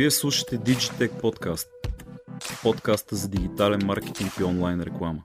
[0.00, 1.68] Вие слушате Digitech Podcast.
[2.62, 5.22] Подкаста за дигитален маркетинг и онлайн реклама.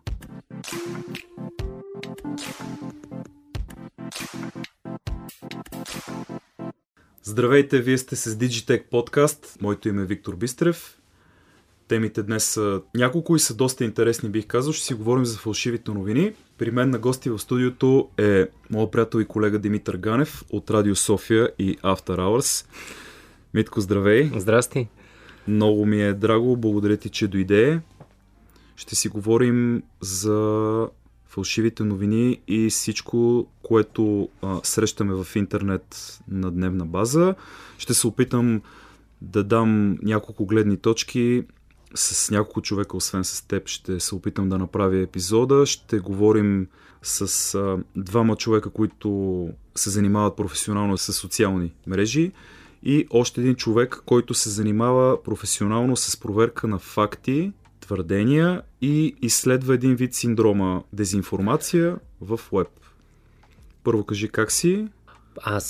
[7.24, 9.62] Здравейте, вие сте с Digitech Podcast.
[9.62, 10.98] Моето име е Виктор Бистрев.
[11.88, 14.74] Темите днес са няколко и са доста интересни, бих казал.
[14.74, 16.34] Ще си говорим за фалшивите новини.
[16.58, 20.96] При мен на гости в студиото е моят приятел и колега Димитър Ганев от Радио
[20.96, 22.66] София и After Hours.
[23.56, 24.32] Митко, здравей!
[24.38, 24.88] Здрасти!
[25.48, 27.82] Много ми е драго, благодаря ти, че дойде.
[28.76, 30.88] Ще си говорим за
[31.26, 37.36] фалшивите новини и всичко, което а, срещаме в интернет на дневна база.
[37.78, 38.62] Ще се опитам
[39.22, 41.44] да дам няколко гледни точки
[41.94, 45.66] с няколко човека, освен с теб, ще се опитам да направя епизода.
[45.66, 46.68] Ще говорим
[47.02, 52.32] с а, двама човека, които се занимават професионално с социални мрежи
[52.86, 59.74] и още един човек, който се занимава професионално с проверка на факти, твърдения и изследва
[59.74, 62.68] един вид синдрома дезинформация в веб.
[63.84, 64.88] Първо кажи как си?
[65.42, 65.66] Аз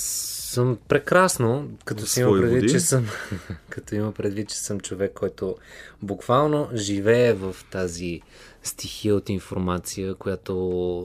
[0.52, 3.06] съм прекрасно, като си има предвид, че съм,
[3.70, 5.56] като има предвид, че съм човек, който
[6.02, 8.20] буквално живее в тази
[8.62, 10.54] стихия от информация, която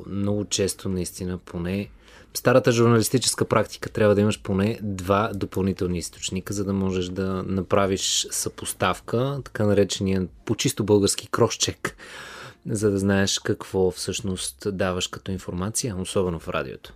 [0.08, 1.90] много често наистина поне
[2.34, 8.28] старата журналистическа практика трябва да имаш поне два допълнителни източника, за да можеш да направиш
[8.32, 11.96] съпоставка, така наречения по чисто български кросчек,
[12.66, 16.94] за да знаеш какво всъщност даваш като информация, особено в радиото.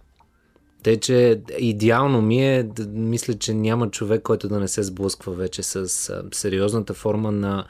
[0.83, 5.63] Те, че идеално ми е, мисля, че няма човек, който да не се сблъсква вече
[5.63, 5.89] с
[6.31, 7.65] сериозната форма на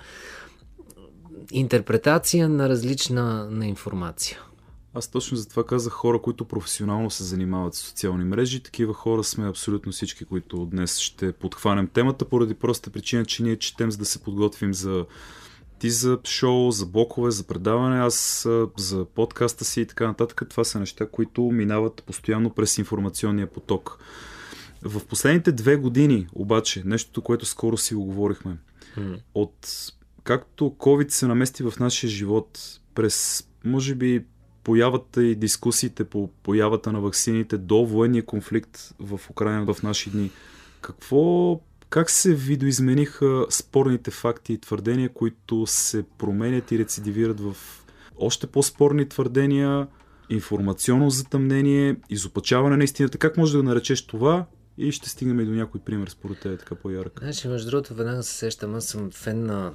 [1.51, 4.39] интерпретация на различна на информация.
[4.97, 8.63] Аз точно за това казах хора, които професионално се занимават с социални мрежи.
[8.63, 13.55] Такива хора сме абсолютно всички, които днес ще подхванем темата, поради проста причина, че ние
[13.55, 15.05] четем за да се подготвим за
[15.79, 18.47] ти за шоу, за блокове, за предаване, аз
[18.77, 20.41] за подкаста си и така нататък.
[20.49, 23.97] Това са неща, които минават постоянно през информационния поток.
[24.81, 28.57] В последните две години, обаче, нещото, което скоро си го говорихме,
[28.97, 29.19] mm.
[29.33, 29.67] от
[30.23, 34.25] както COVID се намести в нашия живот през, може би,
[34.65, 40.31] появата и дискусиите по появата на ваксините до военния конфликт в Украина в наши дни,
[40.81, 41.59] какво
[41.89, 47.55] как се видоизмениха спорните факти и твърдения, които се променят и рецидивират в
[48.17, 49.87] още по-спорни твърдения,
[50.29, 53.17] информационно затъмнение, изопачаване на истината?
[53.17, 54.45] Как може да наречеш това
[54.77, 57.19] и ще стигнем и до някой пример, според теб, така по-ярък.
[57.19, 59.73] Значи, между другото, веднага се сещам, аз съм фен на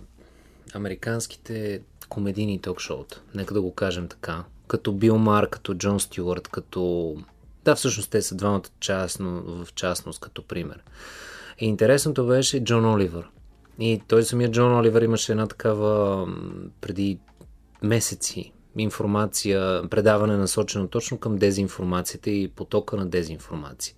[0.74, 3.22] американските комедийни ток-шоута.
[3.34, 4.44] Нека да го кажем така.
[4.70, 7.16] Като Бил Мар, като Джон Стюарт, като...
[7.64, 10.82] Да, всъщност те са двамата частно, в частност, като пример.
[11.58, 13.28] И интересното беше Джон Оливър.
[13.78, 16.26] И той самият Джон Оливър имаше една такава
[16.80, 17.18] преди
[17.82, 23.94] месеци информация, предаване насочено точно към дезинформацията и потока на дезинформация.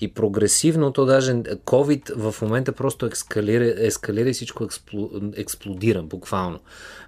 [0.00, 6.60] И прогресивно, то даже COVID в момента просто ескалира, ескалира и всичко експло, експлодира буквално.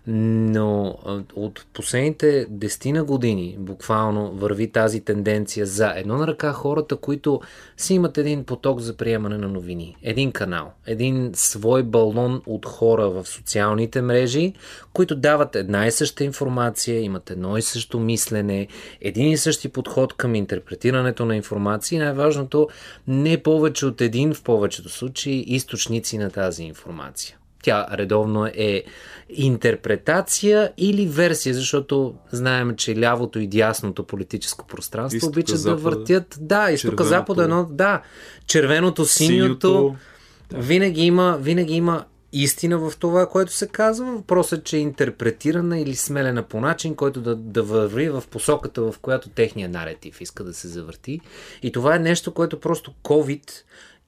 [0.06, 0.98] Но
[1.34, 7.40] от последните десетина години буквално върви тази тенденция за едно на ръка хората, които
[7.76, 13.10] си имат един поток за приемане на новини, един канал, един свой балон от хора
[13.10, 14.52] в социалните мрежи,
[14.92, 18.68] които дават една и съща информация, имат едно и също мислене,
[19.00, 22.68] един и същи подход към интерпретирането на информация и най-важното
[23.08, 27.36] не повече от един в повечето случаи източници на тази информация.
[27.62, 28.84] Тя редовно е
[29.30, 35.82] интерпретация или версия, защото знаем, че лявото и дясното политическо пространство изтока, обичат запада, да
[35.82, 36.38] въртят.
[36.40, 38.02] Да, изтока запада едно, да.
[38.46, 39.68] Червеното, синьото.
[39.68, 39.96] синьото.
[40.52, 42.04] Винаги има, винаги има
[42.34, 44.12] истина в това, което се казва.
[44.12, 48.82] Въпросът е, че е интерпретирана или смелена по начин, който да, да върви в посоката,
[48.82, 51.20] в която техния наретив иска да се завърти.
[51.62, 53.50] И това е нещо, което просто COVID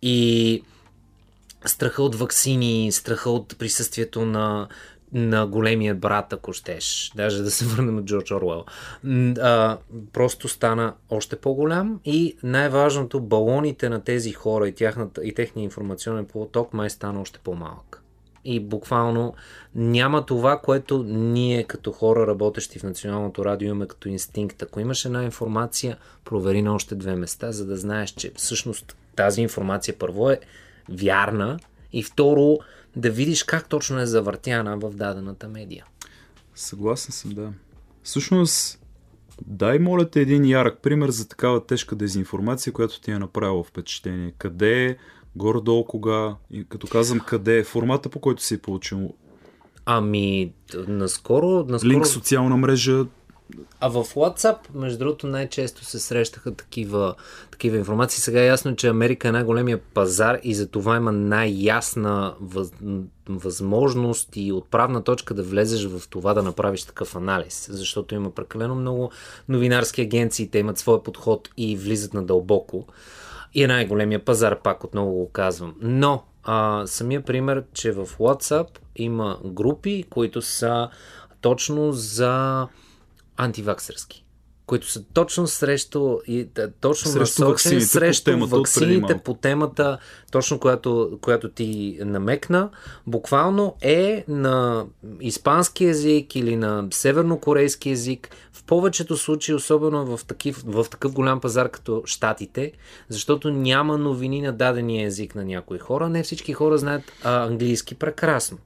[0.02, 0.62] и
[1.66, 4.68] страха от вакцини, страха от присъствието на
[5.12, 8.64] на големия брат, ако щеш, даже да се върнем от Джордж Орвел,
[9.40, 9.78] а,
[10.12, 16.26] просто стана още по-голям и най-важното, балоните на тези хора и, тяхната, и техния информационен
[16.26, 18.02] поток май стана още по-малък.
[18.48, 19.34] И буквално
[19.74, 24.62] няма това, което ние като хора, работещи в Националното радио, имаме като инстинкт.
[24.62, 29.42] Ако имаш една информация, провери на още две места, за да знаеш, че всъщност тази
[29.42, 30.40] информация първо е
[30.88, 31.58] вярна
[31.92, 32.58] и второ
[32.96, 35.84] да видиш как точно е завъртяна в дадената медия.
[36.54, 37.52] Съгласен съм, да.
[38.02, 38.80] Всъщност,
[39.46, 44.32] дай, моля те, един ярък пример за такава тежка дезинформация, която ти е направила впечатление.
[44.38, 44.96] Къде
[45.36, 46.36] Горе-долу кога?
[46.50, 49.12] И като казвам къде е формата, по който си е получил
[49.86, 50.52] Ами,
[50.88, 51.64] наскоро...
[51.68, 51.90] наскоро...
[51.90, 53.04] линк социална мрежа,
[53.80, 57.14] А в WhatsApp, между другото, най-често се срещаха такива,
[57.50, 58.20] такива информации.
[58.20, 62.72] Сега е ясно, че Америка е най-големия пазар и за това има най-ясна въз...
[63.28, 67.68] възможност и отправна точка да влезеш в това да направиш такъв анализ.
[67.70, 69.10] Защото има прекалено много
[69.48, 72.86] новинарски агенции, те имат своя подход и влизат надълбоко.
[73.58, 75.74] И най-големия пазар, пак отново го казвам.
[75.80, 80.88] Но а, самия пример, че в WhatsApp има групи, които са
[81.40, 82.66] точно за
[83.36, 84.25] антиваксърски
[84.66, 89.24] които са точно срещу, и, да, точно Срещу насочени по срещу темата ваксините малко.
[89.24, 89.98] по темата,
[90.32, 92.70] точно която, която ти намекна,
[93.06, 94.84] буквално е на
[95.20, 98.30] испански язик или на севернокорейски язик.
[98.52, 102.72] В повечето случаи, особено в такив, в такъв голям пазар като Штатите,
[103.08, 106.08] защото няма новини на дадения език на някои хора.
[106.08, 108.58] Не всички хора знаят а, английски прекрасно.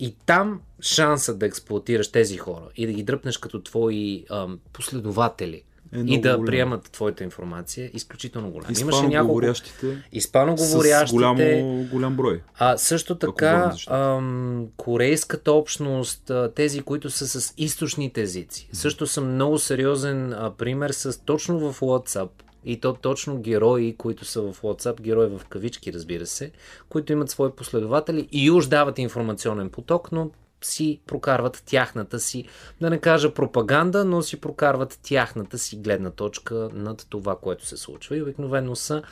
[0.00, 5.62] И там шансът да експлуатираш тези хора и да ги дръпнеш като твои ам, последователи
[5.94, 6.46] Е и да голям.
[6.46, 8.70] приемат твоята информация е изключително голям.
[8.80, 12.40] Имаше няколко говорящите испаноговорящите, с голямо, голям брой.
[12.58, 18.68] а също така ам, корейската общност, а, тези, които са с източните езици.
[18.72, 22.28] Също съм много сериозен а, пример с точно в WhatsApp
[22.64, 26.50] и то точно герои, които са в WhatsApp, герои в кавички, разбира се,
[26.88, 30.30] които имат свои последователи и уж дават информационен поток, но
[30.62, 32.44] си прокарват тяхната си,
[32.80, 37.76] да не кажа пропаганда, но си прокарват тяхната си гледна точка над това, което се
[37.76, 38.16] случва.
[38.16, 39.02] И обикновено са,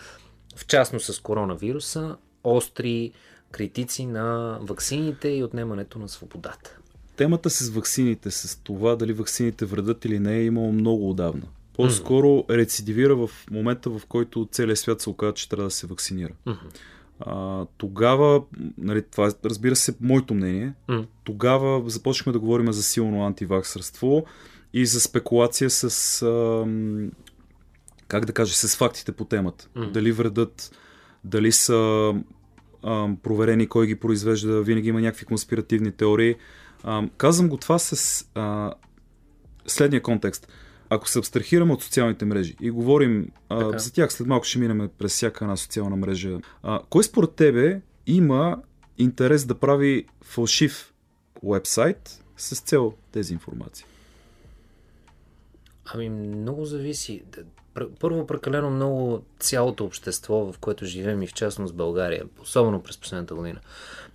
[0.56, 3.12] в частност с коронавируса, остри
[3.50, 6.78] критици на ваксините и отнемането на свободата.
[7.16, 11.46] Темата с ваксините, с това дали ваксините вредят или не е имало много отдавна.
[11.78, 16.32] По-скоро рецидивира в момента, в който целият свят се оказа, че трябва да се вакцинира.
[17.20, 18.42] А, тогава,
[18.78, 21.04] нали, това е, разбира се, моето мнение, М.
[21.24, 24.24] тогава започнахме да говорим за силно антиваксърство
[24.72, 27.10] и за спекулация с, ам,
[28.08, 29.68] как да кажа, с фактите по темата.
[29.74, 29.90] М.
[29.92, 30.70] Дали вредят,
[31.24, 32.14] дали са
[32.84, 36.34] ам, проверени, кой ги произвежда, винаги има някакви конспиративни теории.
[36.84, 38.72] Ам, казвам го това с а,
[39.66, 40.48] следния контекст.
[40.90, 44.90] Ако се абстрахираме от социалните мрежи и говорим а, за тях, след малко ще минем
[44.98, 48.62] през всяка една социална мрежа, а, кой според тебе има
[48.98, 50.92] интерес да прави фалшив
[51.42, 53.86] уебсайт с цел тези информации?
[55.94, 57.22] Ами много зависи.
[58.00, 63.34] Първо, прекалено много цялото общество, в което живеем и в частност България, особено през последната
[63.34, 63.60] година,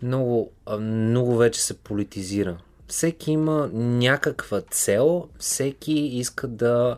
[0.02, 2.58] много, много вече се политизира.
[2.88, 6.98] Всеки има някаква цел, всеки иска да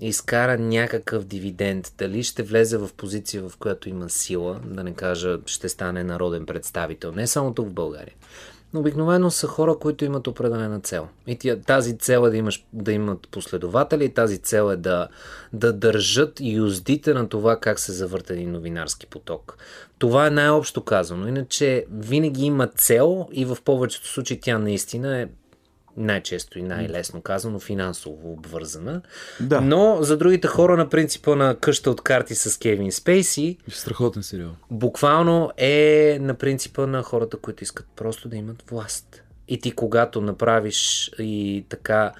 [0.00, 1.94] изкара някакъв дивиденд.
[1.98, 6.46] Дали ще влезе в позиция, в която има сила, да не кажа, ще стане народен
[6.46, 7.12] представител.
[7.12, 8.14] Не само тук в България.
[8.72, 11.08] Но обикновено са хора, които имат определена цел.
[11.26, 15.08] И тази цел е да, имаш, да имат последователи, тази цел е да,
[15.52, 19.58] да държат юздите на това как се завърта един новинарски поток.
[19.98, 21.28] Това е най-общо казано.
[21.28, 25.28] Иначе винаги има цел и в повечето случаи тя наистина е
[25.98, 29.02] най-често и най-лесно казано финансово обвързана.
[29.40, 29.60] Да.
[29.60, 34.50] Но за другите хора на принципа на къща от карти с Кевин Спейси, Страхотен сериал.
[34.70, 39.22] буквално е на принципа на хората, които искат просто да имат власт.
[39.48, 42.12] И ти когато направиш и така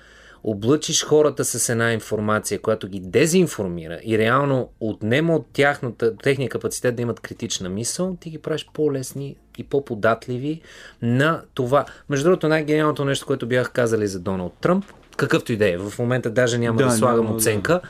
[0.45, 6.97] облъчиш хората с една информация, която ги дезинформира и реално отнема от тяхната, техния капацитет
[6.97, 10.61] да имат критична мисъл, ти ги правиш по-лесни и по-податливи
[11.03, 11.85] на това.
[12.09, 14.85] Между другото, най-гениалното нещо, което бях казали за Доналд Тръмп,
[15.17, 17.37] какъвто и да е, в момента даже няма да, Да, да слагам няма, да.
[17.37, 17.81] оценка,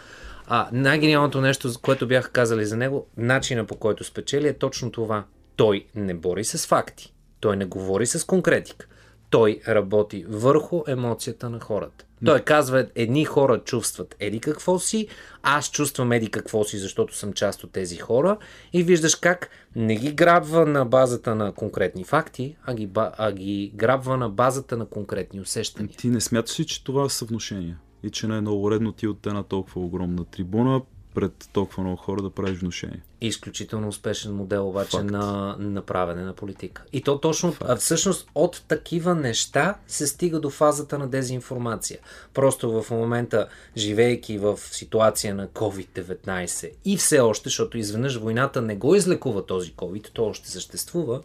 [0.47, 5.25] а, най-гениалното нещо, което бяха казали за него, начина по който спечели е точно това.
[5.57, 7.15] Той не бори с факти.
[7.41, 8.87] Той не говори с конкретика.
[9.31, 12.05] Той работи върху емоцията на хората.
[12.25, 15.09] Той казва, едни хора чувстват еди какво си,
[15.43, 18.37] аз чувствам еди какво си, защото съм част от тези хора
[18.73, 23.73] и виждаш как не ги грабва на базата на конкретни факти, а ги, а ги
[23.75, 25.97] грабва на базата на конкретни усещания.
[25.97, 27.77] Ти не смяташ ли, че това е съвношение?
[28.03, 30.83] И че не е много редно ти от една толкова огромна трибуна
[31.19, 33.03] пред толкова много хора да правиш вношение?
[33.21, 35.11] изключително успешен модел обаче Факт.
[35.11, 36.85] на направене на политика.
[36.93, 41.99] И то точно, а всъщност от такива неща се стига до фазата на дезинформация.
[42.35, 48.77] Просто в момента, живейки в ситуация на COVID-19 и все още, защото изведнъж войната не
[48.77, 51.21] го излекува този COVID, то още съществува,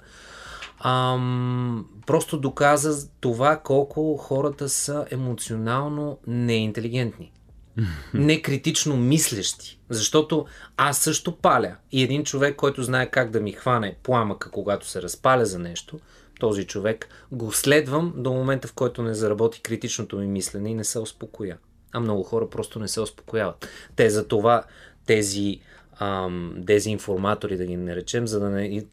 [0.79, 7.31] ам, просто доказа това колко хората са емоционално неинтелигентни.
[8.13, 9.79] не критично мислещи.
[9.89, 10.45] Защото
[10.77, 11.75] аз също паля.
[11.91, 15.99] И един човек, който знае как да ми хване пламъка, когато се разпаля за нещо,
[16.39, 20.83] този човек го следвам до момента, в който не заработи критичното ми мислене и не
[20.83, 21.57] се успокоя.
[21.91, 23.67] А много хора просто не се успокояват.
[23.95, 24.63] Те за това
[25.05, 25.59] тези
[25.99, 28.85] ам, дезинформатори, да ги наречем, за да не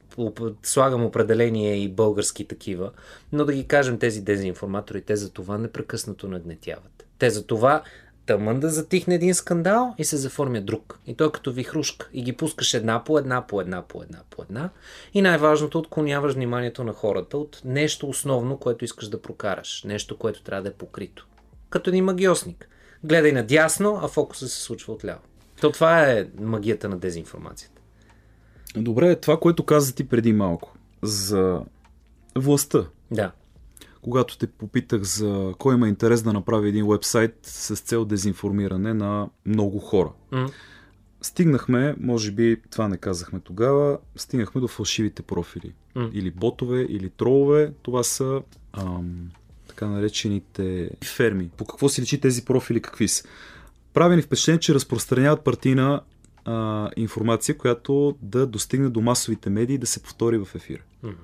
[0.63, 2.91] слагам определение и български такива,
[3.33, 7.07] но да ги кажем тези дезинформатори, те за това непрекъснато нагнетяват.
[7.19, 7.83] Те за това
[8.31, 10.99] тъмън да затихне един скандал и се заформя друг.
[11.07, 12.09] И той като вихрушка.
[12.13, 14.71] И ги пускаш една по една, по една, по една, по една.
[15.15, 19.85] И най-важното, отклоняваш вниманието на хората от нещо основно, което искаш да прокараш.
[19.85, 21.27] Нещо, което трябва да е покрито.
[21.71, 22.69] Като един магиосник.
[23.05, 25.21] Гледай надясно, а фокуса се случва отляво.
[25.61, 27.81] То това е магията на дезинформацията.
[28.77, 31.61] Добре, това, което каза ти преди малко за
[32.37, 32.87] властта.
[33.11, 33.33] Да.
[34.03, 39.29] Когато те попитах за кой има интерес да направи един вебсайт с цел дезинформиране на
[39.47, 40.13] много хора.
[40.33, 40.53] Mm.
[41.23, 45.73] Стигнахме, може би това не казахме тогава, стигнахме до фалшивите профили.
[45.97, 46.13] Mm.
[46.13, 47.73] Или ботове, или тролове.
[47.83, 48.43] Това са
[48.73, 49.31] ам,
[49.69, 51.51] така наречените ферми.
[51.57, 53.25] По какво си личи тези профили, какви са?
[53.93, 56.01] прави ни впечатление, че разпространяват партийна
[56.45, 60.83] а, информация, която да достигне до масовите медии и да се повтори в ефира.
[61.05, 61.15] Mm-hmm.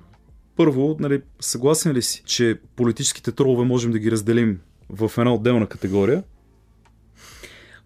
[0.56, 5.68] Първо, нали, съгласен ли си, че политическите тролове можем да ги разделим в една отделна
[5.68, 6.22] категория?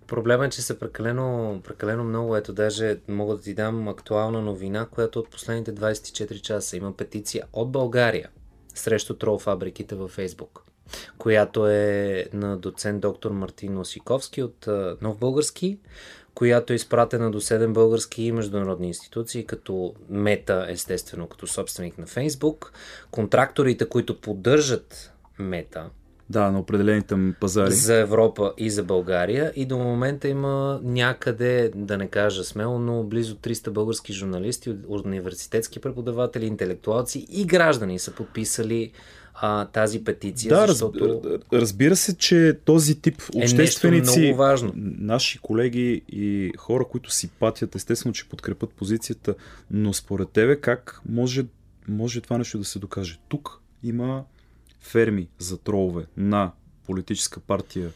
[0.07, 2.37] Проблемът е, че са прекалено, прекалено много.
[2.37, 7.45] Ето, даже мога да ти дам актуална новина, която от последните 24 часа има петиция
[7.53, 8.29] от България
[8.75, 10.65] срещу трол фабриките във Фейсбук
[11.19, 14.69] която е на доцент доктор Мартин Осиковски от
[15.03, 15.79] Нов Български,
[16.35, 22.07] която е изпратена до 7 български и международни институции, като Мета, естествено, като собственик на
[22.07, 22.73] Фейсбук,
[23.11, 25.91] контракторите, които поддържат Мета,
[26.31, 27.73] да, на определените пазари.
[27.73, 29.53] За Европа и за България.
[29.57, 35.81] И до момента има някъде, да не кажа смело, но близо 300 български журналисти, университетски
[35.81, 38.93] преподаватели, интелектуалци и граждани са подписали
[39.43, 40.49] а, тази петиция.
[40.49, 41.23] Да, защото...
[41.53, 44.73] разбира се, че този тип общественици, е много важно.
[44.77, 49.35] наши колеги и хора, които си патят, естествено, че подкрепят позицията,
[49.71, 51.45] но според тебе как може,
[51.89, 53.19] може това нещо да се докаже?
[53.29, 54.25] Тук има
[54.81, 56.53] ферми за тролове на
[56.87, 57.91] политическа партия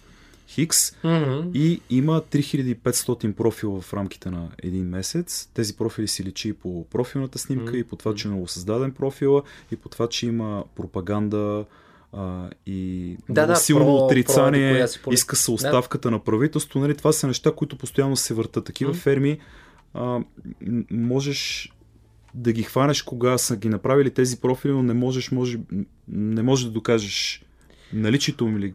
[0.54, 1.52] Хикс mm-hmm.
[1.54, 5.48] и има 3500 профила в рамките на един месец.
[5.54, 7.80] Тези профили си личи по профилната снимка mm-hmm.
[7.80, 11.64] и по това, че е новосъздаден профила и по това, че има пропаганда
[12.12, 16.10] а, и да, да, силно про, отрицание, про, иска се оставката да.
[16.10, 16.80] на правителство.
[16.80, 16.96] Нали?
[16.96, 18.64] Това са неща, които постоянно се въртат.
[18.64, 18.96] Такива mm-hmm.
[18.96, 19.38] ферми
[19.94, 20.20] а,
[20.90, 21.72] можеш
[22.34, 25.58] да ги хванеш кога са ги направили тези профили, но не можеш, може,
[26.08, 27.44] не можеш да докажеш
[27.92, 28.74] наличието им или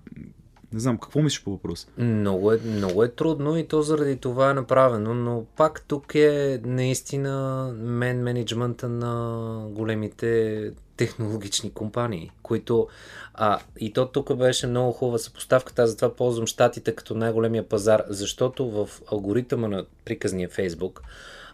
[0.73, 1.87] не знам, какво мислиш по въпрос?
[1.97, 6.61] Много е, много е трудно и то заради това е направено, но пак тук е
[6.65, 12.87] наистина мен менеджмента на големите технологични компании, които
[13.33, 18.69] а, и то тук беше много хубава съпоставката, затова ползвам щатите като най-големия пазар, защото
[18.69, 21.01] в алгоритъма на приказния Фейсбук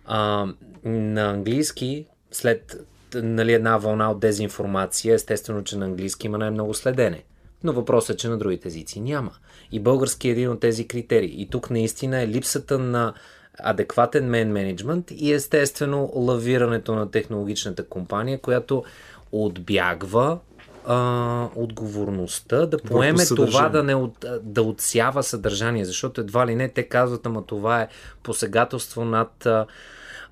[0.05, 0.48] а,
[0.84, 7.24] на английски след нали, една вълна от дезинформация, естествено, че на английски има най-много следене.
[7.65, 9.31] Но въпросът е, че на другите езици няма.
[9.72, 11.41] И български е един от тези критерии.
[11.41, 13.13] И тук наистина е липсата на
[13.60, 18.84] адекватен мен менеджмент и естествено лавирането на технологичната компания, която
[19.31, 20.39] отбягва
[20.88, 26.69] а, отговорността да поеме това да, не от, да отсява съдържание, защото едва ли не
[26.69, 27.88] те казват, ама това е
[28.24, 29.65] посегателство над а,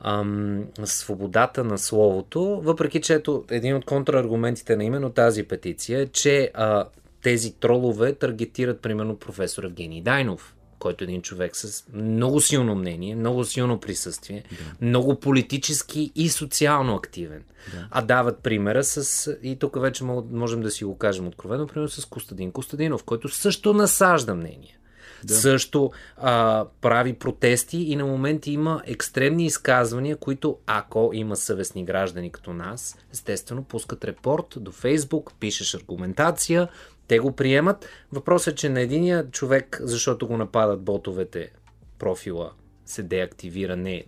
[0.02, 6.08] ам, свободата на словото, въпреки че ето един от контраргументите на именно тази петиция е,
[6.08, 6.86] че а,
[7.24, 13.16] тези тролове таргетират примерно професор Евгений Дайнов, който е един човек с много силно мнение,
[13.16, 14.86] много силно присъствие, да.
[14.86, 17.44] много политически и социално активен.
[17.72, 17.88] Да.
[17.92, 22.06] А дават примера с, и тук вече можем да си го кажем откровено, примерно с
[22.06, 24.78] Костадин Костадинов, който също насажда мнение.
[25.24, 25.34] Да.
[25.34, 32.32] Също а, прави протести и на моменти има екстремни изказвания, които, ако има съвестни граждани
[32.32, 36.68] като нас, естествено пускат репорт до Фейсбук, пишеш аргументация,
[37.08, 37.88] те го приемат.
[38.12, 41.52] Въпросът е, че на единия човек, защото го нападат ботовете,
[42.00, 42.52] профила
[42.86, 44.06] се деактивира, не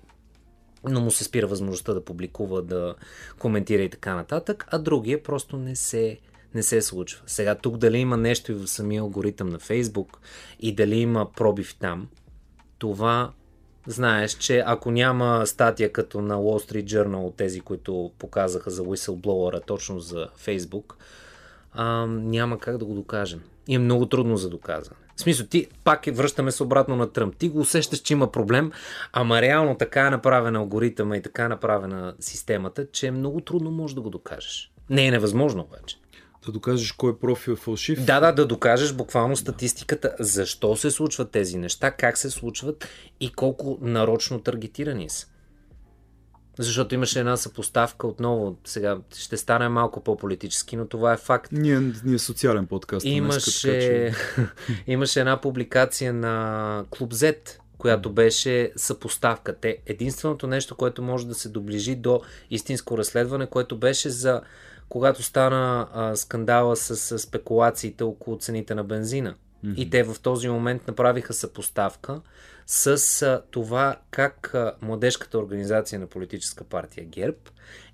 [0.89, 2.95] но му се спира възможността да публикува, да
[3.39, 6.17] коментира и така нататък, а другия просто не се,
[6.55, 7.23] не се случва.
[7.27, 10.19] Сега тук дали има нещо и в самия алгоритъм на Фейсбук
[10.59, 12.07] и дали има пробив там,
[12.77, 13.31] това
[13.87, 18.83] знаеш, че ако няма статия като на Wall Street Journal от тези, които показаха за
[18.83, 20.97] whistleblower точно за Фейсбук,
[21.75, 23.41] а, няма как да го докажем.
[23.67, 25.05] И е много трудно за доказване.
[25.15, 27.37] В смисъл, ти пак е, връщаме се обратно на Тръмп.
[27.37, 28.71] Ти го усещаш, че има проблем,
[29.13, 33.71] ама реално така е направена алгоритъма и така е направена системата, че е много трудно
[33.71, 34.71] можеш да го докажеш.
[34.89, 35.97] Не е невъзможно обаче.
[36.45, 38.05] Да докажеш кой профил е фалшив.
[38.05, 42.87] Да, да, да докажеш буквално статистиката, защо се случват тези неща, как се случват
[43.19, 45.27] и колко нарочно таргетирани са.
[46.59, 51.51] Защото имаше една съпоставка отново, сега ще стане малко по-политически, но това е факт.
[51.51, 53.05] Ние, ние социален подкаст.
[53.05, 54.13] Имаше, така, че...
[54.87, 57.35] имаше една публикация на Клуб Z,
[57.77, 59.55] която беше съпоставка.
[59.55, 62.21] Те, единственото нещо, което може да се доближи до
[62.51, 64.41] истинско разследване, което беше за
[64.89, 69.35] когато стана а, скандала с, с спекулациите около цените на бензина.
[69.65, 69.75] Mm-hmm.
[69.75, 72.21] И те в този момент направиха съпоставка
[72.65, 77.37] с това как младежката организация на политическа партия ГЕРБ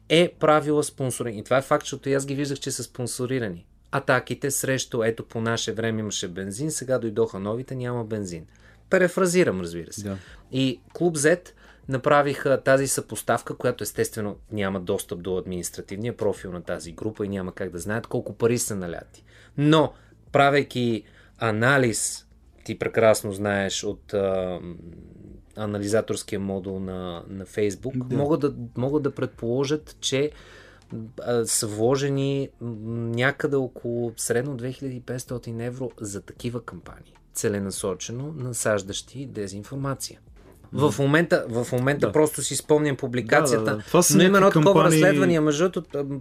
[0.10, 1.38] е правила спонсоринг.
[1.38, 3.66] И това е факт, защото аз ги виждах, че са спонсорирани.
[3.92, 8.46] Атаките срещу, ето по наше време имаше бензин, сега дойдоха новите, няма бензин.
[8.90, 10.04] Перефразирам, разбира се.
[10.04, 10.18] Да.
[10.52, 11.50] И Клуб Z
[11.88, 17.54] направиха тази съпоставка, която естествено няма достъп до административния профил на тази група и няма
[17.54, 19.24] как да знаят колко пари са наляти.
[19.58, 19.94] Но,
[20.32, 21.04] правейки
[21.38, 22.28] анализ,
[22.64, 24.60] ти прекрасно знаеш от а,
[25.56, 28.18] анализаторския модул на, на Facebook, да.
[28.18, 30.32] могат, да, могат да предположат, че
[31.22, 40.20] а, са вложени някъде около средно 2500 евро за такива кампании, целенасочено насаждащи дезинформация.
[40.74, 42.12] В момента, в момента да.
[42.12, 43.64] просто си спомням публикацията.
[43.64, 43.84] Да, да, да.
[43.84, 45.02] Това но има едно такова кампании...
[45.02, 45.72] разследване, между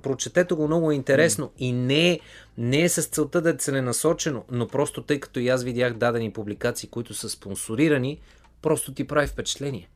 [0.03, 1.51] прочетете го много интересно mm.
[1.59, 2.21] и не е,
[2.59, 6.33] не е с целта да е целенасочено, но просто тъй като и аз видях дадени
[6.33, 8.21] публикации, които са спонсорирани,
[8.63, 9.89] просто ти прави впечатление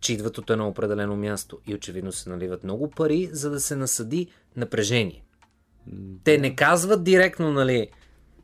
[0.00, 3.76] че идват от едно определено място и очевидно се наливат много пари, за да се
[3.76, 4.26] насъди
[4.56, 5.24] напрежение.
[6.24, 7.88] Те не казват директно, нали,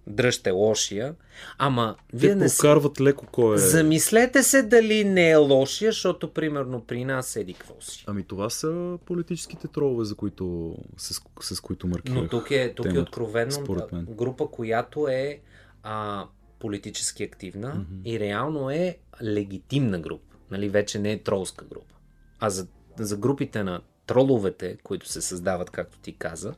[0.06, 1.14] дръжте лошия,
[1.58, 3.58] ама вие Те не прокарват леко кой е.
[3.58, 8.04] Замислете се дали не е лошия, защото примерно при нас еди какво си.
[8.06, 12.22] Ами това са политическите тролове, за които, с, с които маркирах.
[12.22, 13.76] Но тук е, тук е откровено
[14.08, 15.40] група, която е
[15.82, 16.26] а,
[16.58, 18.08] политически активна mm-hmm.
[18.08, 20.36] и реално е легитимна група.
[20.50, 21.94] Нали, вече не е тролска група.
[22.40, 22.66] А за,
[22.98, 26.54] за групите на троловете, които се създават, както ти каза,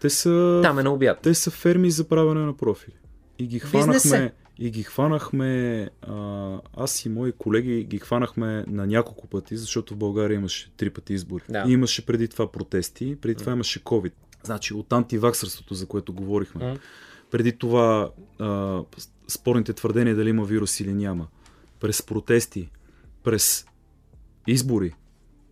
[0.00, 1.18] те са, Там е на обяд.
[1.22, 2.94] Те са ферми за правене на профили.
[3.38, 9.26] И ги хванахме, и ги хванахме, а, аз и мои колеги ги хванахме на няколко
[9.26, 11.42] пъти, защото в България имаше три пъти избори.
[11.48, 11.64] Да.
[11.68, 14.12] И имаше преди това протести, преди това имаше COVID.
[14.42, 16.64] Значи от антиваксърството, за което говорихме.
[16.64, 16.78] Mm.
[17.30, 18.80] Преди това а,
[19.28, 21.26] спорните твърдения дали има вирус или няма.
[21.80, 22.70] През протести,
[23.24, 23.66] през
[24.46, 24.94] избори.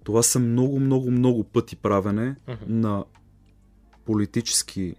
[0.04, 2.68] Това са много, много, много пъти правене mm-hmm.
[2.68, 3.04] на
[4.06, 4.94] политически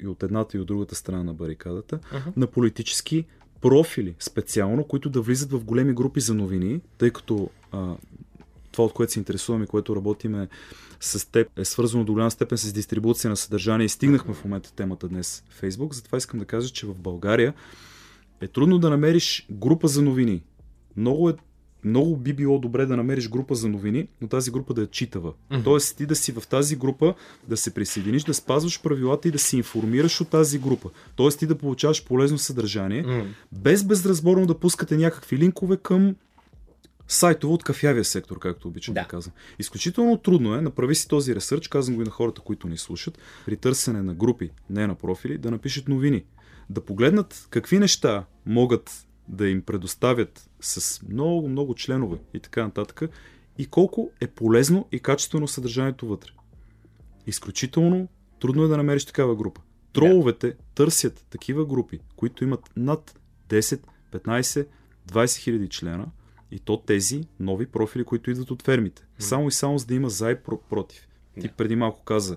[0.00, 2.36] и от едната и от другата страна на барикадата, uh-huh.
[2.36, 3.24] на политически
[3.60, 7.96] профили специално, които да влизат в големи групи за новини, тъй като а,
[8.72, 10.48] това, от което се интересуваме, което работиме
[11.00, 14.72] с теб, е свързано до голяма степен с дистрибуция на съдържание и стигнахме в момента
[14.72, 15.94] темата днес в Фейсбук.
[15.94, 17.54] Затова искам да кажа, че в България
[18.40, 20.42] е трудно да намериш група за новини.
[20.96, 21.34] Много е
[21.84, 25.32] много би било добре да намериш група за новини, но тази група да е читава.
[25.32, 25.64] Mm-hmm.
[25.64, 27.14] Тоест ти да си в тази група,
[27.48, 30.90] да се присъединиш, да спазваш правилата и да се информираш от тази група.
[31.16, 33.26] Тоест ти да получаваш полезно съдържание, mm-hmm.
[33.52, 36.14] без безразборно да пускате някакви линкове към
[37.08, 39.34] сайтове от кафявия сектор, както обичам да, да казвам.
[39.58, 43.18] Изключително трудно е, направи си този ресърч, казвам го и на хората, които ни слушат,
[43.46, 46.24] при търсене на групи, не на профили, да напишат новини.
[46.70, 53.02] Да погледнат какви неща могат да им предоставят с много, много членове и така нататък,
[53.58, 56.30] и колко е полезно и качествено съдържанието вътре.
[57.26, 58.08] Изключително
[58.40, 59.60] трудно е да намериш такава група.
[59.92, 60.56] Троловете yeah.
[60.74, 63.80] търсят такива групи, които имат над 10,
[64.12, 64.66] 15,
[65.08, 66.06] 20 хиляди члена
[66.50, 69.02] и то тези нови профили, които идват от фермите.
[69.02, 69.22] Mm.
[69.22, 70.36] Само и само за да има за и
[70.70, 71.08] против.
[71.36, 71.40] Yeah.
[71.40, 72.36] Ти преди малко каза,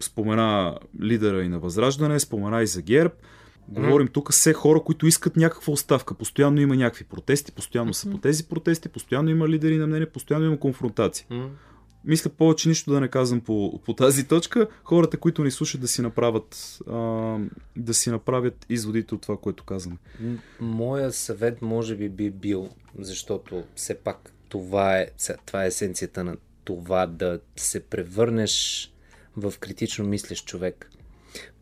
[0.00, 3.14] спомена лидера и на Възраждане, спомена и за ГЕРБ,
[3.68, 6.14] Говорим тук все хора, които искат някаква оставка.
[6.14, 10.46] Постоянно има някакви протести, постоянно са по тези протести, постоянно има лидери на мнение, постоянно
[10.46, 11.26] има конфронтация.
[12.04, 14.68] Мисля повече нищо да не казвам по, по тази точка.
[14.84, 17.38] Хората, които ни слушат, да си направят, а,
[17.76, 19.96] да си направят изводите от това, което казваме.
[20.60, 25.06] Моя съвет може би би бил, защото все пак това е,
[25.46, 28.92] това е есенцията на това да се превърнеш
[29.36, 30.90] в критично мислещ човек.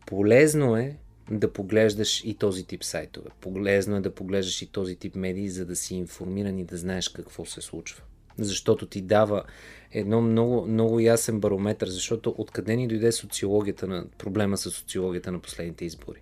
[0.05, 0.97] Полезно е
[1.31, 3.29] да поглеждаш и този тип сайтове.
[3.41, 7.09] Полезно е да поглеждаш и този тип медии, за да си информиран и да знаеш
[7.09, 8.03] какво се случва.
[8.37, 9.43] Защото ти дава
[9.91, 15.39] едно много, много ясен барометр, защото откъде ни дойде социологията на проблема с социологията на
[15.39, 16.21] последните избори?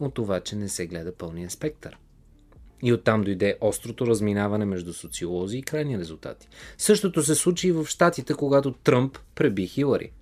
[0.00, 1.98] от това, че не се гледа пълния спектър.
[2.82, 6.48] И оттам дойде острото разминаване между социолози и крайни резултати.
[6.78, 10.12] Същото се случи и в Штатите, когато Тръмп преби Хилари.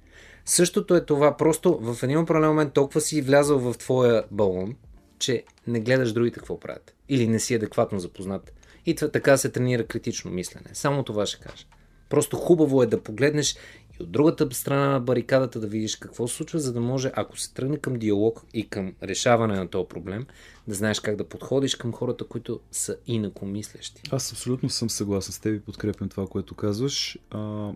[0.49, 4.75] Същото е това, просто в един определен момент толкова си влязал в твоя балон,
[5.19, 6.95] че не гледаш другите какво правят.
[7.09, 8.53] Или не си адекватно запознат.
[8.87, 10.67] И това, така се тренира критично мислене.
[10.73, 11.65] Само това ще кажа.
[12.09, 13.57] Просто хубаво е да погледнеш
[14.01, 17.39] и от другата страна на барикадата да видиш какво се случва, за да може, ако
[17.39, 20.27] се тръгне към диалог и към решаване на този проблем,
[20.69, 24.03] да знаеш как да подходиш към хората, които са инакомислещи.
[24.11, 27.19] Аз абсолютно съм съгласен с теб и подкрепям това, което казваш.
[27.31, 27.71] А,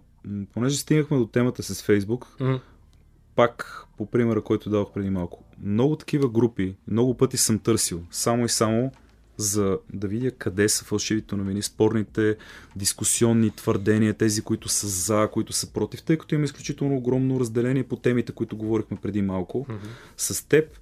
[0.55, 2.61] понеже стигнахме до темата с Фейсбук, mm-hmm.
[3.35, 5.45] пак по примера, който дадох преди малко.
[5.63, 8.93] Много такива групи, много пъти съм търсил, само и само
[9.37, 12.37] за да видя къде са фалшивите новини, спорните
[12.77, 17.83] дискусионни твърдения, тези, които са за, които са против, тъй като има изключително огромно разделение
[17.83, 19.67] по темите, които говорихме преди малко.
[19.69, 19.89] Mm-hmm.
[20.17, 20.79] С теб,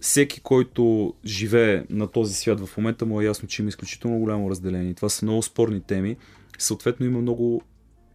[0.00, 4.50] всеки, който живее на този свят в момента, му е ясно, че има изключително голямо
[4.50, 4.94] разделение.
[4.94, 6.16] Това са много спорни теми.
[6.58, 7.62] Съответно има много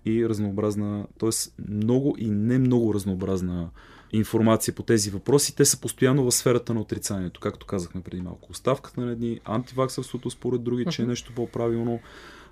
[0.06, 1.30] и разнообразна, т.е.
[1.72, 3.70] много и не много разнообразна
[4.14, 5.56] информация по тези въпроси.
[5.56, 8.52] Те са постоянно в сферата на отрицанието, както казахме преди малко.
[8.52, 12.00] Оставката на едни, антиваксърството според други, че е нещо по-правилно,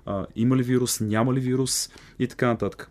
[0.06, 2.90] а, има ли вирус, няма ли вирус и така нататък.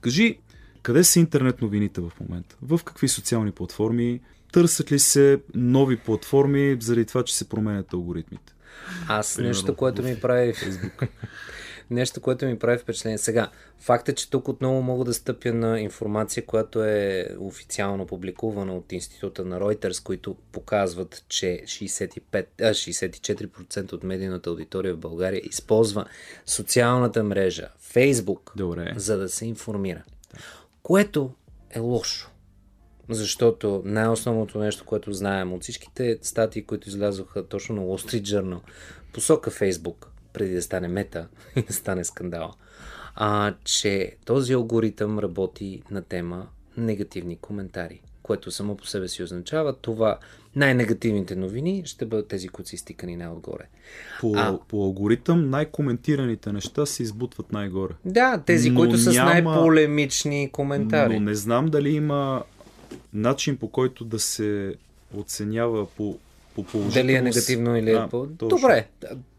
[0.00, 0.38] Кажи,
[0.82, 2.56] къде са интернет новините в момента?
[2.62, 4.20] В какви социални платформи?
[4.52, 8.54] Търсят ли се нови платформи заради това, че се променят алгоритмите?
[9.08, 10.54] Аз Примерно, нещо, което ми прави.
[11.90, 13.18] нещо, което ми прави впечатление.
[13.18, 18.76] Сега, факт е, че тук отново мога да стъпя на информация, която е официално публикувана
[18.76, 25.40] от Института на Reuters, които показват, че 65, а, 64% от медийната аудитория в България
[25.44, 26.04] използва
[26.46, 28.92] социалната мрежа Facebook, Добре.
[28.96, 30.02] за да се информира.
[30.82, 31.30] Което
[31.70, 32.32] е лошо.
[33.08, 38.60] Защото най-основното нещо, което знаем от всичките статии, които излязоха точно на Wall Street Journal,
[39.12, 42.54] посока Facebook, преди да стане мета и да стане скандал,
[43.14, 49.76] а, че този алгоритъм работи на тема негативни коментари, което само по себе си означава
[49.76, 50.18] това
[50.56, 53.64] най-негативните новини ще бъдат тези, които са изтикани най-отгоре.
[54.20, 57.92] По, а, по алгоритъм най-коментираните неща се избутват най-горе.
[58.04, 59.30] Да, тези, но които са няма...
[59.30, 61.14] с най-полемични коментари.
[61.14, 62.42] Но не знам дали има
[63.12, 64.74] начин по който да се
[65.16, 66.18] оценява по,
[66.54, 66.94] по положителност.
[66.94, 68.26] Дали е негативно или е по...
[68.26, 68.88] Добре,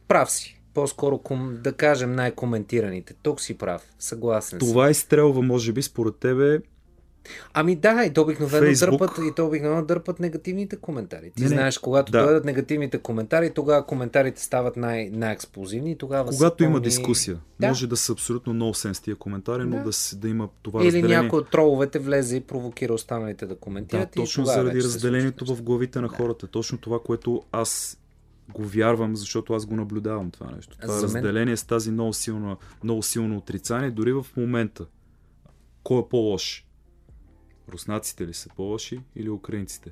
[0.07, 1.21] прав си по-скоро,
[1.63, 3.13] да кажем, най-коментираните.
[3.23, 3.81] Тук си прав.
[3.99, 6.59] Съгласен Това изстрелва, може би, според тебе.
[7.53, 8.89] Ами да, и то обикновено Facebook...
[8.89, 11.31] дърпат, и то обикновено дърпат негативните коментари.
[11.35, 12.23] Ти не, знаеш, когато да.
[12.23, 17.67] дойдат негативните коментари, тогава коментарите стават най- най-експлозивни и тогава Когато има дискусия, да.
[17.67, 21.17] може да са абсолютно нонсенс тия коментари, но да, да, да има това Или разделение.
[21.17, 24.09] някой от троловете влезе и провокира останалите да коментират.
[24.15, 26.47] Да, точно заради разделението в главите на хората.
[26.47, 27.99] Точно това, което аз
[28.49, 30.77] го вярвам, защото аз го наблюдавам това нещо.
[30.77, 31.57] Това За разделение мен...
[31.57, 34.85] с тази много силно, много силно отрицание, дори в момента.
[35.83, 36.65] Кой е по-лош?
[37.69, 39.91] Руснаците ли са по-лоши или украинците?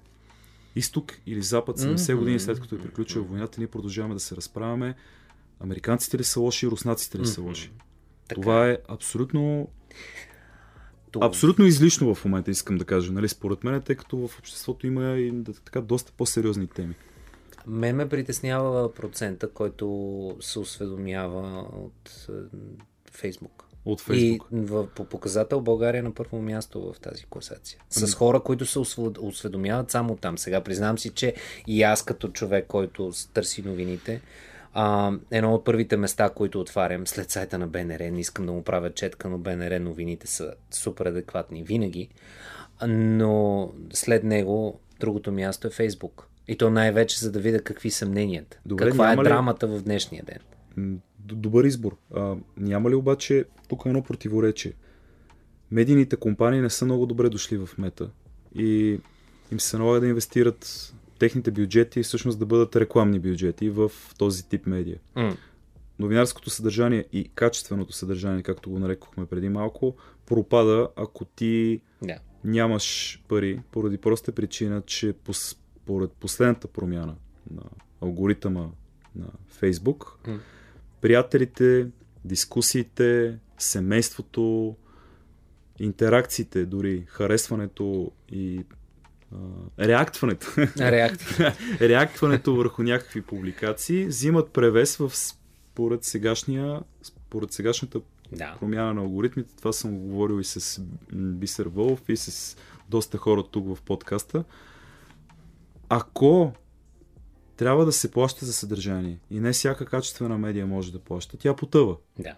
[0.75, 2.15] Изток или Запад, 70 mm-hmm.
[2.15, 4.95] години след като е приключила войната, ние продължаваме да се разправяме.
[5.59, 7.71] Американците ли са лоши, руснаците ли са лоши?
[8.27, 8.41] Така.
[8.41, 9.67] Това е абсолютно
[11.11, 11.25] това...
[11.25, 15.11] Абсолютно излишно в момента, искам да кажа, нали, според мен, тъй като в обществото има
[15.11, 16.95] и така доста по-сериозни теми.
[17.67, 22.57] Ме ме притеснява процента, който се осведомява от е,
[23.11, 23.65] Фейсбук.
[23.85, 24.47] От Фейсбук.
[24.51, 27.79] И в, по показател България е на първо място в тази класация.
[27.89, 28.11] С ами...
[28.11, 28.79] хора, които се
[29.19, 30.37] осведомяват само там.
[30.37, 31.33] Сега признам си, че
[31.67, 34.21] и аз като човек, който търси новините,
[34.73, 38.63] а, едно от първите места, които отварям след сайта на БНР, не искам да му
[38.63, 42.09] правя четка, но БНР новините са супер адекватни винаги,
[42.87, 46.27] но след него другото място е Фейсбук.
[46.47, 48.59] И то най-вече за да видя какви са мненията.
[48.65, 49.23] Добре, Каква е ли...
[49.23, 51.01] драмата в днешния ден?
[51.19, 51.97] Добър избор.
[52.15, 54.73] А, няма ли обаче тук едно противоречие?
[55.71, 58.09] Медийните компании не са много добре дошли в мета
[58.55, 58.99] и
[59.51, 64.49] им се налага да инвестират техните бюджети и всъщност да бъдат рекламни бюджети в този
[64.49, 64.99] тип медия.
[65.15, 65.37] Mm.
[65.99, 72.19] Новинарското съдържание и качественото съдържание, както го нарекохме преди малко, пропада, ако ти yeah.
[72.43, 75.13] нямаш пари, поради проста причина, че
[75.91, 77.15] според последната промяна
[77.51, 77.61] на
[78.01, 78.69] алгоритъма
[79.15, 80.39] на Фейсбук, mm.
[81.01, 81.87] приятелите,
[82.25, 84.75] дискусиите, семейството,
[85.79, 88.65] интеракциите, дори харесването и
[89.31, 90.53] а, реактването.
[91.81, 98.01] реактването върху някакви публикации взимат превес в според сегашния според сегашната
[98.31, 98.55] да.
[98.59, 99.55] промяна на алгоритмите.
[99.57, 100.81] Това съм говорил и с
[101.13, 102.57] Бисер Вълф и с
[102.89, 104.43] доста хора тук в подкаста
[105.93, 106.53] ако
[107.57, 109.19] трябва да се плаща за съдържание.
[109.31, 111.37] И не всяка качествена медия може да плаща.
[111.37, 111.95] Тя потъва.
[112.19, 112.35] Да.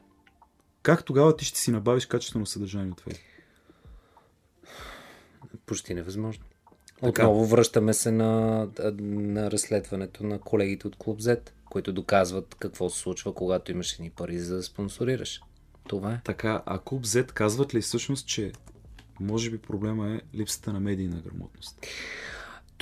[0.82, 3.20] Как тогава ти ще си набавиш качествено съдържание от Facebook?
[5.66, 6.44] Почти невъзможно.
[7.02, 8.68] Отново връщаме се на,
[9.00, 14.10] на разследването на колегите от Клуб Z, които доказват какво се случва, когато имаш едни
[14.10, 15.42] пари за да спонсорираш.
[15.88, 16.22] Това е.
[16.24, 18.52] Така, а Клуб Z казват ли всъщност, че
[19.20, 21.80] може би проблема е липсата на медийна грамотност?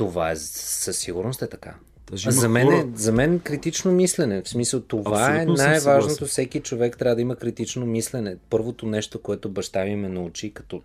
[0.02, 1.76] Това е със сигурност е така.
[2.12, 4.42] Даже За мен, хора- е, за мен критично мислене.
[4.42, 6.26] В смисъл, това Абсолютно е най-важното.
[6.26, 8.36] Всеки човек трябва да има критично мислене.
[8.50, 10.82] Първото нещо, което баща ми ме научи като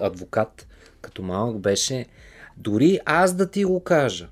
[0.00, 0.66] адвокат,
[1.00, 2.06] като малък, беше
[2.56, 4.28] дори аз да ти го кажа.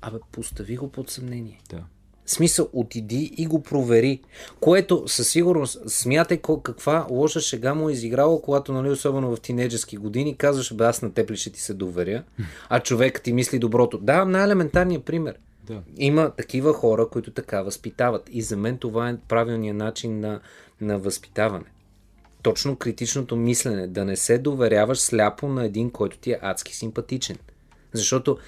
[0.00, 1.60] Абе, постави го под съмнение.
[1.70, 1.84] Да.
[2.28, 4.20] Смисъл, отиди и го провери.
[4.60, 9.96] Което със сигурност, смятай каква лоша шега му е изиграла, когато, нали, особено в тинейджърски
[9.96, 12.22] години, казваш, бе, аз на теб ли ще ти се доверя,
[12.68, 13.98] а човек ти мисли доброто.
[13.98, 15.34] Да, най-елементарният пример.
[15.64, 15.82] Да.
[15.96, 18.28] Има такива хора, които така възпитават.
[18.32, 20.40] И за мен това е правилният начин на,
[20.80, 21.64] на възпитаване.
[22.42, 23.86] Точно критичното мислене.
[23.86, 27.36] Да не се доверяваш сляпо на един, който ти е адски симпатичен.
[27.92, 28.38] Защото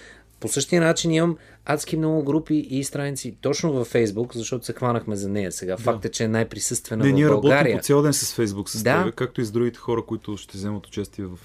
[0.40, 5.16] по същия начин имам адски много групи и страници точно във Фейсбук, защото се хванахме
[5.16, 5.76] за нея сега.
[5.76, 7.76] Факт е, че е най-присъствена Не, в ние работим България.
[7.79, 9.05] по цял ден с Фейсбук с Да.
[9.05, 11.38] теб, както и с другите хора, които ще вземат участие в,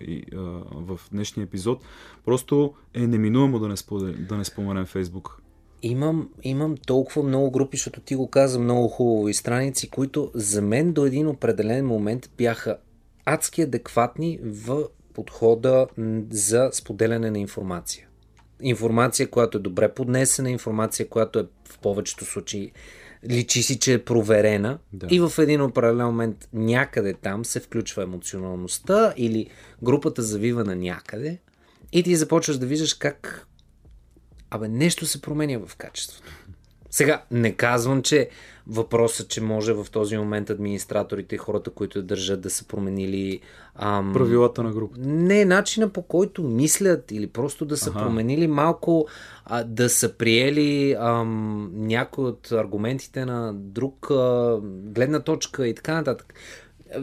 [0.00, 0.24] и,
[0.72, 1.82] в днешния епизод.
[2.24, 5.42] Просто е неминуемо да не, споделим, да не споменем Фейсбук.
[5.82, 10.62] Имам, имам толкова много групи, защото ти го каза много хубаво и страници, които за
[10.62, 12.76] мен до един определен момент бяха
[13.24, 14.82] адски адекватни в
[15.14, 15.86] подхода
[16.30, 18.06] за споделяне на информация.
[18.62, 22.72] Информация, която е добре поднесена, информация, която е в повечето случаи
[23.28, 25.06] личи си, че е проверена Да.
[25.10, 29.50] и в един определен момент някъде там се включва емоционалността или
[29.82, 31.38] групата завива на някъде
[31.92, 33.46] и ти започваш да виждаш как
[34.50, 36.32] Абе, нещо се променя в качеството.
[36.90, 38.28] Сега, не казвам, че
[38.66, 43.40] въпросът, че може в този момент администраторите и хората, които държат да са променили
[43.76, 45.00] ам, Правилата на групата.
[45.00, 47.98] не начина по който мислят или просто да са Аха.
[47.98, 49.06] променили малко,
[49.44, 55.94] а, да са приели ам, някои от аргументите на друг а, гледна точка и така
[55.94, 56.34] нататък.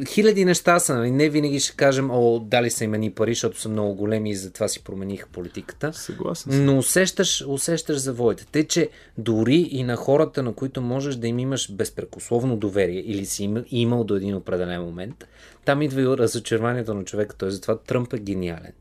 [0.08, 1.12] Хиляди неща са, нали?
[1.12, 4.36] не винаги ще кажем, о, дали са им едни пари, защото са много големи и
[4.36, 5.94] затова си промениха политиката.
[5.94, 6.66] Съгласен съм.
[6.66, 8.46] Но усещаш, усещаш завоите.
[8.52, 13.26] Те, че дори и на хората, на които можеш да им имаш безпрекословно доверие или
[13.26, 15.28] си има- имал до един определен момент,
[15.66, 17.36] там идва и разочарованието на човека.
[17.36, 18.74] Той затова Тръмп е гениален.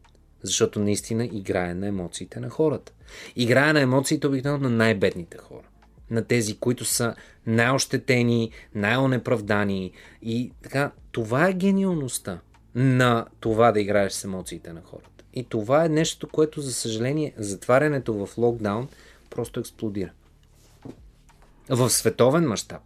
[0.43, 2.93] Защото наистина играе на емоциите на хората.
[3.37, 5.63] Играе на емоциите обикновено на най-бедните хора.
[6.11, 7.15] На тези, които са
[7.47, 9.93] най-ощетени, най-онеправдани.
[10.23, 12.41] И така, това е гениалността
[12.75, 15.25] на това да играеш с емоциите на хората.
[15.35, 18.89] И това е нещо, което, за съжаление, затварянето в локдаун
[19.31, 20.11] просто експлодира.
[21.69, 22.83] В световен мащаб.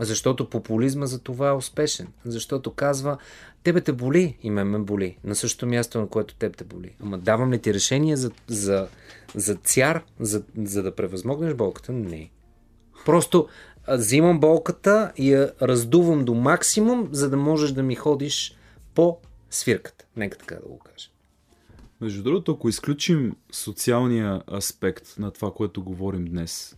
[0.00, 2.08] Защото популизма за това е успешен.
[2.24, 3.18] Защото казва,
[3.62, 5.18] тебе те боли и мен ме боли.
[5.24, 6.94] На същото място, на което теб те боли.
[7.02, 8.88] Ама давам ли ти решение за, за,
[9.34, 11.92] за цяр, за, за да превъзмогнеш болката?
[11.92, 12.30] Не.
[13.06, 13.48] Просто
[13.88, 18.56] взимам болката и я раздувам до максимум, за да можеш да ми ходиш
[18.94, 19.18] по
[19.50, 20.04] свирката.
[20.16, 21.08] Нека така да го кажа.
[22.00, 26.76] Между другото, ако изключим социалния аспект на това, което говорим днес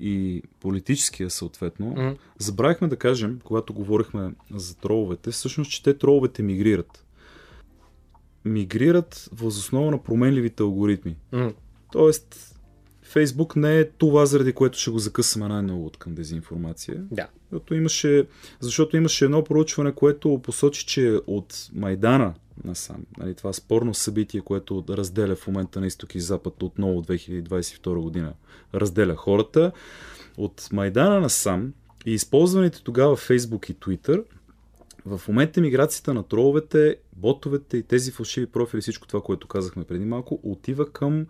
[0.00, 2.08] и политическия съответно, Мгм.
[2.38, 7.05] забравихме да кажем, когато говорихме за троловете, всъщност, че те троловете мигрират.
[8.46, 11.16] Мигрират възоснова на променливите алгоритми.
[11.32, 11.52] М.
[11.92, 12.56] Тоест,
[13.02, 17.04] Фейсбук не е това, заради което ще го закъсаме най-много от към дезинформация.
[17.10, 17.28] Да.
[17.50, 18.26] Защото имаше,
[18.60, 24.84] защото имаше едно проучване, което посочи, че от Майдана насам, нали, това спорно събитие, което
[24.88, 28.32] разделя в момента на изток и запад отново 2022 година,
[28.74, 29.72] разделя хората,
[30.36, 31.72] от Майдана насам
[32.06, 34.24] и използваните тогава Facebook и Twitter,
[35.06, 40.04] в момента миграцията на троловете, ботовете и тези фалшиви профили, всичко това, което казахме преди
[40.04, 41.26] малко, отива към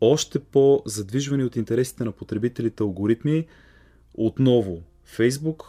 [0.00, 3.46] още по-задвижвани от интересите на потребителите алгоритми,
[4.14, 4.82] отново
[5.16, 5.64] Facebook,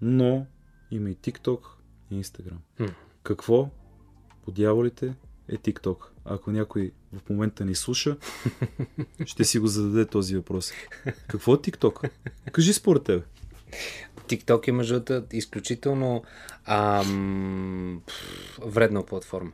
[0.00, 0.46] но
[0.90, 1.60] има и TikTok
[2.10, 2.56] и Instagram.
[2.78, 2.94] М.
[3.22, 3.70] Какво
[4.44, 5.14] по дяволите
[5.48, 5.96] е TikTok?
[6.24, 8.16] Ако някой в момента ни слуша,
[9.26, 10.72] ще си го зададе този въпрос.
[11.28, 12.10] Какво е TikTok?
[12.52, 13.22] Кажи според тебе.
[14.32, 16.22] TikTok е между изключително
[16.64, 18.02] ам,
[18.62, 19.52] вредна платформа.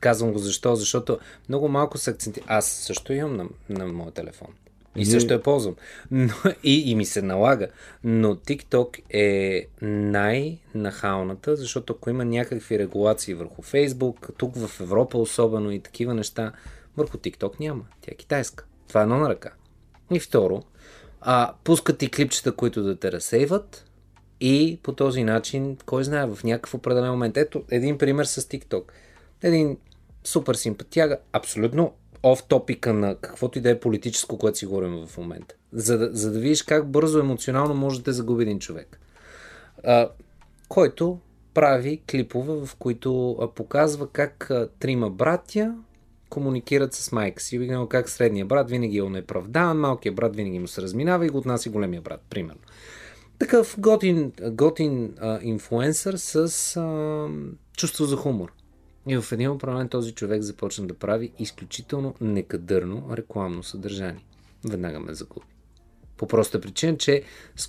[0.00, 0.76] Казвам го защо?
[0.76, 2.40] Защото много малко се акценти.
[2.46, 4.48] Аз също имам на, на моя телефон.
[4.96, 5.76] И Ние- също я ползвам.
[6.10, 6.32] Но,
[6.64, 7.68] и, и ми се налага.
[8.04, 15.70] Но TikTok е най-нахалната, защото ако има някакви регулации върху Facebook, тук в Европа особено
[15.70, 16.52] и такива неща,
[16.96, 17.84] върху TikTok няма.
[18.00, 18.64] Тя е китайска.
[18.88, 19.50] Това е едно на ръка.
[20.12, 20.62] И второ,
[21.20, 23.84] а, пускат и клипчета, които да те разсейват
[24.40, 27.36] и по този начин, кой знае, в някакъв определен момент.
[27.36, 28.82] Ето, един пример с TikTok.
[29.42, 29.78] Един
[30.24, 35.18] супер симпатяга, абсолютно оф топика на каквото и да е политическо, което си говорим в
[35.18, 35.54] момента.
[35.72, 39.00] За да, за да видиш как бързо емоционално може да те загуби един човек.
[39.84, 40.08] А,
[40.68, 41.18] който
[41.54, 45.74] прави клипове, в които показва как трима братя
[46.28, 47.58] комуникират с майка си.
[47.58, 51.38] Видимо как средния брат винаги е онеправдан, малкият брат винаги му се разминава и го
[51.38, 52.60] отнася големия брат, примерно.
[53.38, 56.36] Такъв готин, готин а, инфуенсър с
[56.76, 57.28] а,
[57.76, 58.52] чувство за хумор.
[59.08, 64.24] И в един момент този човек започна да прави изключително некадърно рекламно съдържание.
[64.64, 65.46] Веднага ме загуби.
[66.16, 67.22] По проста причина, че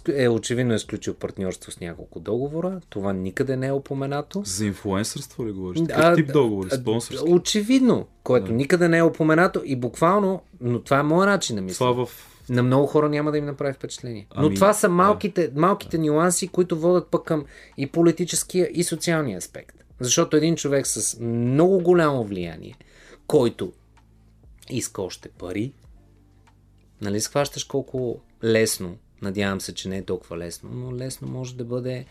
[0.07, 2.81] е очевидно е сключил партньорство с няколко договора.
[2.89, 4.41] Това никъде не е упоменато.
[4.45, 5.81] За инфлуенсърство ли говориш?
[5.87, 6.69] Какъв тип договори?
[6.69, 7.31] Спонсорски?
[7.31, 8.53] Очевидно, което да.
[8.53, 11.77] никъде не е упоменато и буквално, но това е моят начин на мисля.
[11.77, 14.27] Това в на много хора няма да им направи впечатление.
[14.31, 15.59] Ами, Но това са малките, да.
[15.59, 17.45] малките нюанси, които водят пък към
[17.77, 19.75] и политическия, и социалния аспект.
[19.99, 22.75] Защото един човек с много голямо влияние,
[23.27, 23.73] който
[24.69, 25.73] иска още пари,
[27.01, 31.63] нали схващаш колко лесно, надявам се, че не е толкова лесно, но лесно може да
[31.63, 32.05] бъде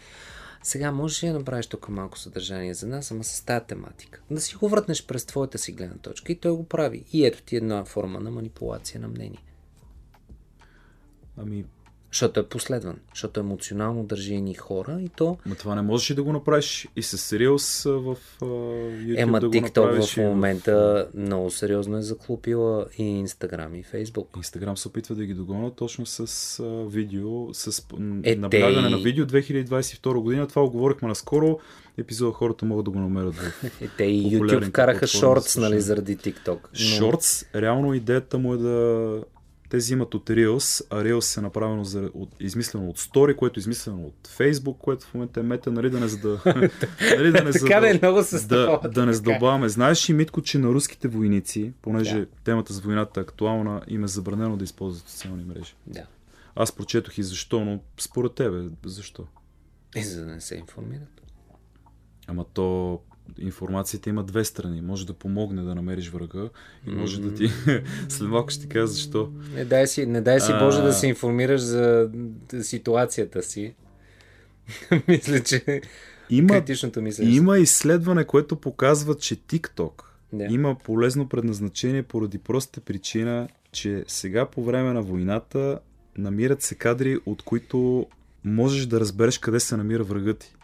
[0.63, 4.21] сега можеш ли да направиш тук малко съдържание за нас, ама с тази тематика.
[4.31, 7.05] Да си го вратнеш през твоята си гледна точка и той го прави.
[7.13, 9.43] И ето ти една форма на манипулация на мнение.
[11.43, 11.65] Ами,
[12.13, 15.39] защото е последван, защото емоционално държи едни хора и то...
[15.47, 18.47] Но това не можеш ли да го направиш и с Reels в uh,
[19.07, 21.19] YouTube Ема да TikTok в момента в...
[21.19, 24.27] много сериозно е заклупила и Instagram и Facebook.
[24.27, 27.83] Instagram се опитва да ги догонят точно с uh, видео, с
[28.25, 28.91] е, наблягане те...
[28.91, 30.47] на видео 2022 година.
[30.47, 31.59] Това го говорихме наскоро.
[31.99, 36.17] Епизода хората могат да го намерят в е, Те и YouTube вкараха шортс, нали, заради
[36.17, 36.77] TikTok.
[36.77, 37.61] Шортс, но...
[37.61, 39.23] реално идеята му е да
[39.69, 43.63] те взимат от Reels, а Reels е направено за, от, измислено от Story, което е
[43.63, 46.43] измислено от Facebook, което в момента е мета, нали да не за да...
[47.17, 49.69] нали, да не за да, е много се да, да не задълбаваме.
[49.69, 52.27] Знаеш ли, Митко, че на руските войници, понеже да.
[52.45, 55.75] темата за войната е актуална, им е забранено да използват социални мрежи.
[55.87, 56.07] Да.
[56.57, 59.27] Аз прочетох и защо, но според тебе, защо?
[59.97, 61.23] И за да не се информират.
[62.27, 63.01] Ама то
[63.39, 64.83] информацията има две страни.
[64.83, 66.49] Може да помогне да намериш врага
[66.87, 67.51] и може да ти...
[68.09, 69.33] След малко ще ти кажа защо.
[69.55, 70.83] Не дай си, не дай си Боже а...
[70.83, 72.11] да се информираш за
[72.61, 73.75] ситуацията си.
[75.09, 75.81] Мисля, че
[76.31, 77.03] има, критичното.
[77.21, 80.03] Има изследване, което показва, че TikTok
[80.35, 80.53] yeah.
[80.53, 85.79] има полезно предназначение поради простата причина, че сега по време на войната
[86.19, 88.07] намират се кадри, от които
[88.45, 90.55] можеш да разбереш къде се намира врагът ти.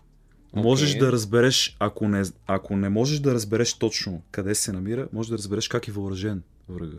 [0.57, 5.31] Можеш да разбереш, ако не, ако не можеш да разбереш точно къде се намира, можеш
[5.31, 6.97] да разбереш как е въоръжен врага.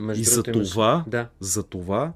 [0.00, 0.70] А и за имаш...
[0.70, 1.28] това, да.
[1.40, 2.12] за това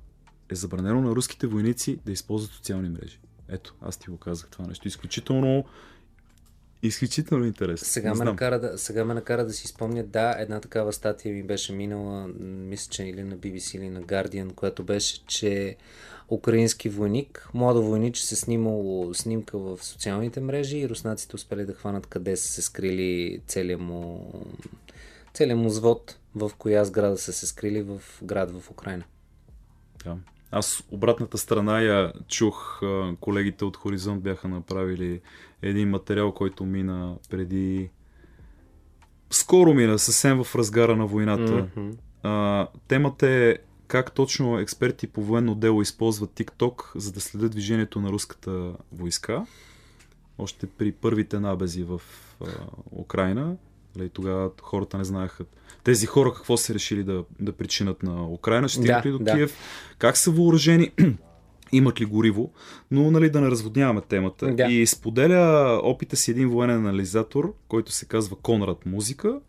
[0.51, 3.19] е забранено на руските войници да използват социални мрежи.
[3.49, 4.89] Ето, аз ти го казах това нещо.
[4.89, 5.65] Изключително
[6.87, 7.87] Изключително интересно.
[7.87, 11.43] Сега ме, накара да, сега ме накара да си спомня, да, една такава статия ми
[11.43, 15.77] беше минала, мисля, че или на BBC, или на Guardian, която беше, че
[16.29, 22.07] украински войник, млада войнич се снимало снимка в социалните мрежи и руснаците успели да хванат
[22.07, 24.33] къде са се скрили целият му,
[25.35, 29.05] целият му звод, в коя сграда са се скрили в град в Украина.
[30.05, 30.17] Да.
[30.51, 32.83] Аз обратната страна я чух,
[33.21, 35.21] колегите от Хоризонт бяха направили
[35.69, 37.91] един материал, който мина преди...
[39.31, 41.53] Скоро мина, съвсем в разгара на войната.
[41.53, 41.97] Mm-hmm.
[42.23, 48.01] А, темата е как точно експерти по военно дело използват TikTok, за да следят движението
[48.01, 49.47] на руската войска.
[50.39, 52.03] Още при първите набези в
[52.41, 52.47] а,
[52.93, 53.57] Украина.
[53.97, 55.45] Нали, тогава хората не знаеха
[55.85, 59.35] тези хора какво са решили да, да причинат на Украина, ще да, ли до да.
[59.35, 59.57] Киев,
[59.99, 60.93] как са въоръжени,
[61.73, 62.53] имат ли гориво,
[62.91, 64.55] но нали, да не разводняваме темата.
[64.55, 64.65] Да.
[64.65, 69.41] И споделя опита си един военен анализатор, който се казва Конрад Музика.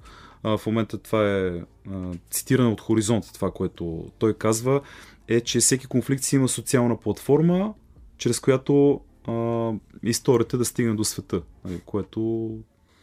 [0.44, 4.82] А, в момента това е а, цитиране от Хоризонт, това, което той казва,
[5.28, 7.74] е, че всеки конфликт си има социална платформа,
[8.18, 9.72] чрез която а,
[10.04, 12.50] историята да стигне до света, нали, което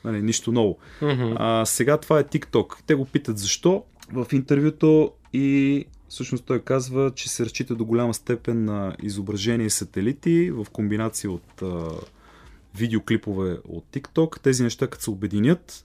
[0.05, 0.79] нали, нищо ново.
[1.01, 1.37] Mm-hmm.
[1.39, 2.75] А, сега това е TikTok.
[2.87, 8.15] Те го питат защо в интервюто и всъщност той казва, че се разчита до голяма
[8.15, 11.91] степен на изображение сателити в комбинация от а,
[12.75, 14.41] видеоклипове от TikTok.
[14.41, 15.85] Тези неща, като се обединят,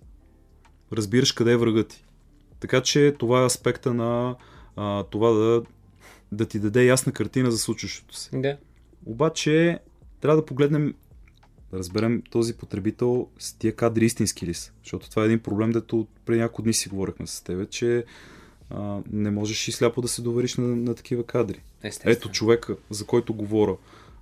[0.93, 2.05] разбираш къде е врагът ти.
[2.59, 4.35] Така че това е аспекта на
[4.75, 5.63] а, това да,
[6.31, 8.29] да ти даде ясна картина за случващото се.
[8.33, 8.57] Да.
[9.05, 9.79] Обаче
[10.21, 10.93] трябва да погледнем
[11.71, 14.71] да разберем този потребител с тия кадри истински ли са.
[14.83, 18.05] Защото това е един проблем, дето преди няколко дни си говорихме с теб, че
[18.69, 21.61] а, не можеш и сляпо да се довериш на, на такива кадри.
[21.83, 22.13] Естествено.
[22.13, 23.75] Ето човека, за който говоря,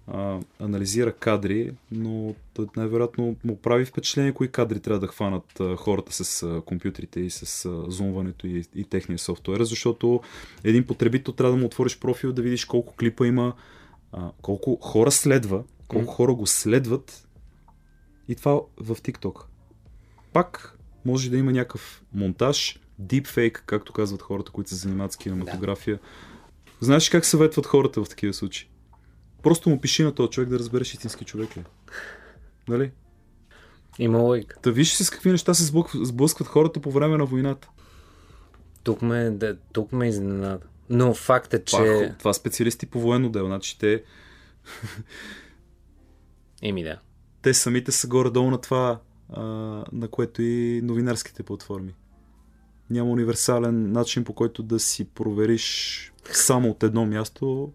[0.07, 2.35] а, анализира кадри, но
[2.77, 7.29] най-вероятно му прави впечатление кои кадри трябва да хванат а, хората с а, компютрите и
[7.29, 10.21] с а, зумването и, и техния софтуер, защото
[10.63, 13.53] един потребител трябва да му отвориш профил да видиш колко клипа има,
[14.11, 16.11] а, колко хора следва, колко М.
[16.11, 17.27] хора го следват
[18.27, 19.43] и това в TikTok.
[20.33, 25.99] Пак може да има някакъв монтаж, deepfake, както казват хората, които се занимават с кинематография.
[26.79, 28.69] Знаеш как съветват хората в такива случаи?
[29.43, 31.63] Просто му пиши на този човек да разбереш истински човек ли.
[32.67, 32.91] Нали?
[33.99, 34.57] Има логика.
[34.61, 37.69] Та виж си с какви неща се сблъскват, хората по време на войната.
[38.83, 40.65] Тук ме, да, тук ме изненада.
[40.89, 41.75] Но факт е, че...
[41.75, 43.47] Това, това специалисти по военно дело.
[43.47, 44.03] Значи те,
[46.61, 46.99] Еми да.
[47.41, 49.41] те самите са горе-долу на това, а,
[49.91, 51.93] на което и новинарските платформи.
[52.89, 57.73] Няма универсален начин по който да си провериш само от едно място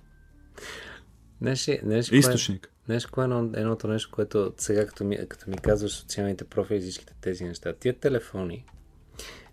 [1.41, 2.73] Знаеш, знаеш, кое, източник.
[2.87, 6.81] знаеш кое е едно, едното нещо, което сега като ми, като ми казваш социалните профили,
[6.81, 7.73] всичките тези неща.
[7.73, 8.65] Тия телефони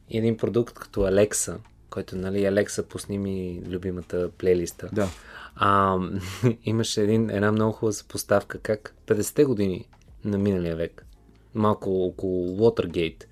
[0.09, 1.57] и един продукт като Alexa,
[1.89, 4.89] който, нали, Alexa, пусни ми любимата плейлиста.
[4.93, 5.09] Да.
[5.55, 5.97] А,
[6.63, 9.89] имаше един, една много хубава съпоставка как 50-те години
[10.23, 11.05] на миналия век,
[11.53, 13.23] малко около Watergate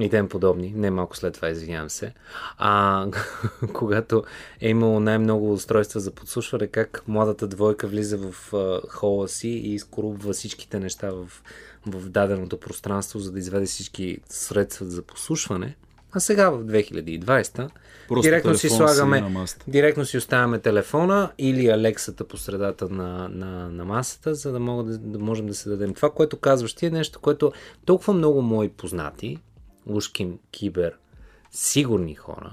[0.00, 2.12] и тем подобни, не малко след това, извинявам се,
[2.58, 3.06] а,
[3.72, 4.24] когато
[4.60, 9.74] е имало най-много устройства за подслушване, как младата двойка влиза в а, хола си и
[9.74, 11.26] изкорубва всичките неща в,
[11.86, 15.76] в даденото пространство, за да изведе всички средства за подслушване.
[16.12, 17.70] А сега в 2020
[18.08, 19.64] Просто директно си слагаме, масата.
[19.68, 24.82] директно си оставяме телефона или Алексата по средата на, на, на масата, за да, мога
[24.84, 25.94] да, да можем да се дадем.
[25.94, 27.52] Това, което казваш ти е нещо, което
[27.84, 29.38] толкова много мои познати,
[29.86, 30.94] уж ким, кибер,
[31.50, 32.52] сигурни хора,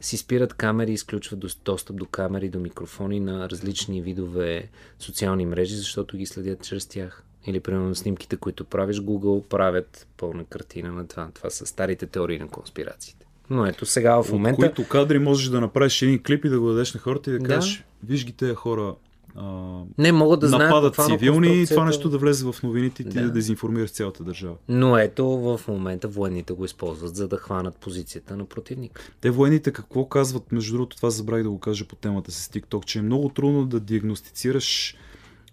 [0.00, 5.46] си спират камери и изключват дос- достъп до камери, до микрофони на различни видове социални
[5.46, 7.22] мрежи, защото ги следят чрез тях.
[7.46, 11.30] Или, примерно, снимките, които правиш, Google правят пълна картина на това.
[11.34, 13.26] Това са старите теории на конспирациите.
[13.50, 14.56] Но ето сега в От момента...
[14.56, 17.38] които кадри можеш да направиш един клип и да го дадеш на хората и да
[17.38, 17.48] Да.
[17.48, 18.94] кажеш, виж ги тези хора
[19.36, 23.08] а, Не могат да знаят нападат цивилни и това нещо да влезе в новините и
[23.08, 23.24] ти Да.
[23.24, 24.56] да дезинформираш цялата държава.
[24.68, 29.02] Но ето в момента военните го използват, за да хванат позицията на противника.
[29.20, 32.84] Те военните какво казват, между другото, това забравих да го кажа по темата с TikTok,
[32.84, 34.96] че е много трудно да диагностицираш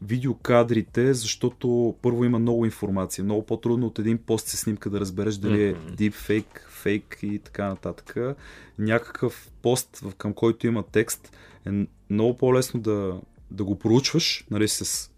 [0.02, 3.24] видеокадрите, защото първо има много информация.
[3.24, 7.68] Много по-трудно от един пост с снимка да разбереш дали е deepfake, фейк и така
[7.68, 8.38] нататък.
[8.80, 11.70] Някакъв пост, към който има текст, е
[12.10, 13.16] много по-лесно да,
[13.54, 15.10] да го проучваш, нали, с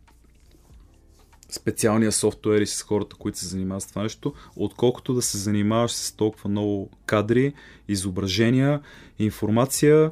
[1.49, 5.91] специалния софтуер и с хората, които се занимават с това нещо, отколкото да се занимаваш
[5.91, 7.53] с толкова много кадри,
[7.87, 8.81] изображения,
[9.19, 10.11] информация,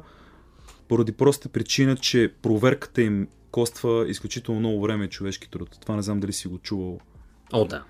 [0.88, 5.78] поради проста причина, че проверката им коства изключително много време и човешки труд.
[5.80, 7.00] Това не знам дали си го чувал.
[7.52, 7.84] О, да.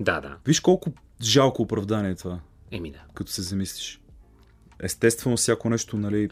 [0.00, 0.36] Да, да.
[0.46, 3.02] Виж колко жалко оправдание е това, Еми да.
[3.14, 4.00] като се замислиш.
[4.80, 6.30] Естествено, всяко нещо, нали,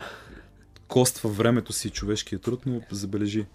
[0.93, 3.47] коства времето си и човешкия труд, но забележи.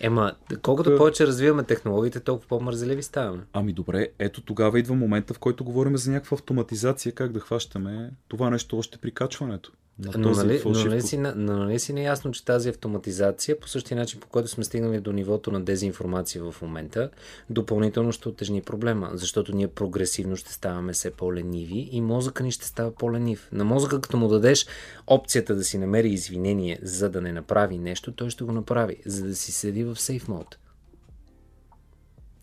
[0.00, 3.42] Ема, колкото Тук- повече развиваме технологиите, толкова по-мързеливи ставаме.
[3.52, 8.10] Ами добре, ето тогава идва момента, в който говорим за някаква автоматизация, как да хващаме
[8.28, 9.72] това нещо още при качването.
[9.98, 13.68] На Но този нали, но, нали, си, но нали си неясно, че тази автоматизация, по
[13.68, 17.10] същия начин, по който сме стигнали до нивото на дезинформация в момента,
[17.50, 22.66] допълнително ще отежни проблема, защото ние прогресивно ще ставаме все по-лениви и мозъка ни ще
[22.66, 23.48] става по-ленив.
[23.52, 24.66] На мозъка, като му дадеш
[25.06, 29.26] опцията да си намери извинение, за да не направи нещо, той ще го направи, за
[29.26, 30.58] да си седи в сейф мод.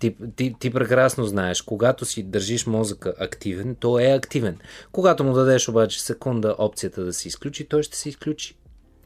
[0.01, 4.57] Ти, ти, ти прекрасно знаеш, когато си държиш мозъка активен, той е активен.
[4.91, 8.55] Когато му дадеш обаче секунда опцията да се изключи, той ще се изключи.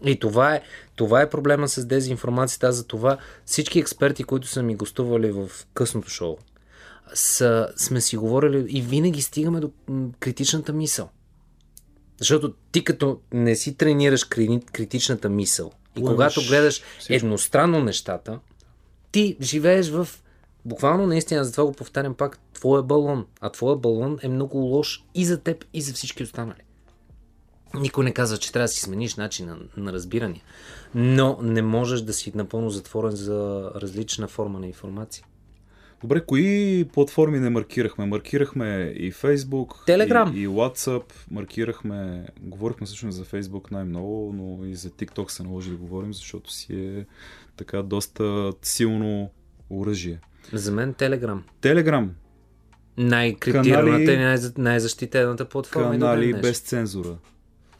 [0.06, 0.62] И това е,
[0.96, 2.72] това е проблема с дезинформацията.
[2.72, 6.38] За това всички експерти, които са ми гостували в късното шоу,
[7.14, 9.72] са, сме си говорили и винаги стигаме до
[10.20, 11.10] критичната мисъл.
[12.18, 17.26] Защото ти като не си тренираш кри- критичната мисъл и Поемаш когато гледаш всичко.
[17.26, 18.40] едностранно нещата,
[19.12, 20.08] ти живееш в
[20.66, 23.26] буквално наистина, затова го повтарям пак, твоя балон.
[23.42, 26.62] А твоя балон е много лош и за теб, и за всички останали.
[27.74, 30.42] Никой не казва, че трябва да си смениш начина на разбиране.
[30.96, 35.26] Но не можеш да си напълно затворен за различна форма на информация.
[36.02, 38.06] Добре, кои платформи не маркирахме?
[38.06, 40.34] Маркирахме и Facebook, Telegram.
[40.36, 45.70] И, и WhatsApp, маркирахме, говорихме всъщност за Facebook най-много, но и за TikTok се наложи
[45.70, 47.06] да говорим, защото си е
[47.58, 49.30] така доста силно
[49.70, 50.20] оръжие.
[50.54, 51.44] За мен Телеграм.
[51.62, 52.08] Telegram,
[52.98, 55.96] Най-криптираната Канали- и най- най-защитената платформа.
[55.96, 56.42] и канали днешен.
[56.42, 57.18] без цензура.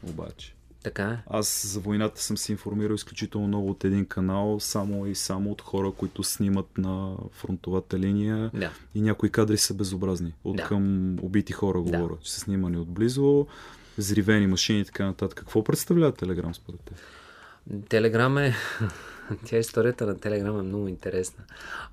[0.04, 0.52] обаче.
[0.84, 1.18] Така е.
[1.28, 5.62] Аз за войната съм се информирал изключително много от един канал, само и само от
[5.62, 8.72] хора, които снимат на фронтовата линия Да.
[8.96, 10.34] и някои кадри са безобразни.
[10.44, 10.64] От Да.
[10.64, 10.84] към
[11.20, 11.92] убити хора Да.
[11.92, 13.48] говоря, че са снимани отблизо,
[13.98, 15.40] взривени машини и така нататък.
[15.40, 16.98] Какво представлява Телеграм според теб?
[17.90, 18.54] Телеграм е...
[19.46, 21.44] Тя историята на Телеграм е много интересна.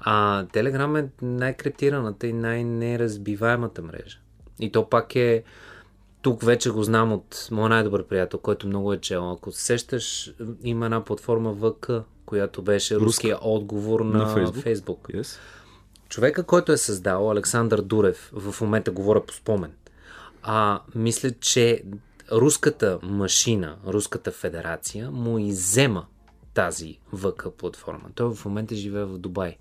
[0.00, 4.18] А, Телеграм е най-криптираната и най-неразбиваемата мрежа.
[4.60, 5.42] И то пак е...
[6.22, 9.32] Тук вече го знам от моят най-добър приятел, който много е чел.
[9.32, 11.90] Ако се сещаш, има една платформа ВК,
[12.26, 13.06] която беше Руска.
[13.06, 14.62] руския отговор на, На Фейсбук?
[14.62, 15.08] Фейсбук.
[15.08, 15.38] Yes?
[16.08, 19.72] Човека, който е създал, Александър Дурев, в момента говоря по спомен,
[20.42, 21.82] а, мисля, че
[22.32, 26.06] руската машина, руската федерация му иззема
[26.54, 28.08] тази ВК платформа.
[28.14, 29.56] Той в момента живее в Дубай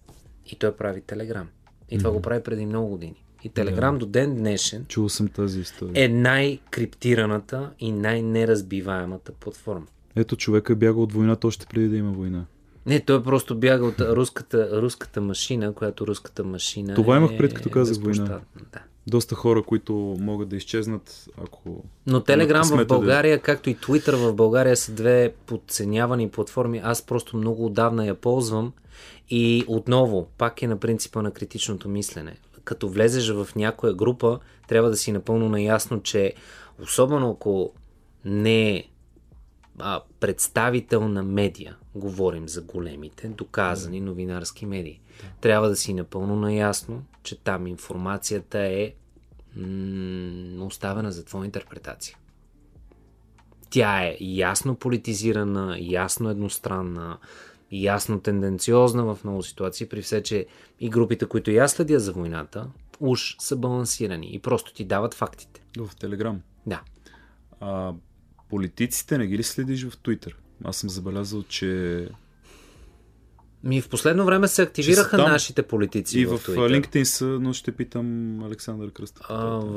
[0.45, 1.47] и той прави Телеграм.
[1.89, 3.23] И това го прави преди много години.
[3.43, 6.05] И Телеграм до ден днешен Чувал съм тази история.
[6.05, 9.85] е най-криптираната и най-неразбиваемата платформа.
[10.15, 12.45] Ето човека бяга от войната още преди да има война.
[12.85, 17.53] Не, той просто бяга от руската, руската машина, която руската машина Това е, имах пред
[17.53, 18.25] като казах война.
[18.73, 18.81] Да.
[19.07, 21.83] Доста хора, които могат да изчезнат, ако...
[22.07, 26.81] Но Телеграм в късмета да- България, както и Twitter в България са две подценявани платформи.
[26.83, 28.73] Аз просто много отдавна я ползвам
[29.29, 32.37] и отново, пак е на принципа на критичното мислене.
[32.63, 36.33] Като влезеш в някоя група, трябва да си напълно наясно, че
[36.81, 37.73] особено ако
[38.25, 38.83] не е
[40.19, 45.01] представител на медия, говорим за големите, доказани новинарски медии.
[45.41, 48.93] Трябва да си напълно наясно, че там информацията е
[49.55, 52.17] м- оставена за твоя интерпретация.
[53.69, 57.17] Тя е ясно политизирана, ясно едностранна,
[57.71, 60.45] ясно тенденциозна в много ситуации, при все, че
[60.79, 62.67] и групите, които и аз следя за войната,
[62.99, 65.61] уж са балансирани и просто ти дават фактите.
[65.77, 66.41] В Телеграм.
[66.65, 66.81] Да.
[67.59, 67.93] А
[68.49, 70.37] политиците не ги ли следиш в Твитър?
[70.63, 72.09] Аз съм забелязал, че
[73.63, 76.81] Ми в последно време се активираха там нашите политици и в, в Twitter.
[76.81, 78.05] LinkedIn са, но ще питам
[78.43, 79.25] Александър Кръстев.
[79.29, 79.71] А, в,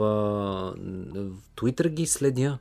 [1.15, 2.59] в Twitter ги следя.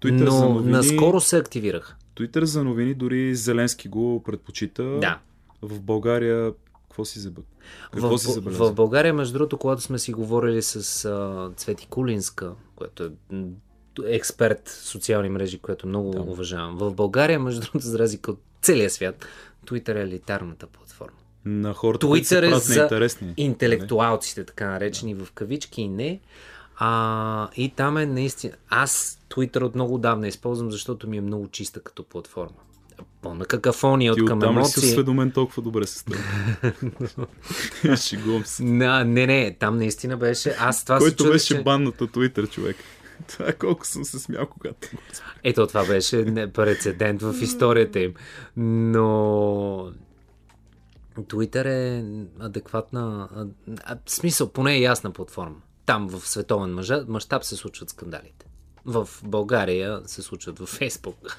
[0.00, 1.96] Twitter но за новини- наскоро се активираха.
[2.14, 4.82] Твитър за новини дори Зеленски го предпочита.
[4.82, 5.18] Да.
[5.62, 6.52] В България
[6.88, 7.44] какво си забък?
[7.92, 8.68] Какво В, си в, забелязал?
[8.68, 13.10] в България, между другото, когато сме си говорили с а, Цвети Кулинска, която е
[14.06, 16.20] експерт в социални мрежи, което много Да.
[16.20, 16.76] уважавам.
[16.76, 19.26] В България, между другото, за разлика от целия свят,
[19.66, 21.16] Twitter е елитарната платформа.
[21.44, 23.34] На хората, които се Twitter е за неинтересни.
[23.36, 26.20] интелектуалците, така наречени в кавички и не.
[26.76, 28.52] А, и там е наистина...
[28.68, 32.56] Аз Twitter от много давна използвам, защото ми е много чиста като платформа.
[33.22, 34.88] Пълна какафония Ти от към оттам ли си емоции.
[34.90, 36.16] осведомен толкова добре с теб?
[37.96, 38.62] Шегувам се.
[38.64, 40.56] Не, не, не, там наистина беше.
[40.60, 41.60] Аз това се Който чудех, беше че...
[41.60, 42.76] от Twitter, човек.
[43.28, 45.02] Това е колко съм се смял, когато го.
[45.42, 48.14] Ето, това беше прецедент в историята им.
[48.56, 49.92] Но
[51.16, 52.04] Twitter е
[52.40, 53.28] адекватна,
[53.84, 55.56] а, в смисъл, поне е ясна платформа.
[55.86, 58.46] Там в световен мащаб се случват скандалите.
[58.84, 61.36] В България се случват във Фейсбук.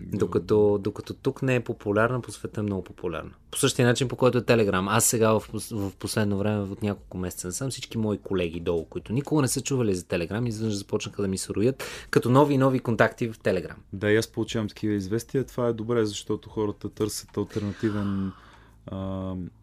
[0.00, 3.30] Докато, докато тук не е популярна, по света е много популярна.
[3.50, 4.88] По същия начин, по който е Телеграм.
[4.88, 9.12] Аз сега в, в последно време, от няколко месеца насам, всички мои колеги долу, които
[9.12, 12.58] никога не са чували за Телеграм, изведнъж започнаха да ми се роят като нови и
[12.58, 13.76] нови контакти в Телеграм.
[13.92, 15.44] Да, и аз получавам такива известия.
[15.44, 18.32] Това е добре, защото хората търсят альтернативен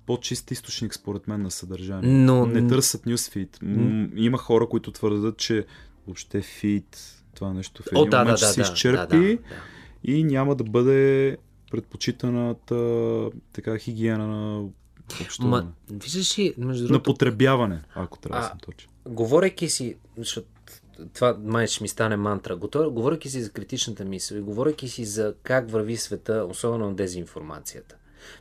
[0.06, 2.10] по-чист източник, според мен, на съдържание.
[2.12, 3.60] Но- Не търсят нюсфит.
[3.62, 5.66] М- Има хора, които твърдят, че
[6.08, 6.98] въобще фит,
[7.36, 9.28] това нещо в един О, да, момент да, ще да, се да, изчерпи да, да,
[9.28, 9.38] да.
[10.04, 11.38] И няма да бъде
[11.72, 14.70] предпочитаната така хигиена на
[15.22, 15.64] общуване.
[15.64, 18.90] Ма, виждаш ли, между На другото, потребяване, ако трябва да съм точен.
[19.10, 20.48] говорейки си, защото
[21.14, 25.34] това май ще ми стане мантра, говорейки си за критичната мисъл и говорейки си за
[25.44, 27.96] как върви света, особено на дезинформацията.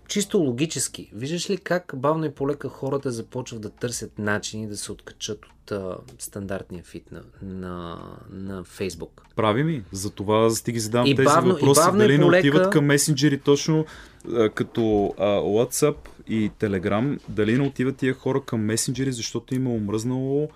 [0.08, 4.92] Чисто логически, виждаш ли как бавно и полека хората започват да търсят начини да се
[4.92, 7.98] откачат от а, стандартния фит на, на,
[8.30, 9.22] на Фейсбук?
[9.36, 9.84] Прави ми.
[9.92, 11.80] За това ти ги задавам И тези бавно- и въпроси.
[11.80, 13.84] бавно и Дали не полека- отиват към месенджери точно
[14.28, 14.82] а, като
[15.18, 15.96] а, WhatsApp
[16.28, 17.18] и Telegram.
[17.28, 20.48] Дали не отиват тия хора към месенджери, защото им е омръзнало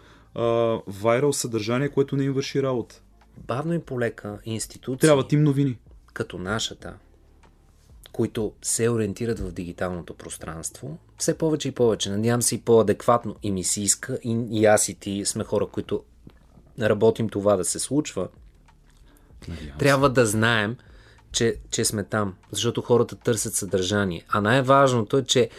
[0.88, 3.02] вайрал съдържание, което не им върши работа.
[3.38, 5.06] Бавно и полека институции...
[5.08, 5.78] Трябват им новини.
[6.12, 6.94] като нашата,
[8.16, 12.10] които се ориентират в дигиталното пространство, все повече и повече.
[12.10, 15.66] Надявам се и по-адекватно и ми се иска, и, и аз и ти сме хора,
[15.66, 16.04] които
[16.80, 18.28] работим това да се случва.
[19.48, 20.76] Надявам Трябва да знаем,
[21.32, 24.24] че, че сме там, защото хората търсят съдържание.
[24.28, 25.50] А най-важното е, че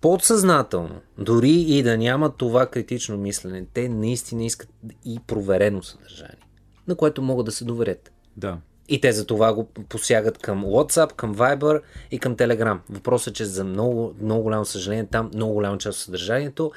[0.00, 4.68] подсъзнателно, дори и да няма това критично мислене, те наистина искат
[5.04, 6.46] и проверено съдържание,
[6.88, 8.12] на което могат да се доверят.
[8.36, 8.58] Да.
[8.88, 12.78] И те за това го посягат към WhatsApp, към Viber и към Telegram.
[12.90, 16.72] Въпросът е, че за много, много голямо съжаление там много голяма част от съдържанието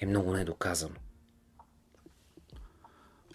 [0.00, 0.94] е много недоказано.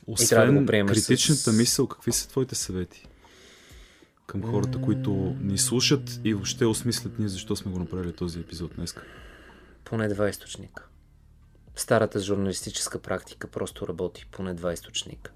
[0.08, 3.08] Освен да критичната с- мисъл, какви са твоите съвети?
[4.28, 5.12] Към хората, които
[5.42, 8.96] ни слушат и въобще осмислят ние защо сме го направили този епизод днес.
[9.84, 10.88] Поне два източника.
[11.76, 14.28] Старата журналистическа практика просто работи.
[14.32, 15.32] Поне два източника.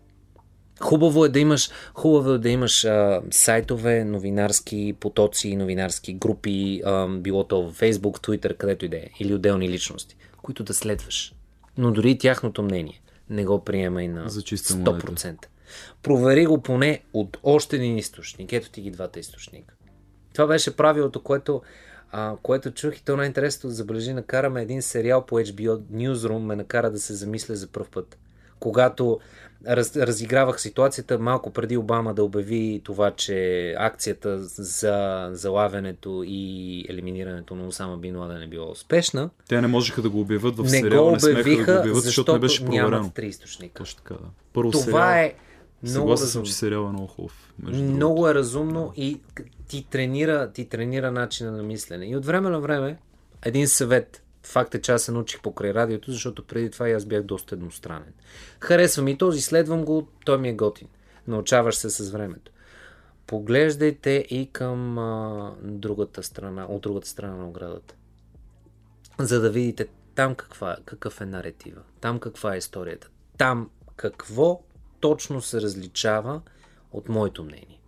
[0.81, 7.07] Хубаво е да имаш, хубаво е да имаш а, сайтове, новинарски потоци, новинарски групи, а,
[7.07, 11.33] било то в Facebook, Twitter, където и да е, или отделни личности, които да следваш.
[11.77, 15.45] Но дори тяхното мнение не го приема и на За чиста 100%.
[16.03, 18.53] Провери го поне от още един източник.
[18.53, 19.73] Ето ти ги двата източника.
[20.33, 21.61] Това беше правилото, което,
[22.11, 26.91] а, което чух и то най-интересното забележи, накараме един сериал по HBO Newsroom, ме накара
[26.91, 28.17] да се замисля за пръв път.
[28.59, 29.19] Когато
[29.67, 37.55] раз, разигравах ситуацията малко преди Обама да обяви това, че акцията за залавянето и елиминирането
[37.55, 40.69] на Осама Бин Ладен е била успешна, Те не можеха да го обявят в не
[40.69, 42.89] сериала, го не смеха да го обявиха, обявят, защото не беше проверено.
[42.89, 43.83] нямат три източника.
[43.83, 44.29] Точно така, да.
[44.53, 45.35] Първо Това сериал, е
[45.83, 47.53] много Съгласен съм, че сериал е много хубав.
[47.59, 48.29] Много другото.
[48.29, 49.19] е разумно и
[49.67, 52.05] ти тренира, ти тренира начина на мислене.
[52.05, 52.97] И от време на време,
[53.45, 54.23] един съвет.
[54.51, 57.55] Факт е, че аз се научих покрай радиото, защото преди това и аз бях доста
[57.55, 58.13] едностранен.
[58.59, 60.87] Харесва ми този, следвам го, той ми е готин.
[61.27, 62.51] Научаваш се с времето.
[63.27, 67.95] Поглеждайте и към а, другата страна, от другата страна на оградата.
[69.19, 74.61] За да видите там каква, какъв е наретива, там каква е историята, там какво
[74.99, 76.41] точно се различава
[76.91, 77.81] от моето мнение.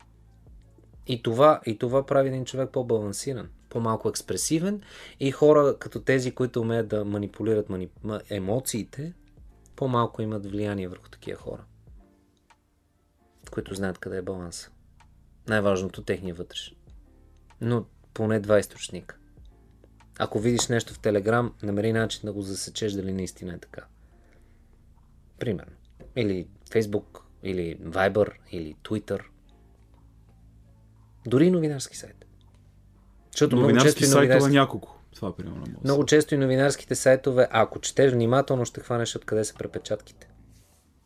[1.07, 4.81] И това, и това прави един човек по-балансиран, по-малко експресивен
[5.19, 7.89] и хора като тези, които умеят да манипулират мани...
[8.05, 9.13] ма- емоциите,
[9.75, 11.63] по-малко имат влияние върху такива хора,
[13.51, 14.71] които знаят къде е баланса.
[15.47, 16.75] Най-важното техния вътрешен.
[17.61, 19.17] Но поне два източника.
[20.19, 23.85] Ако видиш нещо в Телеграм, намери начин да го засечеш дали наистина е така.
[25.39, 25.75] Примерно.
[26.15, 29.23] Или Facebook, или Viber, или Twitter.
[31.27, 32.22] Дори новинарски сайт.
[33.33, 34.99] Защото много често Новинарски и няколко.
[35.15, 35.63] Това примерно.
[35.83, 40.29] Много често и новинарските сайтове, ако четеш внимателно, ще хванеш откъде са препечатките.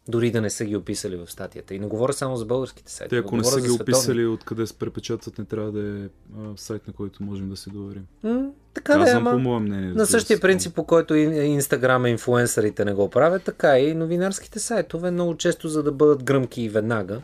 [0.09, 1.75] Дори да не са ги описали в статията.
[1.75, 3.19] И не говоря само за българските Те сайтове.
[3.19, 6.93] ако не са ги описали откъде се препечатват, не трябва да е а, сайт, на
[6.93, 8.05] който можем да се доверим.
[8.23, 9.39] М, така да е, Казвам по ама...
[9.39, 9.93] мое мнение.
[9.93, 15.11] На същия принцип, по който и Инстаграм инфуенсърите не го правят, така и новинарските сайтове
[15.11, 17.21] много често, за да бъдат гръмки и веднага,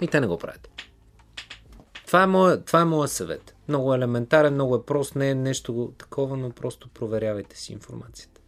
[0.00, 0.68] и те не го правят.
[2.06, 3.51] Това е моя, това е моя съвет.
[3.72, 8.40] Много елементарен, много е прост, не е нещо такова, но просто проверявайте си информацията.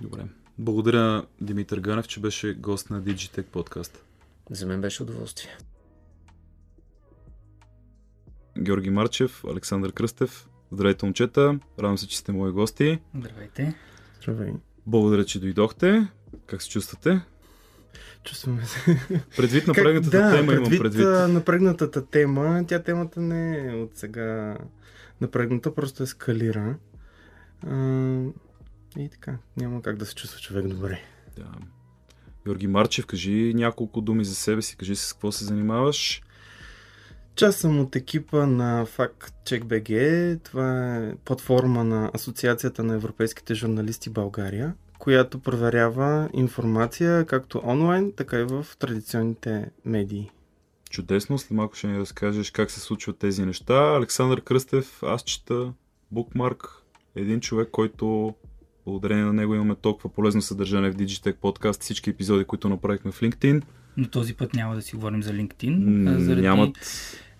[0.00, 0.24] Добре.
[0.58, 4.04] Благодаря Димитър Ганев, че беше гост на Digitech подкаст.
[4.50, 5.58] За мен беше удоволствие.
[8.58, 10.48] Георги Марчев, Александър Кръстев.
[10.72, 11.58] Здравейте, момчета.
[11.78, 12.98] Радвам се, че сте мои гости.
[13.18, 13.74] Здравейте.
[14.22, 14.52] Здравей.
[14.86, 16.08] Благодаря, че дойдохте.
[16.46, 17.20] Как се чувствате?
[18.24, 19.00] Чувстваме се.
[19.36, 21.06] Предвид напрегнатата да, тема имам предвид, предвид.
[21.06, 24.58] а, напрегнатата тема, тя темата не е от сега
[25.20, 26.76] напрегната, просто ескалира.
[27.66, 28.20] А,
[28.98, 31.00] и така, няма как да се чувства човек добре.
[31.36, 31.46] Да.
[32.46, 36.22] Георги Марчев, кажи няколко думи за себе си, кажи с какво се занимаваш.
[37.36, 40.42] Част съм от екипа на FactCheck.bg.
[40.44, 44.74] Това е платформа на Асоциацията на европейските журналисти България,
[45.04, 50.30] която проверява информация както онлайн, така и в традиционните медии.
[50.90, 53.96] Чудесно, след малко ще ни разкажеш как се случват тези неща.
[53.96, 55.72] Александър Кръстев, аз чета
[56.14, 56.68] Bookmark,
[57.16, 58.34] един човек, който
[58.84, 63.20] благодарение на него имаме толкова полезно съдържание в Digitech подкаст, всички епизоди, които направихме в
[63.20, 63.62] LinkedIn.
[63.96, 66.18] Но този път няма да си говорим за LinkedIn.
[66.18, 66.76] Заради Нямат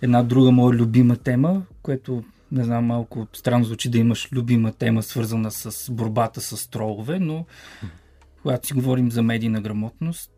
[0.02, 2.24] една друга моя любима тема, което
[2.54, 7.46] не знам, малко странно звучи да имаш любима тема, свързана с борбата с тролове, но
[8.42, 10.30] когато си говорим за медийна грамотност,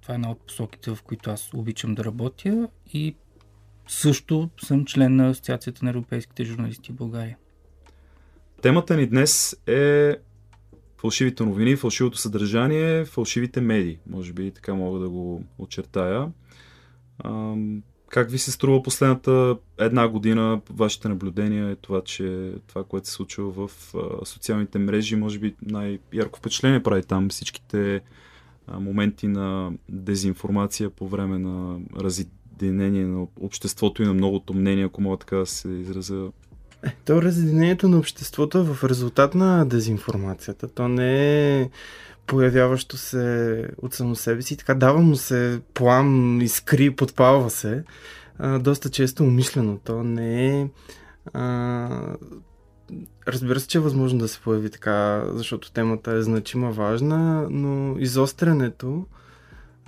[0.00, 3.14] това е една от посоките, в които аз обичам да работя и
[3.88, 7.36] също съм член на Асоциацията на европейските журналисти в България.
[8.62, 10.16] Темата ни днес е
[10.96, 13.98] фалшивите новини, фалшивото съдържание, фалшивите медии.
[14.06, 16.32] Може би така мога да го очертая.
[18.12, 23.12] Как ви се струва последната една година вашите наблюдения е това, че това, което се
[23.12, 28.00] случва в а, социалните мрежи, може би най-ярко впечатление прави там всичките
[28.66, 35.00] а, моменти на дезинформация по време на разединение на обществото и на многото мнение, ако
[35.00, 36.30] мога така да се изразя.
[37.04, 40.68] То разединението на обществото е в резултат на дезинформацията.
[40.68, 41.70] То не е
[42.26, 44.56] появяващо се от само себе си.
[44.56, 47.84] Така дава му се плам, изкри, подпалва се.
[48.38, 49.78] А, доста често умишлено.
[49.84, 50.68] То не е...
[51.32, 52.16] А,
[53.28, 57.98] разбира се, че е възможно да се появи така, защото темата е значима, важна, но
[57.98, 59.06] изострянето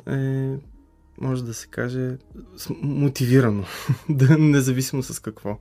[0.07, 0.51] е,
[1.21, 2.17] може да се каже,
[2.83, 3.65] мотивирано,
[4.39, 5.59] независимо с какво.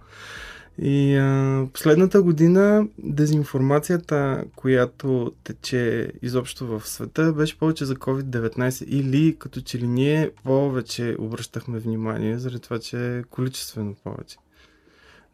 [0.78, 9.36] И а, последната година дезинформацията, която тече изобщо в света, беше повече за COVID-19 или
[9.40, 14.38] като че ли ние повече обръщахме внимание, заради това, че е количествено повече.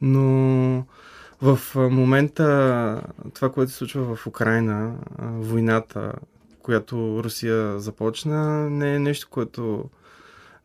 [0.01, 0.85] Но
[1.41, 3.01] в момента
[3.33, 6.13] това, което се случва в Украина, войната,
[6.61, 9.89] която Русия започна, не е нещо, което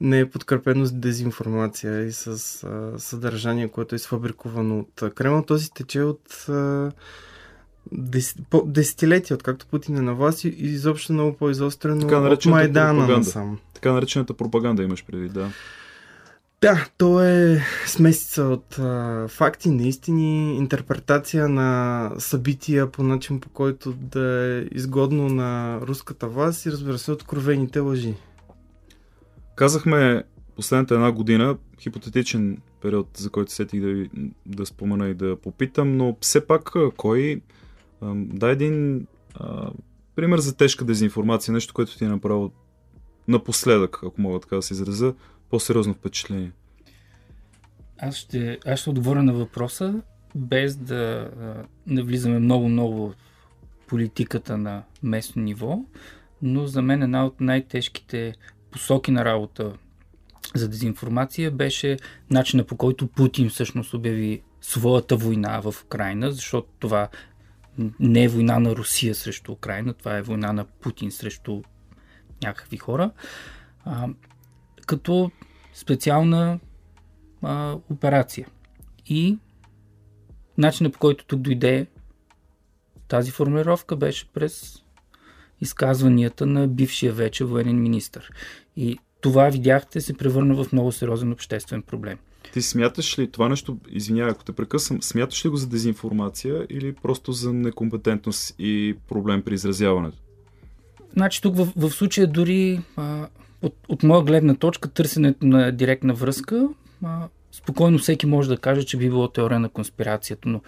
[0.05, 5.43] не е подкрепено с дезинформация и с а, съдържание, което е сфабрикувано от Кремъл.
[5.43, 6.93] Този тече от а,
[7.93, 13.59] дес, по, десетилетия, откакто Путин е на власт и изобщо много по-изострено от Майдана насам.
[13.75, 15.49] Така наречената пропаганда имаш преди, да.
[16.61, 23.93] Да, то е смесица от а, факти, наистини, интерпретация на събития по начин по който
[23.93, 28.15] да е изгодно на руската власт и разбира се откровените лъжи.
[29.55, 30.23] Казахме
[30.57, 34.07] последната една година, хипотетичен период, за който сетих да,
[34.47, 37.41] да спомена и да попитам, но все пак кой
[38.15, 39.71] дай един а,
[40.17, 42.51] пример за тежка дезинформация, нещо, което ти е направило
[43.29, 45.15] напоследък, ако мога така да се изразя,
[45.51, 46.53] по-сериозно впечатление.
[47.99, 50.03] Аз ще, аз ще отговоря на въпроса,
[50.35, 51.31] без да
[51.87, 53.15] не влизаме много-много в
[53.87, 55.79] политиката на местно ниво,
[56.43, 58.35] но за мен една от най-тежките
[58.75, 59.73] посоки на работа
[60.55, 61.97] за дезинформация беше
[62.31, 67.09] начина по който Путин всъщност обяви своята война в Украина, защото това
[68.01, 71.63] не е война на Русия срещу Украина, това е война на Путин срещу
[72.43, 73.11] някакви хора.
[73.85, 74.09] А,
[74.87, 75.31] като
[75.75, 76.59] специална
[77.43, 78.47] а, операция.
[79.07, 79.39] И
[80.59, 81.87] начинът по който тук дойде
[83.09, 84.84] тази формулировка беше през
[85.65, 88.21] изказванията на бившия вече военен министр.
[88.77, 92.19] И това, видяхте, се превърна в много сериозен обществен проблем.
[92.53, 96.93] Ти смяташ ли това нещо, извинявай, ако те прекъсвам, смяташ ли го за дезинформация или
[96.93, 100.19] просто за некомпетентност и проблем при изразяването?
[101.13, 103.27] Значи тук в, в случая дори а,
[103.63, 106.69] от, от моя гледна точка търсенето на директна връзка
[107.05, 110.61] а, спокойно всеки може да каже, че би било теория на конспирацията, но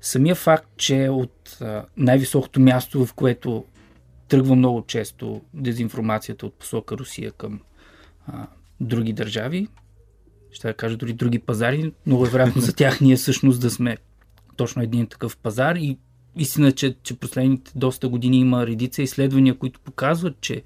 [0.00, 3.64] самия факт, че от а, най-високото място, в което
[4.28, 7.60] тръгва много често дезинформацията от посока Русия към
[8.26, 8.46] а,
[8.80, 9.68] други държави,
[10.52, 13.96] ще да кажа дори други пазари, много е вероятно за тях ние всъщност да сме
[14.56, 15.76] точно един такъв пазар.
[15.76, 15.98] И
[16.36, 20.62] истина, че, че последните доста години има редица изследвания, които показват, че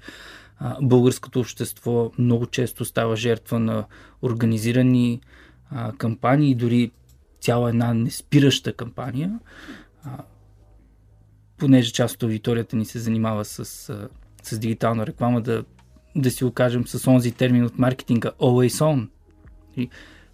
[0.59, 3.85] а, българското общество много често става жертва на
[4.21, 5.21] организирани
[5.71, 6.91] а, кампании, дори
[7.41, 9.39] цяла една неспираща кампания,
[10.03, 10.17] а,
[11.59, 13.65] понеже част от аудиторията ни се занимава с,
[14.43, 15.63] с дигитална реклама, да,
[16.15, 19.07] да си окажем с онзи термин от маркетинга always on.
[19.77, 19.89] И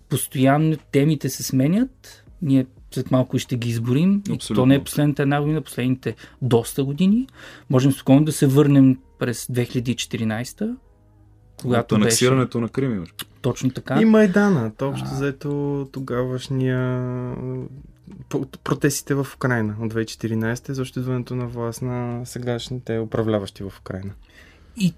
[0.09, 4.23] постоянно темите се сменят, ние след малко ще ги изборим.
[4.32, 4.53] Абсолютно.
[4.53, 7.28] И то не е последната една година, последните доста години.
[7.69, 10.76] Можем спокойно да се върнем през 2014
[11.61, 12.61] когато анексирането беше...
[12.61, 13.05] на Крим.
[13.41, 14.01] Точно така.
[14.01, 14.71] И Майдана.
[14.78, 15.15] То общо а...
[15.15, 17.11] заето тогавашния
[18.64, 24.14] протестите в Украина от 2014 защо идването на власт на сегашните управляващи в Украина.
[24.78, 24.93] И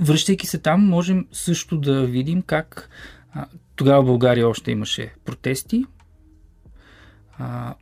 [0.00, 2.90] връщайки се там, можем също да видим как
[3.32, 3.46] а,
[3.76, 5.84] тогава в България още имаше протести.
[7.38, 7.74] А,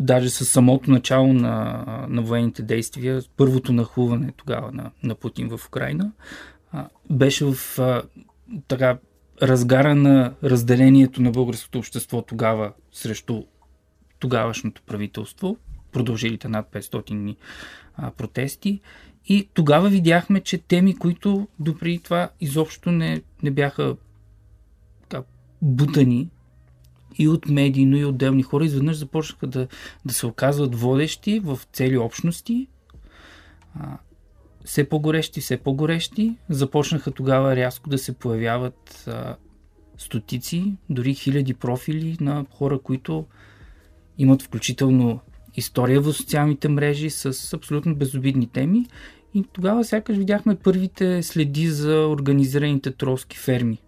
[0.00, 5.66] даже с самото начало на, на военните действия, първото нахуване тогава на, на Путин в
[5.66, 6.12] Украина,
[6.72, 8.02] а, беше в а,
[8.68, 8.98] така
[9.42, 13.42] разгара на разделението на българското общество тогава срещу
[14.22, 15.56] тогавашното правителство,
[15.92, 17.36] продължилите над 500 дни
[17.96, 18.80] а, протести.
[19.26, 23.96] И тогава видяхме, че теми, които допри това изобщо не, не бяха
[25.08, 25.22] така,
[25.62, 26.28] бутани
[27.18, 29.68] и от медии, но и отделни хора, изведнъж започнаха да,
[30.04, 32.68] да се оказват водещи в цели общности.
[33.74, 33.98] А,
[34.64, 36.36] все по-горещи, все по-горещи.
[36.48, 39.36] Започнаха тогава рязко да се появяват а,
[39.98, 43.26] стотици, дори хиляди профили на хора, които
[44.18, 45.20] имат включително
[45.54, 48.86] история в социалните мрежи с абсолютно безобидни теми.
[49.34, 53.78] И тогава сякаш видяхме първите следи за организираните тролски ферми,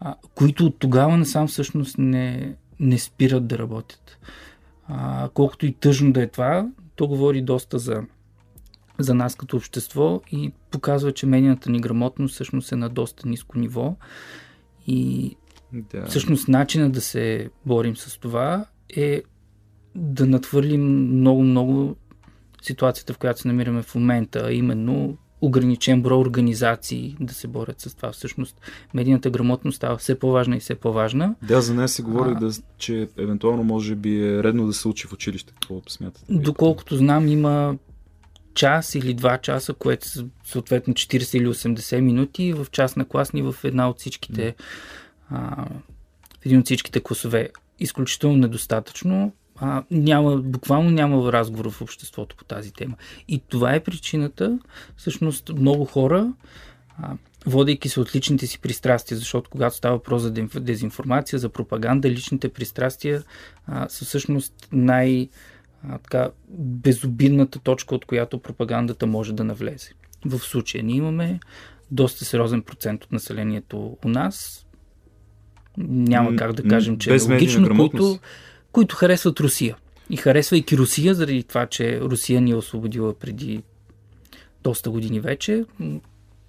[0.00, 4.18] а, които от тогава насам всъщност не, не спират да работят.
[4.86, 8.02] А, колкото и тъжно да е това, то говори доста за
[8.98, 13.58] за нас като общество и показва, че медийната ни грамотност всъщност е на доста ниско
[13.58, 13.96] ниво.
[14.86, 15.36] И
[15.72, 16.06] да.
[16.06, 19.22] всъщност начина да се борим с това е
[19.98, 20.82] да надхвърлим
[21.18, 21.96] много-много
[22.62, 27.80] ситуацията, в която се намираме в момента, а именно ограничен брой организации да се борят
[27.80, 28.12] с това.
[28.12, 28.60] Всъщност,
[28.94, 31.34] медийната грамотност става все по-важна и все по-важна.
[31.42, 32.34] Да, за нея се говори, а...
[32.34, 35.52] да, че евентуално може би е редно да се учи в училище.
[35.52, 36.26] Какво смятате?
[36.30, 37.76] Доколкото знам, има
[38.54, 43.42] час или два часа, което са съответно 40 или 80 минути в час на класни
[43.42, 44.54] в една от всичките
[45.30, 45.66] а,
[46.40, 47.50] в един от всичките класове.
[47.80, 52.94] Изключително недостатъчно а, няма, буквално няма разговор в обществото по тази тема.
[53.28, 54.58] И това е причината,
[54.96, 56.32] всъщност, много хора,
[57.02, 60.30] а, водейки се от личните си пристрастия, защото когато става въпрос за
[60.60, 63.22] дезинформация, за пропаганда, личните пристрастия
[63.66, 65.28] а, са всъщност най-
[65.88, 69.92] а, така, безобидната точка, от която пропагандата може да навлезе.
[70.24, 71.40] В случая ние имаме
[71.90, 74.66] доста сериозен процент от населението у нас.
[75.78, 78.18] Няма как да кажем, че е логично, които,
[78.78, 79.76] които харесват Русия.
[80.10, 83.62] И харесвайки Русия, заради това, че Русия ни е освободила преди
[84.62, 85.64] доста години вече,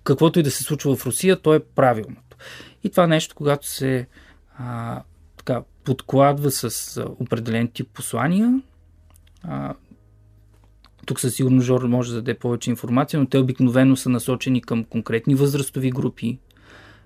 [0.04, 2.38] каквото и да се случва в Русия, то е правилното.
[2.84, 4.08] И това нещо, когато се
[4.58, 5.02] а,
[5.38, 8.62] така, подкладва с определен тип послания,
[9.44, 9.74] а,
[11.06, 14.84] тук със сигурно Жор може да даде повече информация, но те обикновено са насочени към
[14.84, 16.40] конкретни възрастови групи,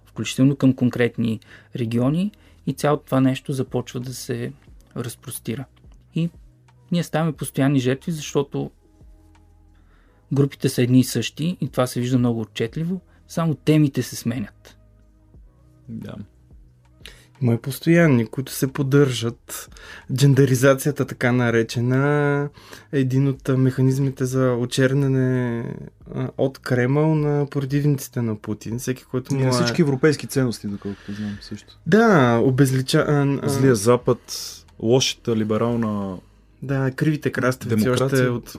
[0.05, 1.39] включително към конкретни
[1.75, 2.31] региони
[2.67, 4.51] и цялото това нещо започва да се
[4.97, 5.65] разпростира.
[6.15, 6.29] И
[6.91, 8.71] ние ставаме постоянни жертви, защото
[10.33, 14.77] групите са едни и същи и това се вижда много отчетливо, само темите се сменят.
[15.89, 16.15] Да.
[17.41, 19.69] Има и постоянни, които се поддържат.
[20.13, 22.49] Джендаризацията, така наречена,
[22.91, 25.65] е един от механизмите за очернене
[26.37, 28.79] от Кремъл на противниците на Путин.
[28.79, 29.51] Всеки, който му е...
[29.51, 31.79] всички европейски ценности, доколкото знам също.
[31.87, 33.39] Да, обезлича...
[33.43, 34.19] Злия Запад,
[34.79, 36.17] лошата либерална
[36.63, 38.55] да, кривите краставици още от,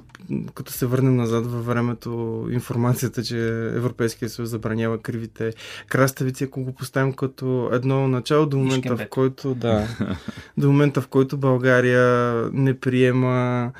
[0.54, 3.38] като се върнем назад във времето, информацията, че
[3.76, 5.52] Европейския съюз забранява кривите
[5.88, 9.88] краставици, ако го поставим като едно начало до момента, в който, да,
[10.58, 13.72] до момента, в който България не приема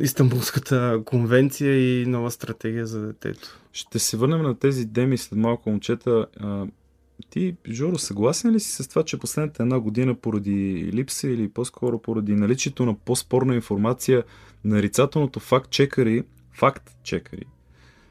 [0.00, 3.60] Истанбулската конвенция и нова стратегия за детето.
[3.72, 6.26] Ще се върнем на тези деми след малко момчета.
[7.30, 11.98] Ти, Жоро, съгласен ли си с това, че последната една година поради липса или по-скоро
[11.98, 14.24] поради наличието на по-спорна информация,
[14.64, 17.44] нарицателното факт-чекари, факт-чекари,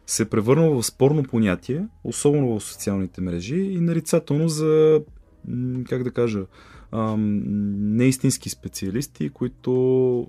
[0.05, 5.01] се превърна в спорно понятие, особено в социалните мрежи и нарицателно за,
[5.89, 6.45] как да кажа,
[6.93, 10.27] неистински специалисти, които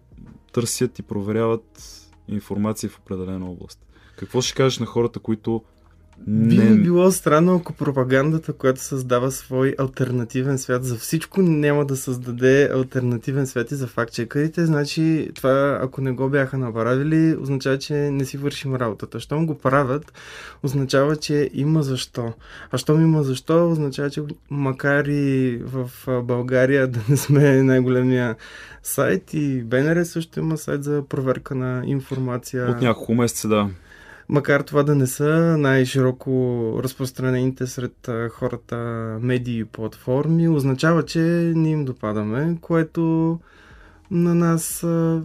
[0.53, 3.87] търсят и проверяват информация в определена област.
[4.17, 5.63] Какво ще кажеш на хората, които
[6.27, 6.77] би не...
[6.77, 13.47] било странно, ако пропагандата, която създава свой альтернативен свят за всичко, няма да създаде альтернативен
[13.47, 14.67] свят и за фактчекарите.
[14.67, 19.21] Значи, това, ако не го бяха направили, означава, че не си вършим работата.
[19.21, 20.13] Щом го правят,
[20.63, 22.33] означава, че има защо.
[22.71, 25.91] А щом има защо, означава, че макар и в
[26.23, 28.37] България да не сме най-големия
[28.83, 32.71] сайт и БНР също има сайт за проверка на информация.
[32.71, 33.69] От няколко месеца, да
[34.29, 38.77] макар това да не са най-широко разпространените сред хората
[39.21, 41.19] медии и платформи, означава, че
[41.57, 43.39] не им допадаме, което
[44.11, 44.83] на нас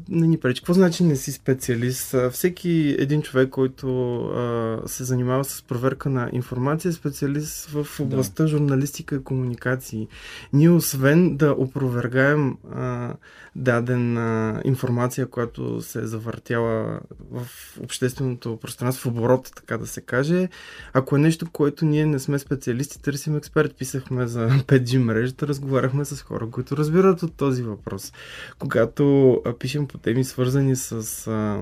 [0.09, 0.61] не ни пречи.
[0.61, 2.15] Какво значи не си специалист?
[2.31, 8.43] Всеки един човек, който а, се занимава с проверка на информация, е специалист в областта
[8.43, 8.47] да.
[8.47, 10.07] журналистика и комуникации.
[10.53, 13.13] Ние, освен да опровергаем а,
[13.59, 16.99] дадена информация, която се е завъртяла
[17.31, 17.47] в
[17.83, 20.49] общественото пространство, в оборот, така да се каже,
[20.93, 23.75] ако е нещо, което ние не сме специалисти, търсим експерт.
[23.77, 28.13] Писахме за 5G мрежата, разговаряхме с хора, които разбират от този въпрос
[28.59, 31.61] когато пишем по теми свързани с а,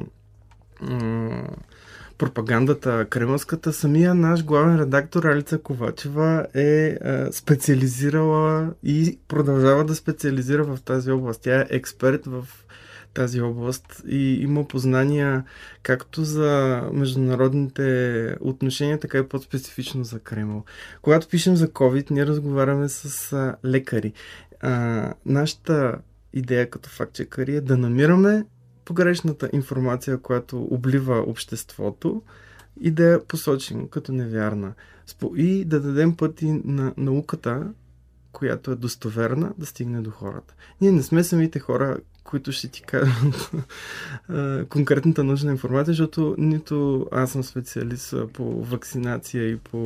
[2.18, 10.64] пропагандата кремълската, самия наш главен редактор Алица Ковачева е а, специализирала и продължава да специализира
[10.64, 11.42] в тази област.
[11.42, 12.46] Тя е експерт в
[13.14, 15.44] тази област и има познания
[15.84, 20.64] както за международните отношения, така и по-специфично за Кремъл.
[21.02, 24.14] Когато пишем за COVID, ние разговаряме с лекари.
[24.62, 25.98] А, нашата
[26.34, 28.46] идея като фактчекари е да намираме
[28.88, 32.22] погрешната информация, която облива обществото
[32.82, 34.74] и да я посочим като невярна.
[35.36, 37.74] И да дадем пъти на науката,
[38.32, 40.54] която е достоверна, да стигне до хората.
[40.82, 43.52] Ние не сме самите хора, които ще ти кажат
[44.70, 49.78] конкретната нужна информация, защото нито аз съм специалист по вакцинация и по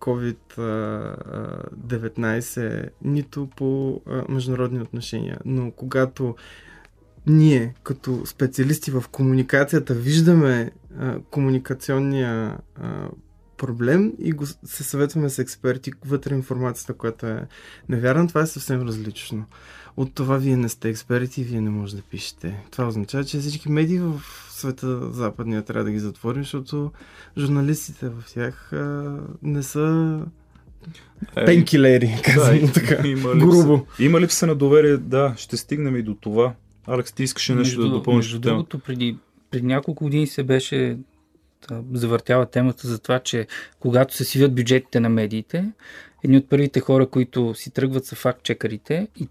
[0.00, 5.38] COVID-19, нито по международни отношения.
[5.44, 6.36] Но когато
[7.26, 13.08] ние, като специалисти в комуникацията, виждаме а, комуникационния а,
[13.56, 17.46] проблем и го се съветваме с експерти вътре информацията, която е
[17.88, 19.44] невярна, това е съвсем различно.
[19.96, 22.64] От това вие не сте експерти и вие не можете да пишете.
[22.70, 26.92] Това означава, че всички медии в света западния трябва да ги затворим, защото
[27.38, 30.18] журналистите в тях а, не са
[31.36, 33.08] е, пенкилери, казвам да, така.
[33.08, 33.86] Има грубо.
[33.98, 36.54] Има липса на доверие, да, ще стигнем и до това.
[36.86, 38.24] Алекс, ти искаше нещо между, да допълниш?
[38.24, 39.16] Между другото, преди,
[39.50, 40.96] преди няколко години се беше
[41.68, 43.46] да, завъртява темата за това, че
[43.80, 45.72] когато се свиват бюджетите на медиите,
[46.24, 49.28] едни от първите хора, които си тръгват са факт-чекарите и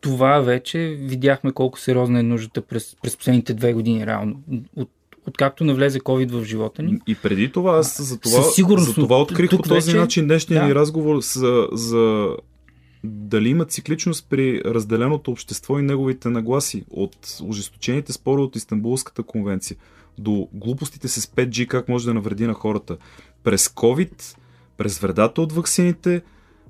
[0.00, 4.42] това вече видяхме колко сериозна е нуждата през, през последните две години реално.
[4.76, 4.90] От
[5.26, 6.98] откакто навлезе COVID в живота ни.
[7.06, 8.42] И преди това, аз за това,
[8.78, 10.66] за това открих по този вече, начин днешния да.
[10.66, 12.36] ни разговор за, за
[13.04, 19.76] дали има цикличност при разделеното общество и неговите нагласи от ожесточените спори от Истанбулската конвенция
[20.18, 22.96] до глупостите с 5G, как може да навреди на хората.
[23.44, 24.36] През COVID,
[24.76, 26.22] през вредата от ваксините,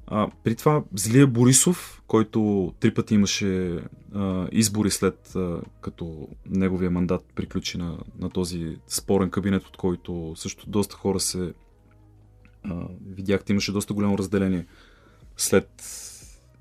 [0.07, 3.78] а, при това злия Борисов, който три пъти имаше
[4.14, 10.33] а, избори след а, като неговия мандат приключи на, на този спорен кабинет, от който
[10.37, 11.53] също доста хора се
[12.64, 12.74] а,
[13.07, 14.66] видяхте, имаше доста голямо разделение
[15.37, 15.70] след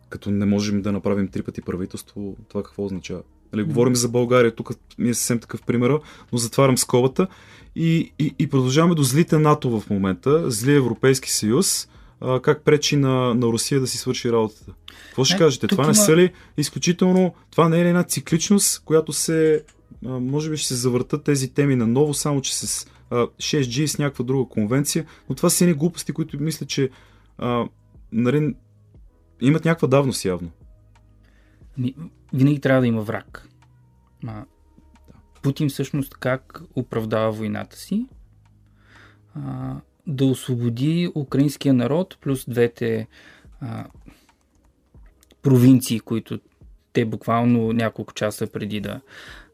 [0.09, 3.21] като не можем да направим три пъти правителство, това какво означава?
[3.53, 5.99] Нали, говорим за България, тук ми е съвсем такъв пример,
[6.31, 7.27] но затварям скобата
[7.75, 11.87] и, и, и продължаваме до злите НАТО в момента, злия Европейски съюз,
[12.21, 14.73] а, как пречи на, на Русия да си свърши работата.
[15.07, 15.67] Какво ще не, кажете?
[15.67, 15.95] Това не има...
[15.95, 19.63] са ли изключително, това не е ли една цикличност, която се,
[20.05, 23.85] а, може би ще се завъртат тези теми на ново, само че с а, 6G
[23.85, 26.89] с някаква друга конвенция, но това са едни глупости, които мисля, че
[27.37, 27.65] а,
[28.11, 28.53] нали,
[29.41, 30.51] имат някаква давност явно.
[32.33, 33.47] Винаги трябва да има враг.
[34.27, 34.45] А,
[35.41, 38.05] Путин всъщност как оправдава войната си?
[39.35, 39.75] А,
[40.07, 43.07] да освободи украинския народ плюс двете
[43.61, 43.85] а,
[45.41, 46.39] провинции, които
[46.93, 49.01] те буквално няколко часа преди да,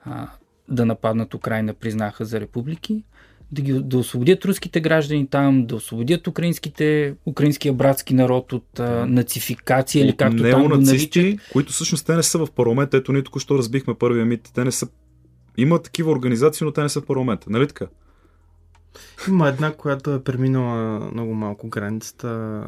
[0.05, 0.29] а,
[0.69, 3.03] да нападнат Украина признаха за републики
[3.51, 9.05] да, ги, да освободят руските граждани там, да освободят украинските, украинския братски народ от а,
[9.05, 11.39] нацификация или както там го наричат.
[11.51, 12.97] които всъщност те не са в парламента.
[12.97, 14.51] Ето ние току-що разбихме първия мит.
[14.55, 14.87] Те не са...
[15.57, 17.47] Има такива организации, но те не са в парламента.
[17.49, 17.85] Нали така?
[19.27, 22.27] Има една, която е преминала много малко границата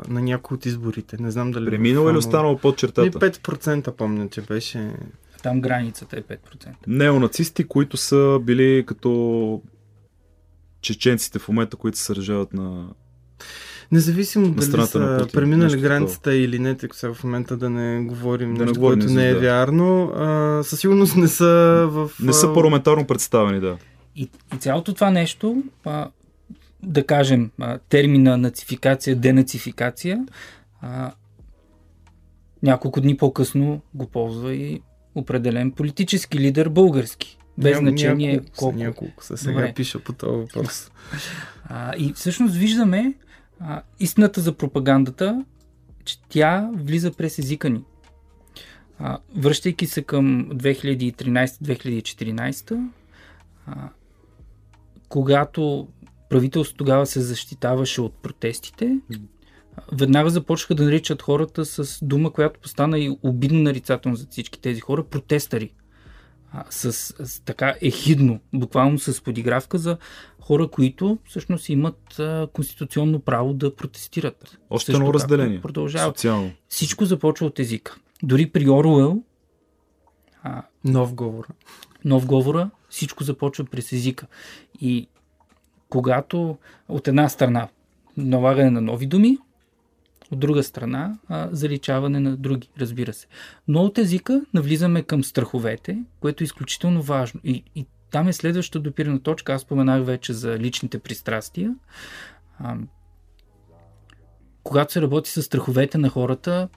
[0.10, 1.18] на някои от изборите.
[1.20, 1.66] Не знам дали.
[1.66, 3.20] Преминала или останала под чертата?
[3.20, 4.92] 5% помня, че беше.
[5.44, 6.38] Там границата е 5%.
[6.88, 9.62] Неонацисти, които са били като
[10.82, 12.88] чеченците в момента, които се сражават на
[13.92, 16.38] Независимо дали са на преминали границата такова.
[16.38, 19.40] или не, тъй сега в момента да не говорим да нещо, което не е да.
[19.40, 22.12] вярно, а, със сигурност не са в...
[22.24, 23.78] Не са парламентарно представени, да.
[24.16, 26.10] И, и цялото това нещо, а,
[26.84, 30.26] да кажем, а, термина нацификация, денацификация,
[30.82, 31.12] а,
[32.64, 34.82] няколко дни по-късно го ползва и
[35.16, 37.38] определен политически лидер български.
[37.58, 38.78] Без Ням, значение няколко колко.
[38.78, 39.38] Са, няколко са.
[39.38, 39.74] Сега Добре.
[39.74, 40.92] пиша по този въпрос.
[41.66, 43.14] А, и всъщност виждаме
[43.60, 45.46] а, истината за пропагандата,
[46.06, 47.84] че тя влиза през езика ни.
[49.00, 52.90] А, връщайки се към 2013-2014,
[53.68, 53.90] а,
[55.10, 55.88] когато
[56.30, 59.00] правителството тогава се защитаваше от протестите,
[59.92, 64.80] веднага започнаха да наричат хората с дума, която постана и обидно нарицателно за всички тези
[64.80, 65.74] хора протестари
[66.70, 69.98] с, с така ехидно, буквално с подигравка за
[70.42, 74.58] хора, които всъщност имат а, конституционно право да протестират.
[74.70, 75.62] Още едно разделение.
[75.62, 76.10] Продължава.
[76.10, 76.52] Социално.
[76.68, 77.98] Всичко започва от езика.
[78.24, 79.24] Дори при Оруел.
[80.44, 81.48] А, нов говор.
[82.06, 84.28] Нов говора, всичко започва през езика.
[84.82, 85.08] И
[85.90, 86.58] когато
[86.90, 87.68] от една страна
[88.18, 89.38] налагане на нови думи,
[90.32, 93.28] от друга страна, а, заличаване на други, разбира се.
[93.68, 97.40] Но от езика навлизаме към страховете, което е изключително важно.
[97.44, 99.54] И, и там е следващата допирана точка.
[99.54, 101.76] Аз споменах вече за личните пристрастия.
[102.60, 102.78] А,
[104.64, 106.70] когато се работи с страховете на хората,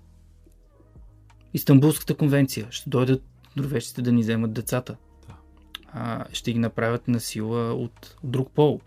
[1.54, 3.22] Истанбулската конвенция ще дойдат
[3.56, 4.96] норвежците да ни вземат децата.
[5.92, 8.80] А, ще ги направят на сила от друг пол.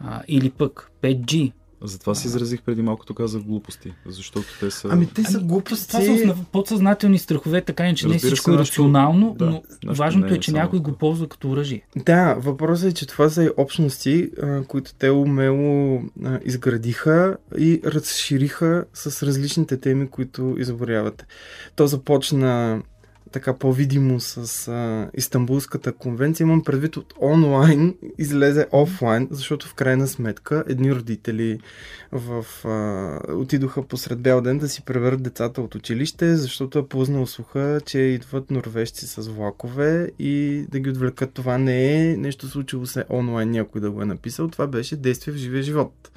[0.00, 1.52] А, или пък 5G,
[1.82, 4.88] Затова си изразих преди малко, като казах глупости, защото те са...
[4.90, 5.88] Ами те са Ами, глупости.
[5.88, 9.62] Това са подсъзнателни страхове, така не Разбира се, всичко е рационално, да, но
[9.94, 10.92] важното е, мнение че някой това.
[10.92, 11.82] го ползва като оръжие.
[11.96, 14.30] Да, въпросът е, че това са и общности,
[14.68, 16.02] които те умело
[16.44, 21.26] изградиха и разшириха с различните теми, които изборяват.
[21.76, 22.82] То започна
[23.32, 26.44] така по-видимо с а, Истанбулската конвенция.
[26.44, 31.60] Имам предвид от онлайн, излезе офлайн, защото в крайна сметка едни родители
[32.12, 37.26] в, а, отидоха посред бял ден да си превърнат децата от училище, защото е познал
[37.26, 41.32] слуха, че идват норвежци с влакове и да ги отвлекат.
[41.32, 44.48] Това не е нещо случило се онлайн, някой да го е написал.
[44.48, 46.10] Това беше действие в живия живот.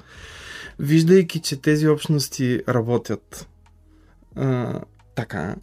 [0.78, 3.48] Виждайки, че тези общности работят
[4.36, 4.80] а,
[5.14, 5.56] така,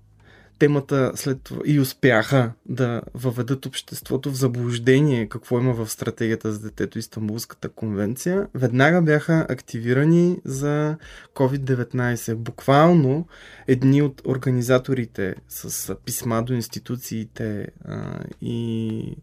[0.61, 6.59] темата след това и успяха да въведат обществото в заблуждение какво има в стратегията за
[6.59, 10.97] детето Истанбулската конвенция, веднага бяха активирани за
[11.35, 12.35] COVID-19.
[12.35, 13.27] Буквално
[13.67, 19.15] едни от организаторите с писма до институциите а, и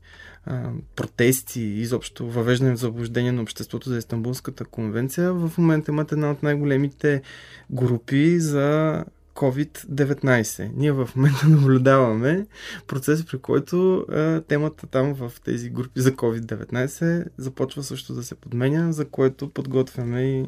[0.96, 6.42] протести, изобщо въвеждане в заблуждение на обществото за Истанбулската конвенция, в момента имат една от
[6.42, 7.22] най-големите
[7.70, 9.04] групи за
[9.38, 10.70] COVID-19.
[10.76, 12.46] Ние в момента наблюдаваме
[12.86, 18.34] процес, при който а, темата там в тези групи за COVID-19 започва също да се
[18.34, 20.46] подменя, за което подготвяме и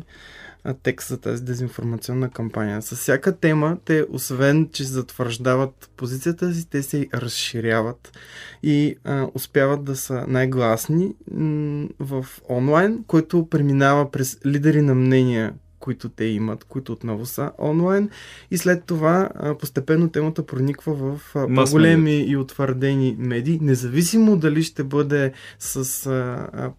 [0.64, 2.82] а, текст за тази дезинформационна кампания.
[2.82, 8.18] С всяка тема, те, освен, че затвърждават позицията си, те се разширяват
[8.62, 15.54] и а, успяват да са най-гласни м- в онлайн, което преминава през лидери на мнения,
[15.80, 18.10] които те имат, които отново са онлайн.
[18.50, 19.28] И след това
[19.60, 21.20] постепенно темата прониква в
[21.54, 26.10] по-големи и утвърдени медии, независимо дали ще бъде с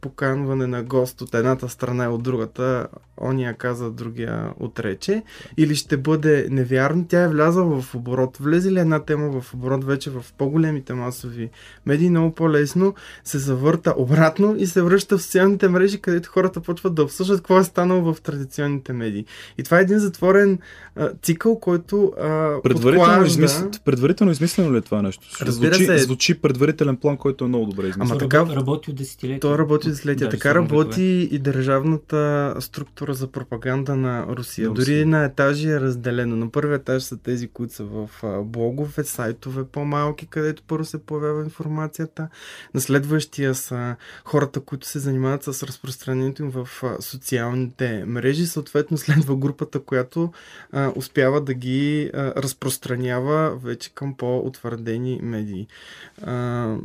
[0.01, 2.87] поканване на гост от едната страна и от другата,
[3.21, 5.23] ония каза, другия отрече,
[5.57, 7.05] или ще бъде невярно.
[7.07, 8.37] Тя е влязла в оборот.
[8.37, 11.49] Влезе ли една тема в оборот вече в по-големите масови
[11.85, 12.93] медии, много по-лесно
[13.23, 17.59] се завърта обратно и се връща в социалните мрежи, където хората почват да обсъждат какво
[17.59, 19.25] е станало в традиционните медии.
[19.57, 20.59] И това е един затворен
[20.95, 23.27] а, цикъл, който а, Предварително, подклажда...
[23.27, 23.65] измисл...
[23.85, 25.27] предварително измислено ли е това нещо?
[25.41, 25.97] Разбира звучи, се.
[25.97, 28.11] звучи предварителен план, който е много добре измислен.
[28.11, 28.55] Ама така-.
[28.55, 29.39] Работи от десетилетия.
[29.39, 30.27] Той работи десетилетия.
[30.27, 34.67] Даже Така работи и държавната структура за пропаганда на Русия.
[34.67, 35.07] На Дори Русия.
[35.07, 36.35] на етажи е разделено.
[36.35, 38.09] На първи етаж са тези, които са в
[38.43, 42.27] блогове, сайтове по-малки, където първо се появява информацията.
[42.73, 46.67] На следващия са хората, които се занимават с разпространението им в
[46.99, 48.47] социалните мрежи.
[48.47, 50.31] Съответно следва групата, която
[50.71, 55.67] а, успява да ги а, разпространява вече към по-утвърдени медии.
[56.21, 56.75] А,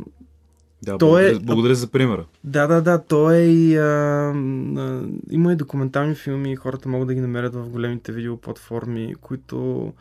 [0.81, 2.25] Да, той е- благодаря, благодаря за примера.
[2.43, 3.77] да, да, да, то е и...
[3.77, 5.01] А, а,
[5.31, 9.93] има и документални филми, хората могат да ги намерят в големите видеоплатформи, които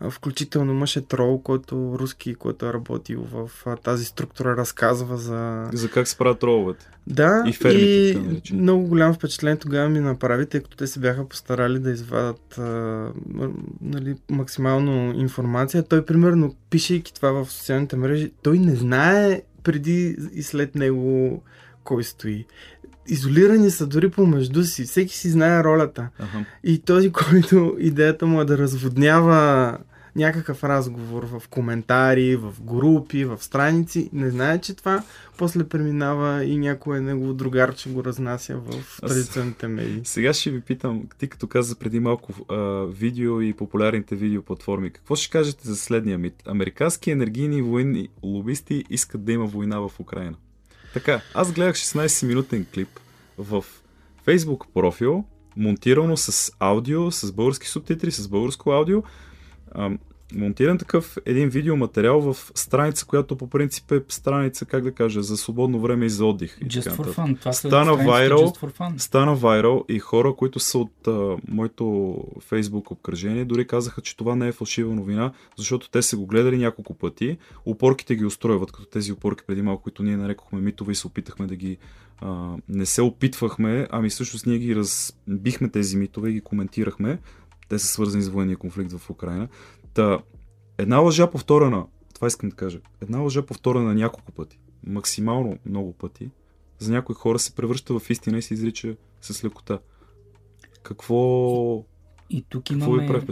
[0.00, 5.68] а, включително имаше трол, който руски, който е работил в а, тази структура, разказва за...
[5.72, 6.90] За как се правят троловете.
[7.06, 11.28] Да, И фермите, и много голямо впечатление тогава ми направи, тъй като те се бяха
[11.28, 13.08] постарали да извадат а,
[13.80, 15.82] нали, максимално информация.
[15.82, 21.42] Той, примерно, пишейки това в социалните мрежи, той не знае преди и след него
[21.84, 22.46] кой стои.
[23.06, 24.84] Изолирани са дори помежду си.
[24.84, 26.08] Всеки си знае ролята.
[26.18, 26.44] Аха.
[26.64, 29.78] И този, който идеята му е да разводнява
[30.16, 35.02] някакъв разговор в коментари, в групи, в страници, не знае, че това
[35.38, 40.00] после преминава и някой негово другарче го разнася в традиционните медии.
[40.04, 45.16] Сега ще ви питам, ти като каза преди малко а, видео и популярните видеоплатформи, какво
[45.16, 46.42] ще кажете за следния мит?
[46.46, 50.36] Американски енергийни военни лобисти искат да има война в Украина.
[50.92, 52.88] Така, аз гледах 16-минутен клип
[53.38, 53.64] в
[54.26, 55.24] Facebook профил,
[55.56, 59.02] монтирано с аудио, с български субтитри, с българско аудио.
[60.34, 65.36] Монтиран такъв един видеоматериал в страница, която по принцип е страница, как да кажа, за
[65.36, 66.58] свободно време и за отдих.
[66.60, 67.38] И Just for fun.
[67.38, 68.52] Това Стана вайрал.
[68.96, 74.36] Стана вайрал и хора, които са от а, моето фейсбук обкръжение, дори казаха, че това
[74.36, 77.38] не е фалшива новина, защото те са го гледали няколко пъти.
[77.66, 81.46] Опорките ги устройват, като тези опорки преди малко, които ние нарекохме митове и се опитахме
[81.46, 81.78] да ги...
[82.20, 87.18] А, не се опитвахме, ами всъщност ние ги разбихме тези митове и ги коментирахме.
[87.68, 89.48] Те са свързани с военния конфликт в Украина.
[89.94, 90.18] Та,
[90.78, 96.30] една лъжа повторена, това искам да кажа, една лъжа повторена няколко пъти, максимално много пъти,
[96.78, 99.78] за някои хора се превръща в истина и се изрича с лекота.
[100.82, 101.84] Какво,
[102.30, 103.26] И тук какво имаме,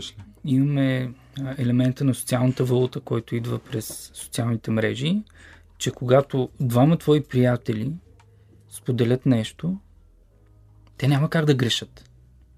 [0.45, 1.15] имаме
[1.59, 5.23] елемента на социалната валута, който идва през социалните мрежи,
[5.79, 7.93] че когато двама твои приятели
[8.71, 9.79] споделят нещо,
[10.97, 12.11] те няма как да грешат.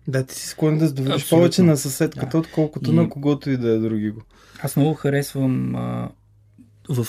[0.08, 1.38] Да, ти си склонен да довериш Абсолютно.
[1.38, 2.38] повече на съседката, Да.
[2.38, 4.22] отколкото И- на когото и да е други го.
[4.62, 6.10] Аз много харесвам а,
[6.88, 7.06] в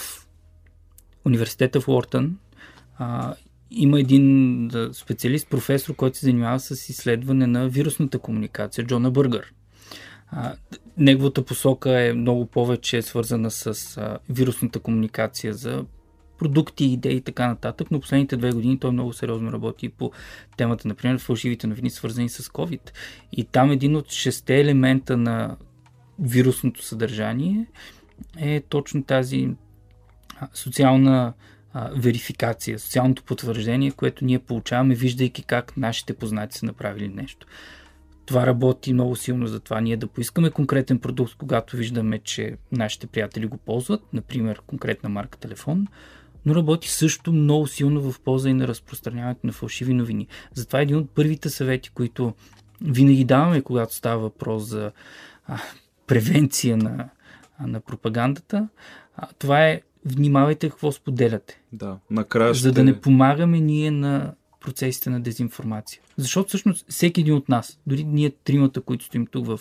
[1.26, 2.38] университета в Уортън.
[2.98, 3.36] А,
[3.72, 9.54] има един специалист, професор, който се занимава с изследване на вирусната комуникация, Джона Бъргър.
[10.28, 10.54] А,
[10.98, 13.66] неговата посока е много повече свързана с
[13.98, 15.86] а, вирусната комуникация за
[16.38, 20.12] продукти, идеи и така нататък, но последните две години той много сериозно работи по
[20.58, 22.92] темата, например, фалшивите новини, свързани с COVID.
[23.32, 25.58] И там един от шесте елемента на
[26.20, 27.66] вирусното съдържание
[28.38, 29.50] е точно тази
[30.54, 31.34] социална
[31.96, 37.48] верификация, социалното потвърждение, което ние получаваме, виждайки как нашите познати са направили нещо.
[38.26, 43.08] Това работи много силно за това ние да поискаме конкретен продукт, когато виждаме, че нашите
[43.08, 45.88] приятели го ползват, например конкретна марка телефон,
[46.46, 50.28] но работи също много силно в полза и на разпространяването на фалшиви новини.
[50.54, 52.34] Затова един от първите съвети, които
[52.82, 54.92] винаги даваме, когато става въпрос за
[55.48, 55.60] а,
[56.08, 57.10] превенция на,
[57.58, 58.68] а, на пропагандата,
[59.18, 62.64] а, това е внимавайте какво споделяте, Да, накрая ще...
[62.64, 66.02] за да не помагаме ние на процесите на дезинформация.
[66.18, 69.60] Защото всъщност всеки един от нас, дори ние тримата, които стоим тук в,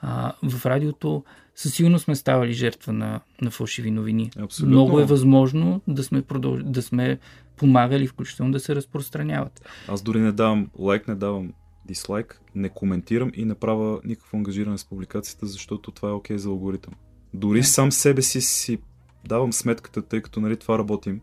[0.00, 4.30] а, в радиото, със сигурност сме ставали жертва на, на фалшиви новини.
[4.38, 4.72] Абсолютно.
[4.72, 6.62] Много е възможно да сме, продълж...
[6.64, 7.18] да сме
[7.56, 9.68] помагали, включително да се разпространяват.
[9.88, 11.52] Аз дори не давам лайк, не давам
[11.86, 16.48] дислайк, не коментирам и не правя никакво ангажиране с публикацията, защото това е окей за
[16.48, 16.94] алгоритъм.
[17.34, 17.66] Дори Да.
[17.66, 18.78] сам себе си си
[19.28, 21.20] давам сметката, тъй като нали, това работим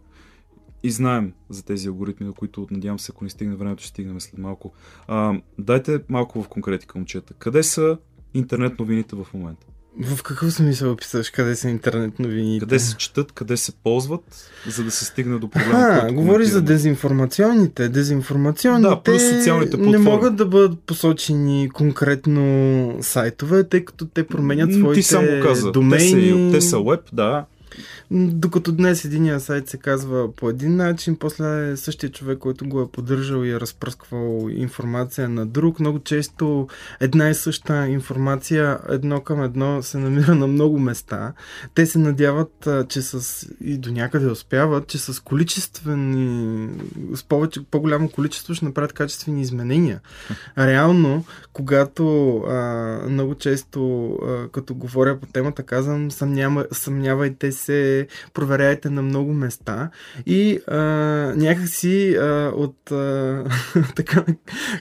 [0.83, 4.21] и знаем за тези алгоритми, до които надявам се, ако не стигне времето, ще стигнем
[4.21, 4.73] след малко.
[5.07, 7.33] А, дайте малко в конкретика, момчета.
[7.33, 7.97] Къде са
[8.35, 9.65] интернет новините в момента?
[10.01, 12.59] В какъв смисъл описаш къде са интернет новините?
[12.59, 15.79] Къде се четат, къде се ползват, за да се стигне до проблема?
[16.03, 17.89] А, говориш за дезинформационните.
[17.89, 20.05] Дезинформационните Да, плюс социалните не платформи.
[20.05, 26.51] могат да бъдат посочени конкретно сайтове, тъй като те променят своите Ти само каза, домейни.
[26.51, 27.45] те са, те са веб, да,
[28.11, 32.81] Докато днес единия сайт се казва по един начин, после е същия човек, който го
[32.81, 35.79] е поддържал и е разпръсквал информация на друг.
[35.79, 36.67] Много често
[36.99, 41.33] една и съща информация едно към едно се намира на много места.
[41.73, 46.69] Те се надяват, че с и до някъде успяват, че с количествени,
[47.13, 50.01] с повече, по-голямо количество ще направят качествени изменения.
[50.57, 52.55] Реално, когато а,
[53.09, 57.64] много често, а, като говоря по темата, казвам, съмнява, съмнявайте се,
[58.33, 59.89] проверяйте на много места
[60.25, 60.77] и а,
[61.35, 63.43] някакси а, от а,
[63.95, 64.23] така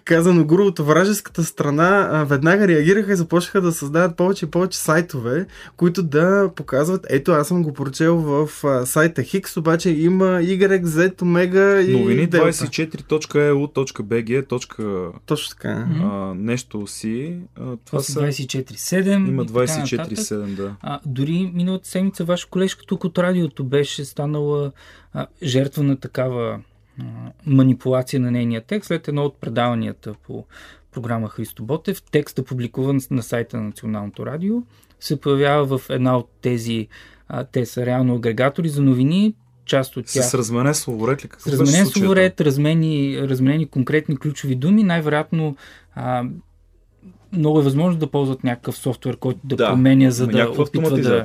[0.05, 4.79] казано грубо от вражеската страна а, веднага реагираха и започнаха да създават повече и повече
[4.79, 5.47] сайтове,
[5.77, 10.83] които да показват, ето аз съм го прочел в а, сайта Хикс, обаче има Y,
[10.85, 12.53] Z, Омега и новини Делта.
[12.53, 14.49] 24.eu.bg.
[15.27, 15.89] Точно така.
[16.03, 17.37] А, нещо си.
[17.55, 18.21] А, това Това са са...
[18.21, 19.29] 24-7.
[19.29, 19.99] Има и така нататък.
[19.99, 20.77] 24.7, да.
[20.83, 24.73] А, дори миналата седмица ваша колежка тук от радиото беше станала
[25.13, 26.61] а, жертва на такава
[27.01, 27.05] а,
[27.47, 30.45] манипулация на нейния текст след едно от предаванията по
[30.93, 32.03] програма Христо Ботев.
[32.03, 34.63] Текста, публикуван на сайта на Националното радио,
[35.01, 36.89] се появява в една от тези,
[37.29, 39.35] а, те са реално агрегатори за новини,
[39.65, 41.29] част от тях С разменен словоред ли?
[41.29, 45.57] Какво с разменен словоред, размени, разменени конкретни ключови думи, най-вероятно
[45.95, 46.25] а,
[47.37, 51.01] много е възможно да ползват някакъв софтуер, който да, Да, променя, за да опитва да.
[51.01, 51.25] Да.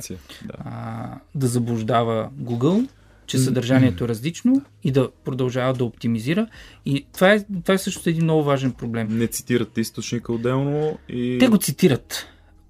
[0.57, 2.88] а, да заблуждава Google,
[3.26, 6.48] че съдържанието е различно и да продължава да оптимизира.
[6.86, 9.07] И това е, това е също един много важен проблем.
[9.11, 11.38] Не цитират източника отделно и...
[11.40, 12.27] Те го цитират.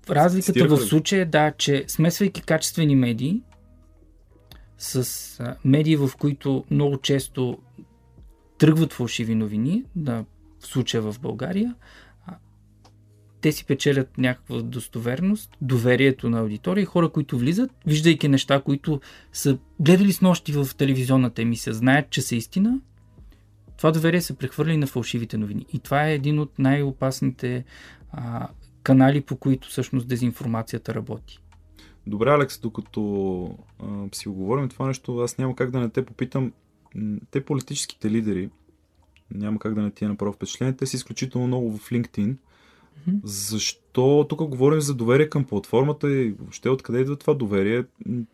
[0.10, 3.42] Разликата Цитираха в случая е да, че смесвайки качествени медии
[4.78, 5.06] с
[5.40, 7.58] а, медии, в които много често
[8.58, 10.26] тръгват фалшиви новини, да,
[10.60, 11.76] в случая в България,
[13.42, 19.02] те си печелят някаква достоверност, доверието на аудитория и хора, които влизат, виждайки неща, които
[19.34, 22.80] са гледали с нощи в телевизионната емисия, знаят, че са истина,
[23.78, 25.66] това доверие се прехвърли на фалшивите новини.
[25.74, 27.66] И това е един от най-опасните
[28.12, 28.48] а,
[28.84, 31.40] канали, по които всъщност дезинформацията работи.
[32.08, 36.54] Добре, Алекс, докато а, си оговорим това нещо, аз няма как да не те попитам.
[37.32, 38.50] Те политическите лидери,
[39.32, 42.36] няма как да не ти е направо впечатление, те са изключително много в LinkedIn.
[43.24, 47.86] Защо тук говорим за доверие към платформата и въобще откъде идва това доверие?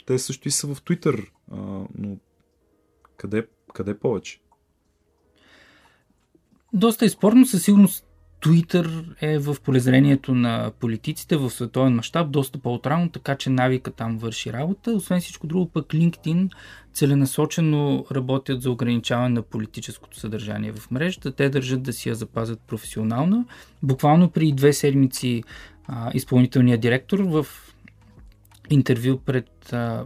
[0.05, 1.57] Те също и са в Twitter, а,
[1.97, 2.17] но
[3.17, 4.39] къде, къде повече?
[6.73, 8.05] Доста е спорно, със сигурност
[8.41, 14.17] Twitter е в полезрението на политиците в световен мащаб доста по-отрано, така че навика там
[14.17, 14.91] върши работа.
[14.91, 16.51] Освен всичко друго, пък LinkedIn
[16.93, 21.31] целенасочено работят за ограничаване на политическото съдържание в мрежата.
[21.31, 23.45] Те държат да си я запазят професионално.
[23.83, 25.43] Буквално при две седмици
[25.87, 27.45] а, изпълнителният директор в
[28.69, 30.05] интервю пред а,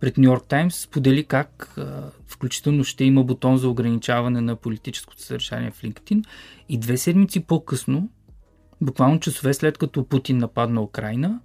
[0.00, 1.76] пред Нью Йорк Таймс сподели как
[2.26, 6.24] включително ще има бутон за ограничаване на политическото съдържание в LinkedIn
[6.68, 8.08] и две седмици по-късно,
[8.80, 11.40] буквално часове след като Путин нападна Украина,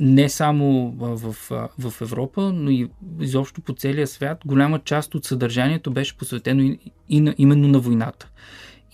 [0.00, 5.24] не само в, в, в Европа, но и изобщо по целия свят, голяма част от
[5.24, 6.78] съдържанието беше посветено и,
[7.08, 8.28] и на, именно на войната.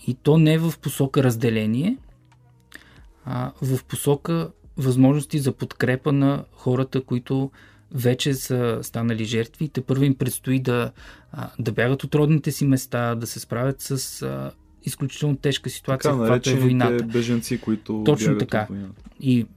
[0.07, 1.97] И то не в посока разделение,
[3.25, 7.51] а в посока възможности за подкрепа на хората, които
[7.93, 9.69] вече са станали жертви.
[9.69, 10.91] Те първо им предстои да,
[11.59, 14.51] да бягат от родните си места, да се справят с
[14.83, 17.03] изключително тежка ситуация, така, каквато е войната.
[17.03, 18.67] беженци, които Точно така.
[19.19, 19.47] И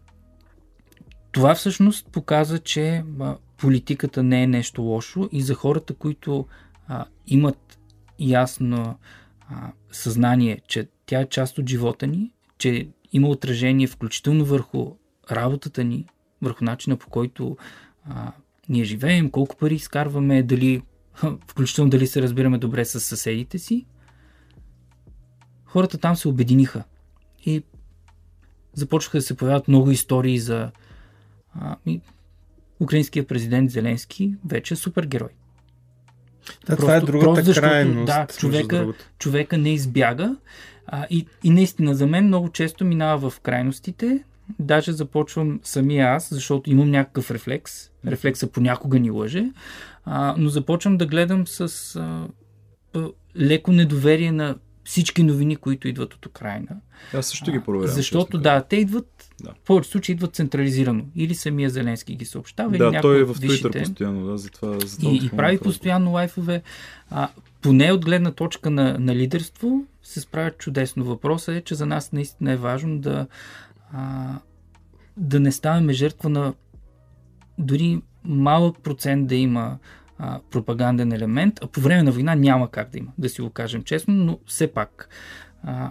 [1.33, 3.05] това всъщност показва, че
[3.57, 6.47] политиката не е нещо лошо и за хората, които
[6.89, 7.79] а, имат
[8.19, 8.99] ясно
[9.49, 14.93] а, съзнание, че тя е част от живота ни, че има отражение включително върху
[15.31, 16.07] работата ни,
[16.43, 17.57] върху начина по който
[18.11, 18.33] а,
[18.69, 20.83] ние живеем, колко пари изкарваме, дали,
[21.49, 23.87] включително дали се разбираме добре с съседите си.
[25.65, 26.85] Хората там се обединиха
[27.45, 27.63] и
[28.75, 30.71] започнаха да се появяват много истории за
[31.55, 32.01] а, и,
[32.81, 35.29] украинския президент Зеленски вече е супергерой.
[36.61, 38.07] Да, просто, това е другата просто защото, крайност.
[38.07, 40.37] Да, човека, човека не избяга.
[40.87, 44.25] А, и, и наистина за мен много често минава в крайностите,
[44.59, 47.91] Даже започвам самия аз, защото имам някакъв рефлекс.
[48.07, 49.51] Рефлекса понякога ни лъже.
[50.05, 52.29] А, но започвам да гледам с а,
[53.37, 56.69] леко недоверие на всички новини, които идват от Украина.
[57.15, 57.95] Аз също ги проверявам.
[57.95, 59.51] Защото да, те идват, да.
[59.51, 61.05] в повечето случаи идват централизирано.
[61.17, 65.13] Или самия Зеленски ги съобщава, да, или той е в Твитър постоянно, да, затова, затова
[65.13, 66.63] и, и прави постоянно лайфове.
[67.11, 67.29] А,
[67.63, 71.05] поне от гледна точка на, на лидерство се справят чудесно.
[71.05, 73.27] Въпросът е, че за нас наистина е важно да
[73.93, 74.35] а,
[75.17, 76.55] да не ставаме жертва на
[77.59, 79.79] дори малък процент да има
[80.19, 83.51] а, пропаганден елемент, а по време на война няма как да има, да си го
[83.51, 85.09] кажем честно, но все пак
[85.63, 85.91] а,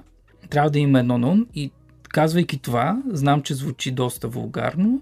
[0.50, 1.72] трябва да има едно на ум и
[2.10, 5.02] казвайки това, знам, че звучи доста вулгарно,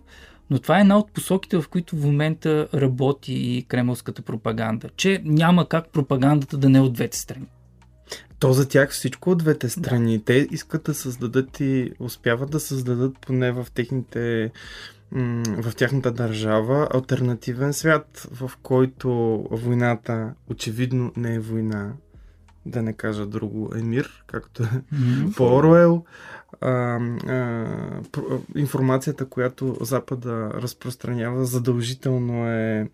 [0.49, 5.21] но това е една от посоките, в които в момента работи и кремълската пропаганда, че
[5.25, 7.45] няма как пропагандата да не е от двете страни.
[8.43, 10.17] То за тях всичко от двете страни.
[10.17, 10.23] Да.
[10.23, 14.51] Те искат да създадат и успяват да създадат поне в техните
[15.61, 19.09] в тяхната държава альтернативен свят, в който
[19.51, 21.93] войната очевидно не е война,
[22.65, 25.35] да не кажа друго, е мир, както е mm-hmm.
[25.35, 26.05] по Оруел.
[26.61, 27.67] А, а,
[28.55, 32.89] информацията, която Запада разпространява, задължително е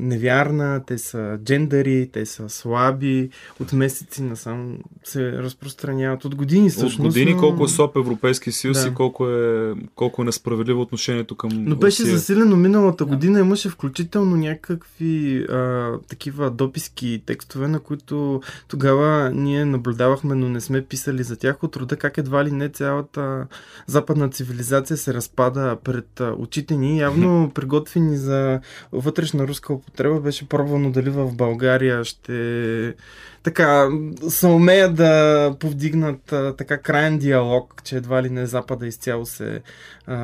[0.00, 3.30] невярна, те са джендари, те са слаби,
[3.60, 6.98] от месеци насам се разпространяват, от години всъщност.
[6.98, 7.40] От години но...
[7.40, 8.88] колко е слаб Европейски съюз да.
[8.88, 12.18] и колко е, колко е несправедливо отношението към Но беше Русия.
[12.18, 13.10] засилено миналата да.
[13.10, 20.60] година, имаше включително някакви а, такива дописки текстове, на които тогава ние наблюдавахме, но не
[20.60, 23.46] сме писали за тях от рода, как едва ли не цялата
[23.86, 28.60] западна цивилизация се разпада пред очите ни, явно приготвени за
[28.92, 32.94] вътрешна руска руска употреба беше пробвано дали в България ще
[33.42, 33.88] така
[34.28, 39.60] се умеят да повдигнат а, така крайен диалог, че едва ли не Запада изцяло се
[40.06, 40.16] а,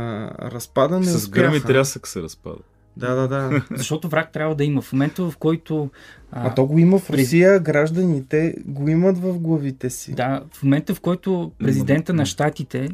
[0.50, 1.00] разпада.
[1.00, 2.58] Не С гръм и трясък се разпада.
[2.96, 3.62] Да, да, да.
[3.76, 4.82] Защото враг трябва да има.
[4.82, 5.90] В момента, в който.
[6.32, 10.14] А, а то го има в Русия, гражданите го имат в главите си.
[10.14, 12.88] Да, в момента, в който президента на щатите,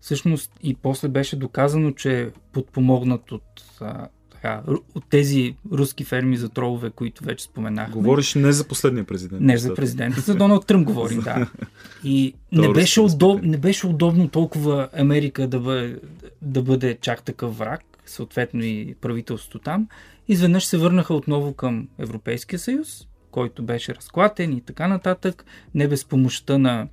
[0.00, 3.42] всъщност и после беше доказано, че подпомогнат от
[3.80, 4.08] а,
[4.44, 4.62] така,
[4.94, 7.94] от тези руски ферми за тролове, които вече споменахме.
[7.94, 9.42] Говориш не за последния президент.
[9.42, 11.46] Не за президента, за Доналд Тръмп говорим, да.
[12.04, 15.98] И не беше, удоб, не беше удобно толкова Америка да бъде,
[16.42, 19.88] да бъде чак такъв враг, съответно и правителството там.
[20.28, 25.44] Изведнъж се върнаха отново към Европейския съюз, който беше разклатен и така нататък,
[25.74, 26.88] не без помощта на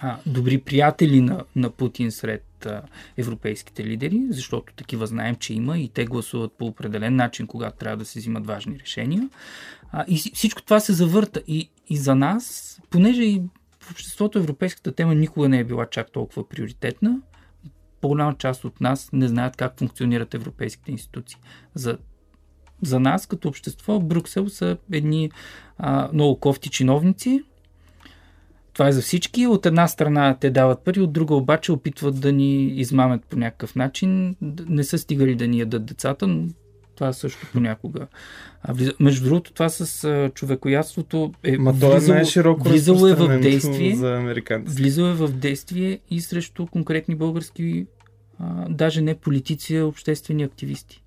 [0.00, 2.45] а, добри приятели на, на Путин сред
[3.16, 7.96] европейските лидери, защото такива знаем, че има и те гласуват по определен начин, когато трябва
[7.96, 9.28] да се взимат важни решения.
[9.92, 11.42] А, и всичко това се завърта.
[11.46, 13.42] И, и за нас, понеже и
[13.80, 17.20] в обществото европейската тема никога не е била чак толкова приоритетна,
[18.00, 21.38] по-голяма част от нас не знаят как функционират европейските институции.
[21.74, 21.98] За,
[22.82, 25.30] за нас като общество Брюксел са едни
[25.78, 27.42] а, много кофти чиновници,
[28.76, 29.46] това е за всички.
[29.46, 33.76] От една страна те дават пари, от друга обаче опитват да ни измамят по някакъв
[33.76, 34.36] начин.
[34.68, 36.48] Не са стигали да ни ядат децата, но
[36.94, 38.06] това също понякога.
[38.62, 43.40] А, между другото, това с а, човекоядството е Ма е влизало, най-широко влизало е в
[43.40, 44.34] действие, за
[44.66, 47.86] влизало е в действие и срещу конкретни български,
[48.38, 51.02] а, даже не политици, а обществени активисти.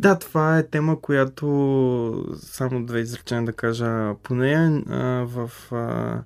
[0.00, 4.82] Да, това е тема, която само две изречения да кажа по нея.
[5.26, 6.22] В а,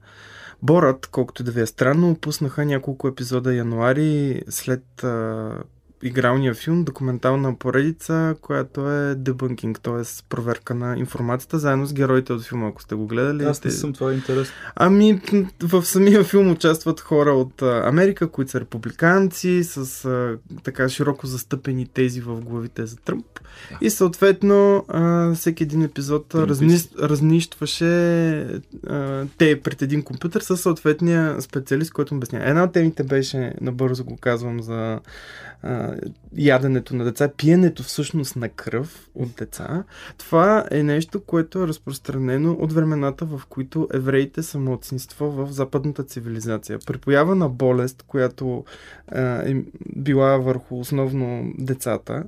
[0.62, 4.84] Борът, колкото да ви е странно, пуснаха няколко епизода януари след
[6.04, 10.24] игралния филм, документална поредица, която е дебънкинг, т.е.
[10.28, 13.44] проверка на информацията, заедно с героите от филма, ако сте го гледали.
[13.44, 14.54] Аз не съм, това е интересно.
[14.76, 15.20] Ами,
[15.62, 21.86] в самия филм участват хора от Америка, които са републиканци, с а, така широко застъпени
[21.86, 23.26] тези в главите за Тръмп.
[23.70, 23.78] Да.
[23.80, 26.50] И съответно, а, всеки един епизод Тръмпист.
[26.50, 28.40] разни, разнищваше
[28.86, 32.48] а, те пред един компютър със съответния специалист, който обяснява.
[32.48, 35.00] Една от темите беше, набързо го казвам, за
[35.62, 35.93] а,
[36.36, 39.84] яденето на деца, пиенето всъщност на кръв от деца.
[40.18, 46.04] Това е нещо, което е разпространено от времената, в които евреите са младсинство в западната
[46.04, 46.78] цивилизация.
[46.86, 48.64] При поява на болест, която
[49.16, 49.62] е
[49.96, 52.24] била върху основно децата,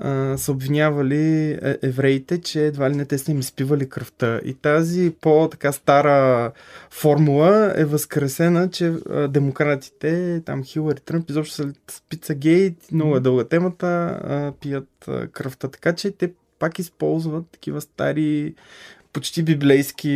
[0.00, 4.40] а, са обвинявали е- евреите, че едва ли не те са им изпивали кръвта.
[4.44, 6.52] И тази по-така стара
[6.90, 13.20] формула е възкресена, че а, демократите, там Хилари Тръмп, изобщо са спица гейт, много е
[13.20, 15.68] дълга темата, а, пият а, кръвта.
[15.68, 18.54] Така че те пак използват такива стари
[19.12, 20.08] почти библейски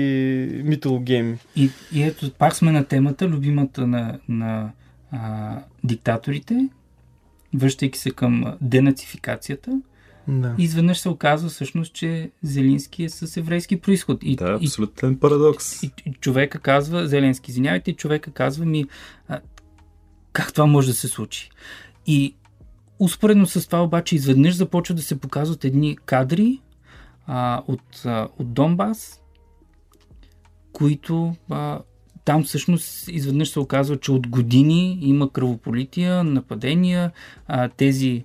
[0.64, 1.38] митологеми.
[1.56, 4.70] И, и ето, пак сме на темата, любимата на, на
[5.10, 6.68] а, диктаторите,
[7.55, 9.81] връщайки се към денацификацията.
[10.28, 10.55] Да.
[10.59, 14.18] И изведнъж се оказва всъщност, че Зелински е с еврейски происход.
[14.22, 15.82] И, Да, и, абсолютен парадокс.
[15.82, 18.85] и, и човека казва, Зеленски, извинявайте, и човека казва ми,
[19.28, 19.40] а,
[20.32, 21.51] как това може да се случи?
[22.06, 22.36] И
[22.98, 26.60] успоредно с това обаче изведнъж започва да се показват едни кадри
[27.26, 29.20] а, от, а, от Донбас,
[30.72, 31.81] които а,
[32.24, 37.12] там всъщност изведнъж се оказва, че от години има кръвополития, нападения,
[37.48, 38.24] а, тези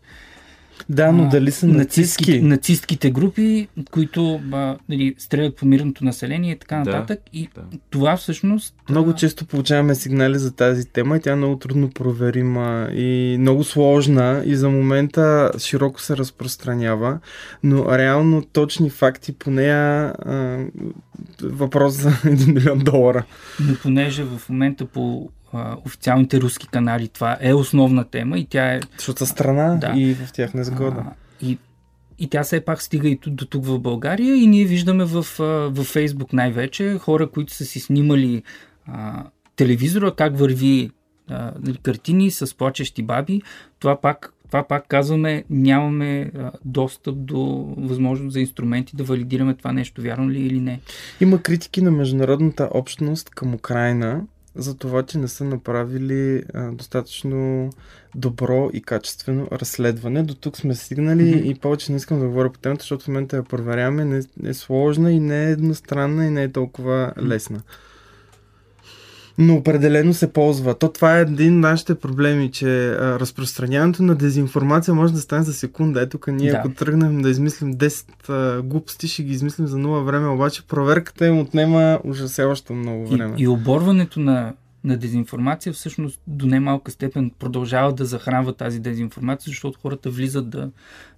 [0.90, 2.42] Да, но а, дали са нацистски, нацистски?
[2.42, 7.20] нацистките групи, които а, нали, стрелят по мирното население и така Да, нататък.
[7.34, 7.62] И да.
[7.90, 8.76] това всъщност...
[8.90, 13.64] Много често получаваме сигнали за тази тема и тя е много трудно проверима и много
[13.64, 17.20] сложна и за момента широко се разпространява,
[17.64, 20.58] но реално точни факти по нея а,
[21.44, 23.24] въпрос за 1 милион долара.
[23.60, 28.74] Но понеже в момента по а, официалните руски канали това е основна тема и тя
[28.74, 28.80] е...
[28.98, 29.94] Защото страна Да.
[29.96, 31.04] и в тях незгода.
[31.08, 31.12] А,
[31.42, 31.58] и,
[32.20, 35.26] и тя все пак стига и до тук в България и ние виждаме в,
[35.70, 38.44] в Фейсбук най-вече хора, които са си снимали
[38.88, 39.24] а,
[39.56, 40.92] телевизора, как върви
[41.30, 41.52] а,
[41.84, 43.42] картини с плачещи баби.
[43.80, 46.32] Това пак, това пак казваме, нямаме
[46.66, 50.80] достъп до възможност за инструменти да валидираме това нещо, вярно ли е или не.
[51.22, 54.22] Има критики на международната общност към Украина
[54.56, 57.70] за това, че не са направили а, достатъчно
[58.16, 60.24] добро и качествено разследване.
[60.24, 61.50] До тук сме стигнали Мгм.
[61.50, 64.06] и повече не искам да говоря по темата, защото в момента я проверяваме.
[64.06, 67.62] Не, е сложна и не е едностранна и не е толкова лесна.
[69.42, 70.76] Но определено се ползва.
[70.76, 75.44] То това е един от нашите проблеми, че а, разпространяването на дезинформация може да стане
[75.44, 76.02] за секунда.
[76.02, 76.58] Ето, тук ние Да.
[76.58, 81.26] ако тръгнем да измислим 10 а, глупости, ще ги измислим за нула време, обаче проверката
[81.28, 83.34] им отнема ужасяващо много И, време.
[83.38, 84.54] и оборването на,
[84.84, 90.70] на дезинформация всъщност до немалка степен продължава да захранва тази дезинформация, защото хората влизат да,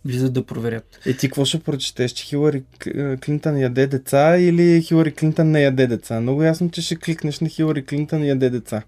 [0.05, 0.99] влизат да проверят.
[1.05, 5.61] Е, ти какво ще прочетеш, че Хилари К- Клинтън яде деца или Хилари Клинтън не
[5.61, 6.21] яде деца?
[6.21, 8.83] Много ясно, че ще кликнеш на Хилари Клинтън яде деца.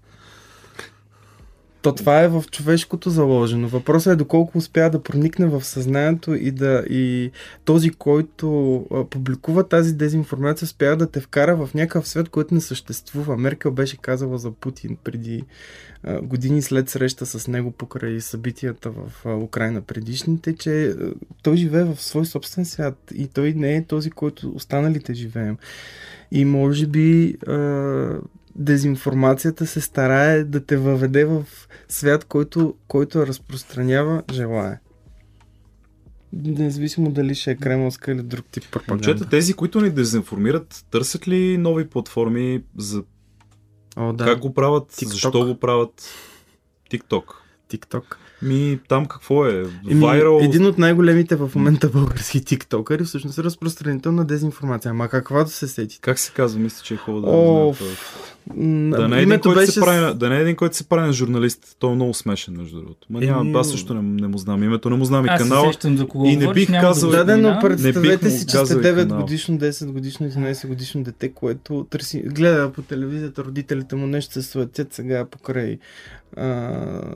[1.84, 3.68] То това е в човешкото заложено.
[3.68, 7.30] Въпросът е доколко успя да проникне в съзнанието и да и
[7.64, 13.36] този, който публикува тази дезинформация, успя да те вкара в някакъв свет, който не съществува.
[13.36, 15.44] Меркел беше казала за Путин преди
[16.22, 20.94] години след среща с него покрай събитията в Украина предишните, че
[21.42, 25.56] той живее в свой собствен свят и той не е този, който останалите живеем.
[26.32, 27.36] И може би
[28.56, 31.44] дезинформацията се старае да те въведе в
[31.88, 34.80] свят, който, който разпространява, желая.
[36.32, 39.08] Независимо дали ще е кремълска или друг тип пропаганда.
[39.08, 43.02] Момчета, тези, които ни дезинформират, търсят ли нови платформи за
[43.96, 44.24] О, да.
[44.24, 45.06] как го правят, TikTok.
[45.06, 46.04] защо го правят?
[46.90, 47.24] TikTok.
[47.70, 48.16] TikTok.
[48.44, 49.64] Ми, там какво е?
[49.86, 50.44] Viral...
[50.44, 54.90] Един от най-големите в момента български тиктокъри всъщност е разпространител на дезинформация.
[54.90, 55.98] Ама каквато се сети.
[56.00, 56.60] Как се казва?
[56.60, 57.74] Мисля, че е хубаво да О.
[58.56, 59.72] Да не, е един, който беше...
[59.72, 61.76] се прави, да не е един, който се прави на журналист.
[61.78, 63.06] Той е много смешен, между другото.
[63.10, 65.72] Ма няма, аз също не, не му знам името, не му знам и канала.
[65.84, 68.82] за кого и не бих казал- да Да, но представете си, че сте казал и
[68.82, 69.20] 9 канал.
[69.20, 74.42] годишно, 10 годишно, 11 годишно дете, което търси, гледа по телевизията, родителите му нещо се
[74.42, 75.78] суетят сега покрай
[76.36, 77.14] а,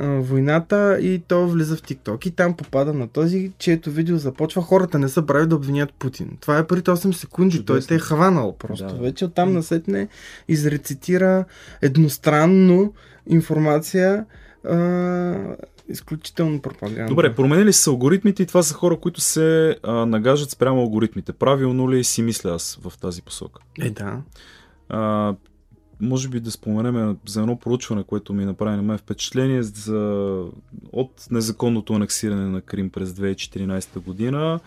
[0.00, 4.62] войната и то влиза в TikTok и там попада на този, чието видео започва.
[4.62, 6.36] Хората не са прави да обвинят Путин.
[6.40, 7.56] Това е преди 8 секунди.
[7.56, 7.66] Чудесно.
[7.66, 8.86] Той те е хванал просто.
[8.86, 8.94] Да.
[8.94, 10.08] Вече оттам насетне
[10.48, 11.44] изрецитира
[11.82, 12.92] едностранно
[13.26, 14.24] информация
[14.64, 15.56] а,
[15.88, 17.08] изключително пропаганда.
[17.08, 21.32] Добре, променили са алгоритмите и това са хора, които се а, нагаждат спрямо алгоритмите.
[21.32, 23.60] Правилно ли си мисля аз в тази посока?
[23.80, 24.20] Е, да.
[24.88, 25.34] А,
[26.02, 30.44] може би да споменем за едно проучване, което ми направи на мен впечатление за,
[30.92, 34.60] от незаконното анексиране на Крим през 2014 година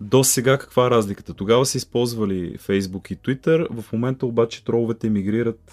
[0.00, 1.34] до сега каква е разликата?
[1.34, 5.72] Тогава са използвали Facebook и Twitter, в момента обаче троловете мигрират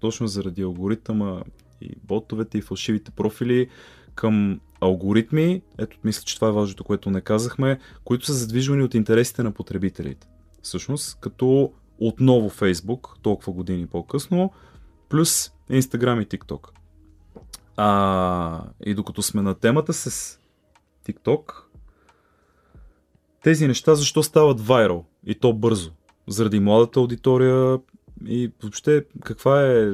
[0.00, 1.42] точно заради алгоритъма
[1.80, 3.68] и ботовете и фалшивите профили
[4.14, 8.94] към алгоритми, ето мисля, че това е важното, което не казахме, които са задвижвани от
[8.94, 10.26] интересите на потребителите.
[10.62, 14.52] Всъщност, като отново Facebook, толкова години по-късно,
[15.08, 16.68] плюс Instagram и TikTok.
[17.76, 20.38] А, и докато сме на темата с
[21.06, 21.52] TikTok,
[23.42, 25.90] тези неща защо стават вайрал и то бързо?
[26.28, 27.78] Заради младата аудитория
[28.26, 29.92] и въобще каква е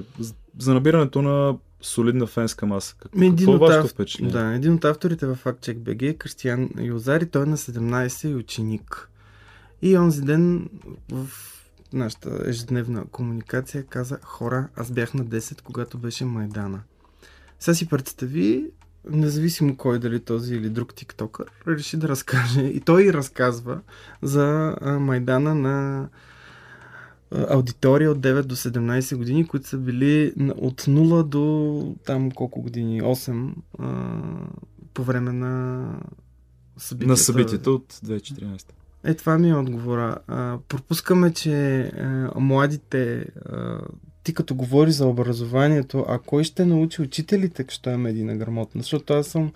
[0.59, 2.97] за набирането на солидна фенска маса?
[2.99, 4.33] Как, един какво е вашето впечатление?
[4.33, 7.27] Да, един от авторите в FactCheck.bg е Кристиян Юзари.
[7.27, 9.11] Той е на 17 и ученик.
[9.83, 10.71] И онзи ден
[11.13, 11.29] в
[11.93, 16.81] нашата ежедневна комуникация каза хора, аз бях на 10, когато беше Майдана.
[17.61, 18.71] Сега си представи,
[19.11, 22.61] независимо кой, дали този или друг тиктокър, реши да разкаже.
[22.61, 23.81] И той разказва
[24.23, 26.09] за Майдана на
[27.31, 33.03] аудитория от 9 до 17 години, които са били от 0 до там колко години,
[33.03, 34.21] 8 а,
[34.95, 35.93] по време на
[36.77, 37.11] събитията.
[37.11, 38.76] На събитията от 2014.
[39.07, 40.19] Е, това ми е отговора.
[40.27, 43.79] А, пропускаме, че а, младите, а,
[44.23, 48.85] ти като говори за образованието, а кой ще научи учителите, що е медийна грамотност?
[48.85, 49.53] Защото аз съм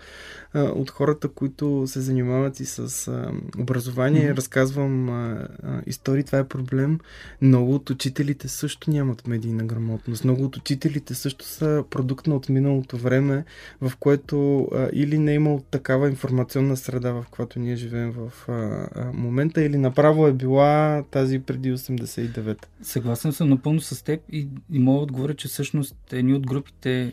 [0.54, 4.36] а, от хората, които се занимават и с а, образование, mm-hmm.
[4.36, 6.98] разказвам а, а, истории, това е проблем.
[7.42, 10.24] Много от учителите също нямат медийна грамотност.
[10.24, 13.44] Много от учителите също са продукт на отминалото време,
[13.80, 18.48] в което а, или не е имал такава информационна среда, в която ние живеем в
[18.48, 22.66] а, а, момента, или направо е била тази преди 89.
[22.82, 27.12] Съгласен съм напълно с теб и, и мога да отговоря, че всъщност едни от групите,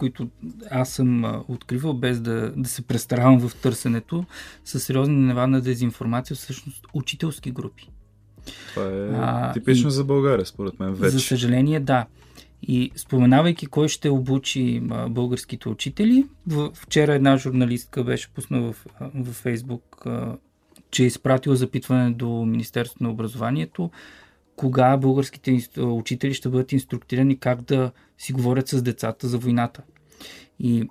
[0.00, 0.28] които
[0.70, 4.24] аз съм откривал без да, да се престаравам в търсенето,
[4.64, 7.88] са сериозни нива на дезинформация, всъщност учителски групи.
[8.74, 11.10] Това е А, типично и- за България, според мен, вече.
[11.10, 12.06] За съжаление, да.
[12.62, 18.86] И споменавайки кой ще обучи а, българските учители, в, вчера една журналистка беше пуснала в,
[19.14, 20.36] в Фейсбук, а,
[20.90, 23.90] че е изпратила запитване до Министерството на образованието,
[24.60, 29.82] кога българските учители ще бъдат инструктирани как да си говорят с децата за войната.
[30.58, 30.88] И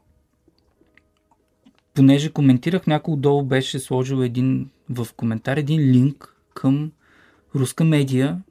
[1.94, 6.92] понеже коментирах, някой отдолу беше сложил един в коментар един линк към
[7.56, 8.42] руска медия,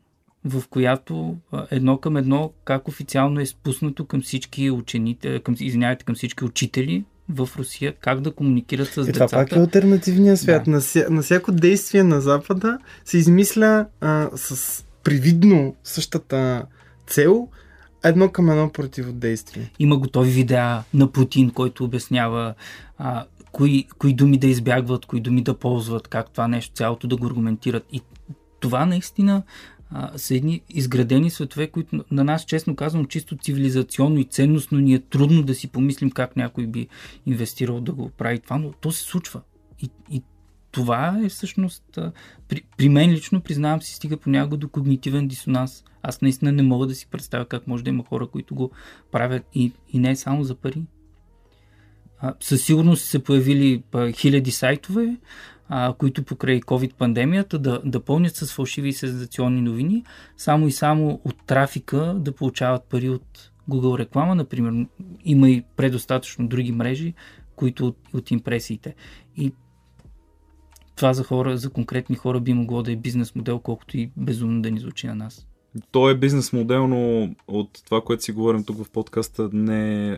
[0.44, 1.36] в която
[1.70, 7.04] едно към едно как официално е спуснато към всички учените, към, извинявайте, към всички учители
[7.28, 9.36] в Русия, как да комуникират с Е, това децата.
[9.36, 10.64] пак е альтернативния свят.
[10.64, 10.70] Да.
[10.70, 16.66] На, ся, на всяко действие на Запада се измисля а, с привидно същата
[17.06, 17.48] цел,
[18.04, 19.70] едно към едно противодействие.
[19.78, 22.54] Има готови видеа на Путин, който обяснява
[22.98, 27.16] а, кои, кои думи да избягват, кои думи да ползват, как това нещо цялото да
[27.16, 27.86] го аргументират.
[27.92, 28.00] И
[28.60, 29.42] това наистина
[29.90, 34.94] а, са едни изградени светове, които на нас, честно казвам, чисто цивилизационно и ценностно ни
[34.94, 36.88] е трудно да си помислим как някой би
[37.26, 39.40] инвестирал да го прави това, но то се случва.
[39.82, 40.22] И, и
[40.70, 41.98] това е всъщност,
[42.48, 45.84] при, при мен лично, признавам си, стига понякога до когнитивен дисонанс.
[46.02, 48.70] Аз наистина не мога да си представя как може да има хора, които го
[49.12, 50.82] правят и, и не само за пари.
[52.20, 55.16] А, със сигурност са се появили а, хиляди сайтове,
[55.68, 60.04] а, които покрай COVID-пандемията да, да пълнят с фалшиви и сензационни новини,
[60.36, 64.86] само и само от трафика да получават пари от Google реклама, например.
[65.24, 67.14] Има и предостатъчно други мрежи,
[67.56, 68.94] които от, от импресиите.
[69.36, 69.52] И
[70.98, 74.62] това за хора, за конкретни хора би могло да е бизнес модел, колкото и безумно
[74.62, 75.46] да ни звучи на нас.
[75.90, 80.10] То е бизнес модел, но от това, което си говорим тук в подкаста, не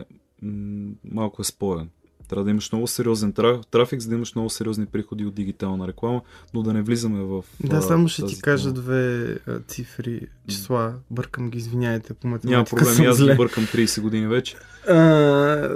[0.42, 1.88] м- малко е спорен.
[2.30, 5.88] Трябва да имаш много сериозен траф, трафик, за да имаш много сериозни приходи от дигитална
[5.88, 6.20] реклама,
[6.54, 7.44] но да не влизаме в.
[7.64, 8.74] Да, само ще тази ти кажа тема.
[8.74, 9.36] две
[9.68, 10.94] цифри, числа.
[11.10, 14.56] Бъркам ги, извиняйте, по Няма математика проблем, съм и аз ги бъркам 30 години вече.
[14.88, 15.70] А,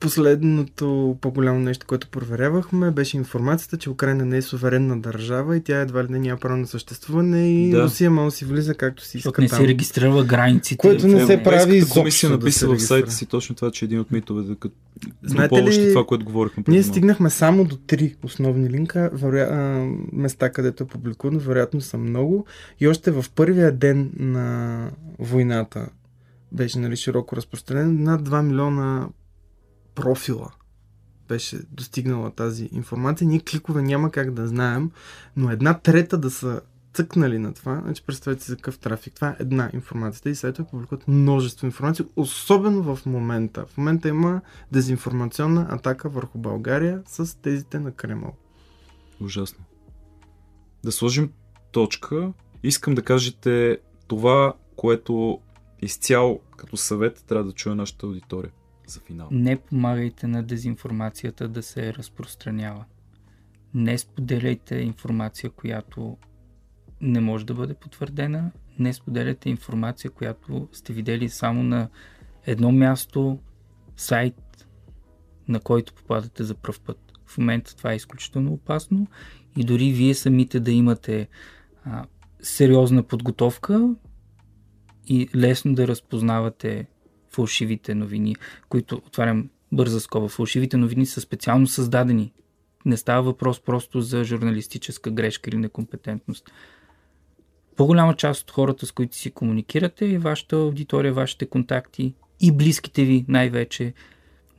[0.00, 5.80] последното по-голямо нещо, което проверявахме, беше информацията, че Украина не е суверенна държава и тя
[5.80, 7.82] едва ли не няма право на съществуване и Да.
[7.82, 9.58] Русия може да си влиза както си иска не там.
[9.58, 10.76] си регистрирала границите.
[10.76, 13.10] Което не се прави изобщо комисия да написа се в сайта регистрира.
[13.10, 14.74] си точно това, че един от митовете, като
[15.22, 19.48] Знаете допълващи това, което говорихме Ние стигнахме само до три основни линка, вероя...
[19.50, 22.46] а, места, където е публикувано, вероятно са много.
[22.80, 25.88] И още в първия ден на войната
[26.52, 28.02] беше нали, широко разпространен.
[28.02, 29.08] Над 2 милиона
[29.94, 30.50] профила
[31.28, 33.28] беше достигнала тази информация.
[33.28, 34.90] Ние кликове няма как да знаем,
[35.36, 36.60] но една трета да са
[36.94, 39.14] цъкнали на това, значи представете си за какъв трафик.
[39.14, 40.22] Това е една информация.
[40.22, 43.66] Тези сайтове публикуват множество информация, особено в момента.
[43.66, 44.40] В момента има
[44.72, 48.36] дезинформационна атака върху България с тезите на Кремъл.
[49.20, 49.64] Ужасно.
[50.84, 51.32] Да сложим
[51.72, 52.32] точка.
[52.62, 55.40] Искам да кажете това, което
[55.82, 58.52] изцяло като съвет трябва да чуе нашата аудитория
[58.86, 59.28] за финал.
[59.30, 62.84] Не помагайте на дезинформацията да се разпространява.
[63.74, 66.16] Не споделяйте информация, която
[67.00, 68.50] не може да бъде потвърдена.
[68.78, 71.88] Не споделяйте информация, която сте видели само на
[72.46, 73.38] едно място,
[73.96, 74.66] сайт,
[75.48, 76.98] на който попадате за пръв път.
[77.26, 79.06] В момента това е изключително опасно
[79.56, 81.28] и дори вие самите да имате
[81.84, 82.04] а,
[82.40, 83.94] сериозна подготовка
[85.06, 86.86] и лесно да разпознавате
[87.30, 88.36] фалшивите новини,
[88.68, 92.32] които, отварям бърза скоба, фалшивите новини са специално създадени.
[92.84, 96.50] Не става въпрос просто за журналистическа грешка или некомпетентност.
[97.78, 103.04] По-голяма част от хората, с които си комуникирате, и вашата аудитория, вашите контакти и близките
[103.04, 103.92] ви най-вече,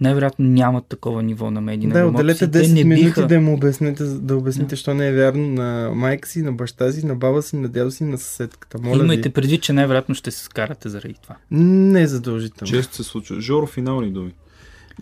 [0.01, 3.27] най-вероятно нямат такова ниво на медийна Да, отделете и те 10 не минути биха...
[3.27, 7.05] да му обясните, да обясните, що не е вярно на майка си, на баща си,
[7.05, 8.77] на баба си, на дядо си, на съседката.
[8.81, 9.33] Моля Имайте ви.
[9.33, 11.35] предвид, че най-вероятно ще се скарате заради това.
[11.51, 12.71] Не е задължително.
[12.71, 13.41] Често се случва.
[13.41, 14.33] Жоро, финални думи.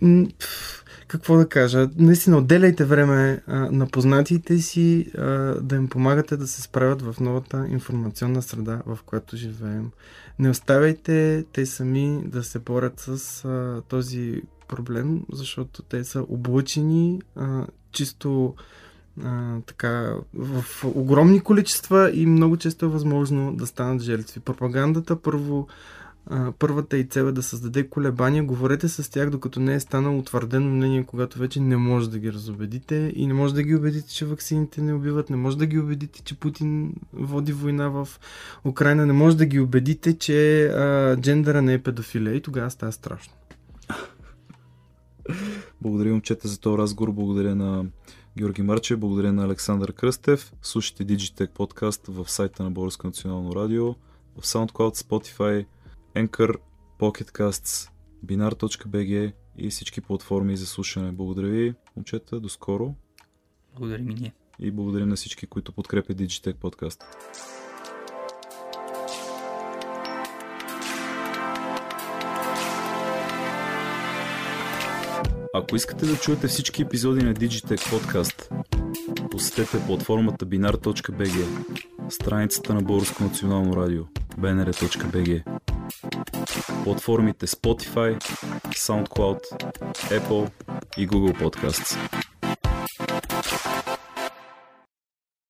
[0.01, 1.89] М, пф, Какво да кажа?
[1.97, 5.23] Наистина, отделяйте време а, на познатите си а,
[5.61, 9.91] да им помагате да се справят в новата информационна среда, в която живеем.
[10.39, 17.21] Не оставяйте те сами да се борят с а, този проблем, защото те са облъчени
[17.35, 18.55] а, чисто
[19.23, 24.39] а, така в огромни количества и много често е възможно да станат жертви.
[24.39, 25.67] Пропагандата първо
[26.59, 28.43] първата и цел е да създаде колебания.
[28.43, 32.33] Говорете с тях, докато не е станало утвърдено мнение, когато вече не може да ги
[32.33, 35.79] разобедите и не може да ги убедите, че ваксините не убиват, не може да ги
[35.79, 38.07] убедите, че Путин води война в
[38.65, 42.91] Украина, не може да ги убедите, че а, джендъра не е педофилия и тогава става
[42.91, 43.33] страшно.
[45.81, 47.11] Благодаря, момчета, за този разговор.
[47.11, 47.85] Благодаря на
[48.37, 50.53] Георги Марче, благодаря на Александър Кръстев.
[50.61, 53.85] Слушайте Digitech подкаст в сайта на Българско национално радио,
[54.39, 55.65] в SoundCloud, Spotify,
[56.17, 56.57] Anchor,
[56.99, 57.89] Pocket Casts,
[58.25, 61.11] binar.bg и всички платформи за слушане.
[61.11, 62.95] Благодаря ви, момчета, до скоро
[63.75, 64.33] Благодарим и ние.
[64.59, 67.03] и благодаря на всички, които подкрепят Digitech подкаст.
[75.53, 78.51] Ако искате да чуете всички епизоди на Digitech подкаст,
[79.31, 81.45] посетете платформата binar.bg,
[82.09, 84.03] страницата на Българско национално радио,
[84.39, 85.43] bnr.bg,
[86.83, 88.19] платформите Spotify,
[88.69, 89.39] SoundCloud,
[89.93, 90.51] Apple
[90.97, 91.97] и Google Podcasts.